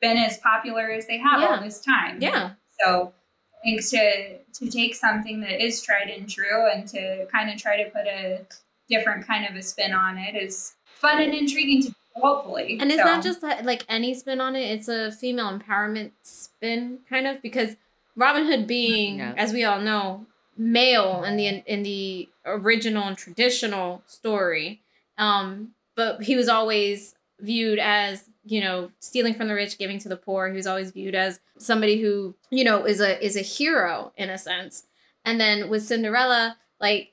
been 0.00 0.16
as 0.18 0.38
popular 0.38 0.90
as 0.90 1.06
they 1.06 1.18
have 1.18 1.40
Yeah. 1.40 1.46
all 1.56 1.60
this 1.62 1.80
time. 1.80 2.18
yeah 2.20 2.50
So 2.84 3.12
I 3.54 3.64
think 3.64 3.86
to 3.88 4.38
to 4.66 4.70
take 4.70 4.94
something 4.94 5.40
that 5.40 5.64
is 5.64 5.82
tried 5.82 6.08
and 6.10 6.28
true 6.28 6.68
and 6.72 6.86
to 6.88 7.26
kind 7.32 7.50
of 7.50 7.56
try 7.56 7.82
to 7.82 7.90
put 7.90 8.06
a 8.06 8.44
different 8.88 9.26
kind 9.26 9.46
of 9.48 9.56
a 9.56 9.62
spin 9.62 9.92
on 9.94 10.18
it 10.18 10.34
is 10.36 10.74
fun 10.84 11.20
and 11.22 11.32
intriguing 11.34 11.82
to 11.82 11.94
hopefully. 12.16 12.78
And 12.80 12.92
it's 12.92 13.00
So, 13.02 13.06
not 13.06 13.24
just 13.24 13.40
that, 13.40 13.64
like 13.64 13.84
any 13.88 14.14
spin 14.14 14.40
on 14.40 14.54
it, 14.54 14.70
it's 14.70 14.86
a 14.88 15.10
female 15.10 15.58
empowerment 15.58 16.12
spin 16.22 16.98
kind 17.08 17.26
of 17.26 17.40
because 17.42 17.74
Robin 18.14 18.46
Hood 18.46 18.66
being, 18.68 19.18
Yes. 19.18 19.34
as 19.38 19.52
we 19.52 19.64
all 19.64 19.80
know, 19.80 20.26
male 20.56 21.24
in 21.24 21.36
the 21.36 21.46
in 21.66 21.82
the 21.82 22.28
original 22.46 23.04
and 23.04 23.16
traditional 23.18 24.02
story. 24.06 24.80
Um, 25.18 25.74
but 25.96 26.22
he 26.22 26.34
was 26.36 26.48
always 26.48 27.14
viewed 27.40 27.78
as, 27.78 28.28
you 28.44 28.60
know, 28.60 28.90
stealing 29.00 29.34
from 29.34 29.48
the 29.48 29.54
rich, 29.54 29.78
giving 29.78 29.98
to 30.00 30.08
the 30.08 30.16
poor. 30.16 30.48
He 30.48 30.56
was 30.56 30.66
always 30.66 30.90
viewed 30.90 31.14
as 31.14 31.40
somebody 31.58 32.00
who, 32.00 32.34
you 32.50 32.64
know, 32.64 32.84
is 32.84 33.00
a 33.00 33.22
is 33.24 33.36
a 33.36 33.40
hero 33.42 34.12
in 34.16 34.28
a 34.30 34.38
sense. 34.38 34.86
And 35.24 35.40
then 35.40 35.68
with 35.68 35.84
Cinderella, 35.84 36.56
like, 36.80 37.12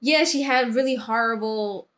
yeah, 0.00 0.24
she 0.24 0.42
had 0.42 0.74
really 0.74 0.96
horrible 0.96 1.88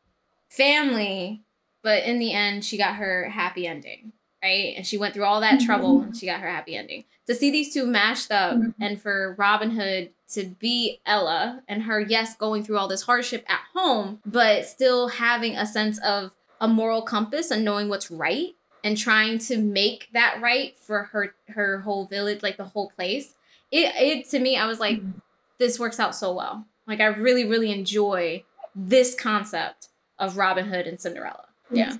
family, 0.50 1.42
but 1.82 2.02
in 2.04 2.18
the 2.18 2.32
end 2.32 2.64
she 2.64 2.76
got 2.76 2.96
her 2.96 3.28
happy 3.30 3.66
ending 3.66 4.12
right 4.42 4.74
and 4.76 4.86
she 4.86 4.98
went 4.98 5.14
through 5.14 5.24
all 5.24 5.40
that 5.40 5.60
trouble 5.60 6.00
and 6.02 6.16
she 6.16 6.26
got 6.26 6.40
her 6.40 6.48
happy 6.48 6.74
ending 6.76 7.04
to 7.28 7.34
see 7.34 7.50
these 7.50 7.72
two 7.72 7.86
mashed 7.86 8.30
up 8.32 8.56
Mhm. 8.56 8.74
and 8.80 9.00
for 9.00 9.34
robin 9.38 9.70
hood 9.70 10.10
to 10.34 10.44
be 10.44 11.00
ella 11.06 11.62
and 11.68 11.82
her 11.84 12.00
yes 12.00 12.36
going 12.36 12.62
through 12.62 12.78
all 12.78 12.88
this 12.88 13.02
hardship 13.02 13.44
at 13.48 13.60
home 13.74 14.20
but 14.24 14.64
still 14.66 15.08
having 15.08 15.56
a 15.56 15.66
sense 15.66 15.98
of 16.00 16.30
a 16.60 16.68
moral 16.68 17.02
compass 17.02 17.50
and 17.50 17.64
knowing 17.64 17.88
what's 17.88 18.10
right 18.10 18.54
and 18.84 18.96
trying 18.96 19.38
to 19.38 19.58
make 19.58 20.08
that 20.12 20.38
right 20.40 20.78
for 20.78 21.04
her 21.04 21.34
her 21.48 21.80
whole 21.80 22.06
village 22.06 22.42
like 22.42 22.56
the 22.56 22.64
whole 22.64 22.90
place 22.90 23.34
it 23.70 23.92
it 23.96 24.28
to 24.28 24.38
me 24.38 24.56
i 24.56 24.66
was 24.66 24.80
like 24.80 24.98
mm-hmm. 24.98 25.18
this 25.58 25.78
works 25.78 26.00
out 26.00 26.14
so 26.14 26.32
well 26.32 26.66
like 26.86 27.00
i 27.00 27.06
really 27.06 27.44
really 27.44 27.70
enjoy 27.72 28.42
this 28.74 29.14
concept 29.14 29.88
of 30.18 30.36
robin 30.36 30.66
hood 30.66 30.86
and 30.86 31.00
cinderella 31.00 31.46
yeah 31.70 31.96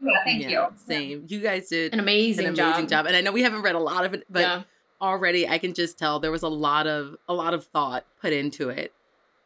Yeah, 0.00 0.24
thank 0.24 0.42
Yeah, 0.42 0.48
you. 0.48 0.66
Same. 0.86 1.24
You 1.26 1.40
guys 1.40 1.68
did 1.68 1.92
an 1.92 1.98
amazing, 1.98 2.46
an 2.46 2.58
amazing 2.58 2.86
job. 2.86 3.06
And 3.06 3.16
I 3.16 3.20
know 3.20 3.32
we 3.32 3.42
haven't 3.42 3.62
read 3.62 3.74
a 3.74 3.80
lot 3.80 4.04
of 4.04 4.14
it, 4.14 4.24
but 4.30 4.40
yeah. 4.40 4.62
Already 5.00 5.48
I 5.48 5.58
can 5.58 5.74
just 5.74 5.98
tell 5.98 6.20
there 6.20 6.30
was 6.32 6.42
a 6.42 6.48
lot 6.48 6.86
of 6.86 7.16
a 7.28 7.34
lot 7.34 7.54
of 7.54 7.64
thought 7.66 8.04
put 8.20 8.32
into 8.32 8.68
it. 8.68 8.92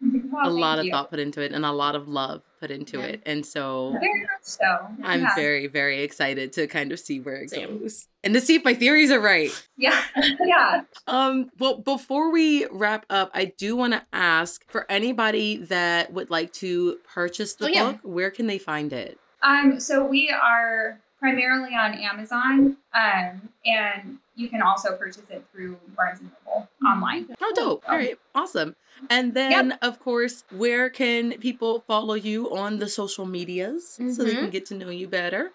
Well, 0.02 0.48
a 0.48 0.50
lot 0.50 0.78
of 0.78 0.86
you. 0.86 0.92
thought 0.92 1.10
put 1.10 1.18
into 1.18 1.42
it 1.42 1.52
and 1.52 1.62
a 1.66 1.72
lot 1.72 1.94
of 1.94 2.08
love 2.08 2.40
put 2.58 2.70
into 2.70 2.98
Yeah. 3.00 3.04
it. 3.04 3.22
And 3.26 3.44
so 3.44 3.90
Very 4.00 4.20
much 4.22 4.30
so. 4.42 4.64
I'm 5.04 5.20
yeah. 5.20 5.34
very, 5.34 5.66
very 5.66 6.02
excited 6.02 6.54
to 6.54 6.66
kind 6.68 6.90
of 6.90 6.98
see 6.98 7.20
where 7.20 7.36
it 7.36 7.50
Same. 7.50 7.80
goes. 7.80 8.08
And 8.24 8.32
to 8.32 8.40
see 8.40 8.54
if 8.54 8.64
my 8.64 8.72
theories 8.72 9.10
are 9.10 9.20
right. 9.20 9.50
Yeah, 9.76 10.00
yeah. 10.42 10.82
Um, 11.06 11.50
well, 11.58 11.76
before 11.78 12.32
we 12.32 12.64
wrap 12.70 13.04
up, 13.10 13.30
I 13.34 13.44
do 13.46 13.76
want 13.76 13.92
to 13.92 14.02
ask 14.10 14.64
for 14.70 14.90
anybody 14.90 15.58
that 15.64 16.14
would 16.14 16.30
like 16.30 16.54
to 16.54 16.96
purchase 17.12 17.52
the 17.54 17.66
Oh, 17.66 17.68
yeah. 17.68 17.92
book, 17.92 18.00
where 18.02 18.30
can 18.30 18.46
they 18.46 18.58
find 18.58 18.94
it? 18.94 19.18
Um, 19.42 19.78
so 19.80 20.02
we 20.06 20.30
are 20.30 20.98
primarily 21.18 21.74
on 21.74 21.92
Amazon, 21.92 22.78
um, 22.94 23.48
and 23.66 24.16
you 24.40 24.48
can 24.48 24.62
also 24.62 24.96
purchase 24.96 25.28
it 25.30 25.44
through 25.52 25.78
Barnes 25.96 26.20
and 26.20 26.30
Noble 26.46 26.68
online. 26.84 27.28
Oh, 27.40 27.52
dope. 27.54 27.84
All 27.88 27.96
Um. 27.96 28.06
Awesome. 28.34 28.76
And 29.08 29.34
then, 29.34 29.72
of 29.82 29.98
course, 30.00 30.44
where 30.50 30.88
can 30.90 31.32
people 31.38 31.80
follow 31.86 32.14
you 32.14 32.54
on 32.54 32.78
the 32.78 32.88
social 32.88 33.26
medias 33.26 33.94
so 33.94 34.24
they 34.24 34.34
Mhm. 34.34 34.40
can 34.40 34.50
get 34.50 34.66
to 34.66 34.74
know 34.74 34.90
you 34.90 35.06
better? 35.08 35.52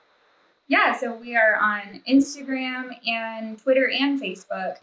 Yeah, 0.67 0.95
so 0.97 1.13
we 1.13 1.35
are 1.35 1.55
on 1.57 2.01
Instagram 2.07 2.97
and 3.07 3.57
Twitter 3.59 3.87
and 3.89 4.19
Facebook, 4.19 4.77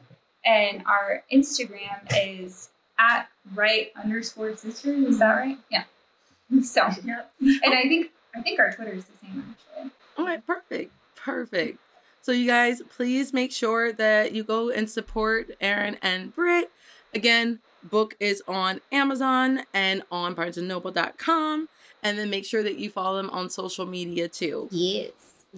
and 0.45 0.83
our 0.87 1.25
Instagram 1.33 2.07
is 2.25 2.69
at 2.99 3.29
right 3.55 3.91
underscore 4.03 4.55
sisters. 4.57 5.07
Is 5.07 5.19
that 5.19 5.35
right? 5.35 5.59
Yeah. 5.71 5.85
So, 6.63 6.87
Yep. 7.03 7.33
and 7.41 7.73
I 7.75 7.83
think 7.85 8.11
I 8.37 8.43
think 8.43 8.61
our 8.61 8.71
Twitter 8.73 8.93
is 8.93 9.05
the 9.07 9.17
same 9.23 9.57
actually. 9.77 9.91
All 10.19 10.25
right, 10.27 10.47
perfect. 10.47 10.93
Perfect. 11.17 11.79
So 12.23 12.33
you 12.33 12.47
guys, 12.47 12.81
please 12.97 13.33
make 13.33 13.53
sure 13.53 13.93
that 13.93 14.33
you 14.33 14.45
go 14.45 14.71
and 14.71 14.89
support 14.89 15.51
Aaron 15.61 15.97
and 16.03 16.35
Britt 16.35 16.71
Again, 17.15 17.59
book 17.83 18.17
is 18.21 18.43
on 18.49 18.81
Amazon 18.91 19.65
and 19.75 20.03
on 20.11 20.35
barnesandnoble.com. 20.35 21.69
And 22.03 22.19
then 22.19 22.31
make 22.31 22.45
sure 22.47 22.63
that 22.63 22.79
you 22.79 22.89
follow 22.91 23.19
them 23.19 23.29
on 23.31 23.51
social 23.51 23.85
media 23.87 24.29
too. 24.29 24.69
Yes. 24.71 25.11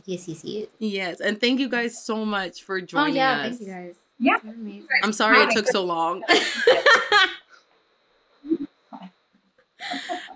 Yes, 0.05 0.27
yes, 0.29 0.45
yes. 0.45 0.67
Yes. 0.79 1.21
And 1.21 1.41
thank 1.41 1.61
you 1.61 1.69
guys 1.69 2.03
so 2.05 2.25
much 2.25 2.65
for 2.65 2.81
joining 2.81 3.13
us. 3.13 3.13
Oh 3.13 3.17
yeah, 3.17 3.33
us. 3.33 3.49
thank 3.49 3.61
you 3.61 3.67
guys. 3.67 3.95
Yeah. 4.19 4.39
I'm 5.03 5.13
sorry 5.13 5.39
it 5.43 5.51
took 5.53 5.69
so 5.69 5.85
long. 5.85 6.23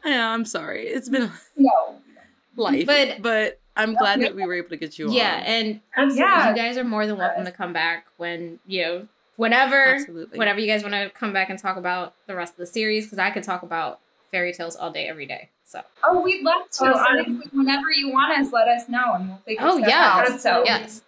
yeah, 0.04 0.30
I'm 0.30 0.44
sorry. 0.44 0.86
It's 0.86 1.08
been 1.08 1.30
No. 1.56 1.96
life. 2.56 2.86
But- 2.86 3.22
but 3.22 3.60
I'm 3.78 3.94
glad 3.94 4.20
that 4.20 4.34
we 4.34 4.44
were 4.44 4.54
able 4.54 4.68
to 4.70 4.76
get 4.76 4.98
you 4.98 5.06
on. 5.06 5.12
yeah, 5.12 5.36
on. 5.36 5.42
and 5.44 5.80
Absolutely. 5.96 6.18
Yeah. 6.20 6.50
you 6.50 6.56
guys 6.56 6.76
are 6.76 6.84
more 6.84 7.06
than 7.06 7.16
welcome 7.16 7.44
to 7.44 7.52
come 7.52 7.72
back 7.72 8.06
when 8.16 8.58
you 8.66 8.82
know 8.82 9.08
whenever 9.36 9.94
Absolutely. 9.94 10.38
whenever 10.38 10.58
you 10.60 10.66
guys 10.66 10.82
want 10.82 10.94
to 10.94 11.10
come 11.10 11.32
back 11.32 11.48
and 11.48 11.58
talk 11.58 11.76
about 11.76 12.14
the 12.26 12.34
rest 12.34 12.54
of 12.54 12.58
the 12.58 12.66
series 12.66 13.04
because 13.06 13.18
I 13.18 13.30
could 13.30 13.44
talk 13.44 13.62
about 13.62 14.00
fairy 14.32 14.52
tales 14.52 14.76
all 14.76 14.90
day 14.90 15.06
every 15.08 15.26
day. 15.26 15.48
So 15.64 15.80
Oh, 16.02 16.20
we'd 16.22 16.42
love 16.42 16.62
to. 16.72 16.84
Oh, 16.86 16.92
So 16.94 16.98
I'm- 16.98 17.42
whenever 17.52 17.90
you 17.90 18.10
want 18.10 18.38
us, 18.38 18.52
let 18.52 18.68
us 18.68 18.88
know 18.88 19.14
and 19.14 19.28
we'll 19.28 19.38
figure 19.46 19.64
Oh, 19.66 19.76
stuff 19.78 19.88
yeah. 19.88 20.24
out. 20.28 20.40
So 20.40 20.64
yes. 20.64 21.02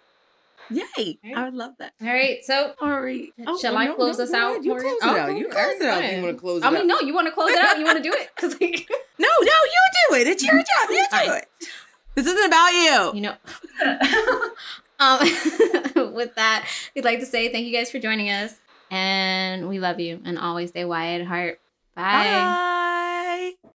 Yay. 0.69 1.17
Right. 1.23 1.35
I 1.35 1.43
would 1.43 1.53
love 1.55 1.73
that. 1.79 1.91
All 2.01 2.07
right. 2.07 2.45
So 2.45 2.73
All 2.79 3.01
right. 3.01 3.33
Oh, 3.45 3.57
shall 3.59 3.75
I 3.75 3.87
close 3.87 4.19
us 4.19 4.31
go 4.31 4.37
out. 4.55 4.63
You 4.63 4.71
close 4.75 4.83
it 4.85 4.97
Oh, 5.03 5.17
out. 5.17 5.35
You 5.37 5.47
close 5.49 5.73
it 5.73 5.81
out 5.81 6.01
oh, 6.03 6.07
you 6.07 6.23
want 6.23 6.35
to 6.37 6.39
close 6.41 6.61
it 6.61 6.65
I 6.65 6.67
out. 6.67 6.73
mean, 6.73 6.87
no, 6.87 6.99
you 7.01 7.13
want 7.13 7.27
to 7.27 7.33
close 7.33 7.49
it 7.51 7.59
out? 7.59 7.77
You 7.77 7.83
want 7.83 7.97
to 7.97 8.03
do 8.03 8.13
it? 8.15 8.29
Because 8.35 8.53
No, 9.19 9.27
no, 9.41 9.51
you 9.51 9.81
do 10.09 10.15
it. 10.15 10.27
It's 10.27 10.43
your 10.43 10.55
job. 10.55 10.89
You 10.89 11.05
do 11.11 11.17
Fine. 11.17 11.29
it. 11.39 11.47
This 12.15 12.27
isn't 12.27 12.45
about 12.45 12.69
you. 12.69 13.11
you 13.15 13.21
know. 13.21 13.35
um, 14.99 15.19
with 16.13 16.35
that, 16.35 16.67
we'd 16.95 17.05
like 17.05 17.19
to 17.19 17.25
say 17.25 17.51
thank 17.51 17.65
you 17.65 17.73
guys 17.73 17.89
for 17.89 17.99
joining 17.99 18.29
us, 18.29 18.59
and 18.89 19.69
we 19.69 19.79
love 19.79 19.99
you, 19.99 20.19
and 20.25 20.37
always 20.37 20.69
stay 20.69 20.85
wide 20.85 21.21
at 21.21 21.27
heart. 21.27 21.59
Bye. 21.95 22.03
Bye. 22.03 22.77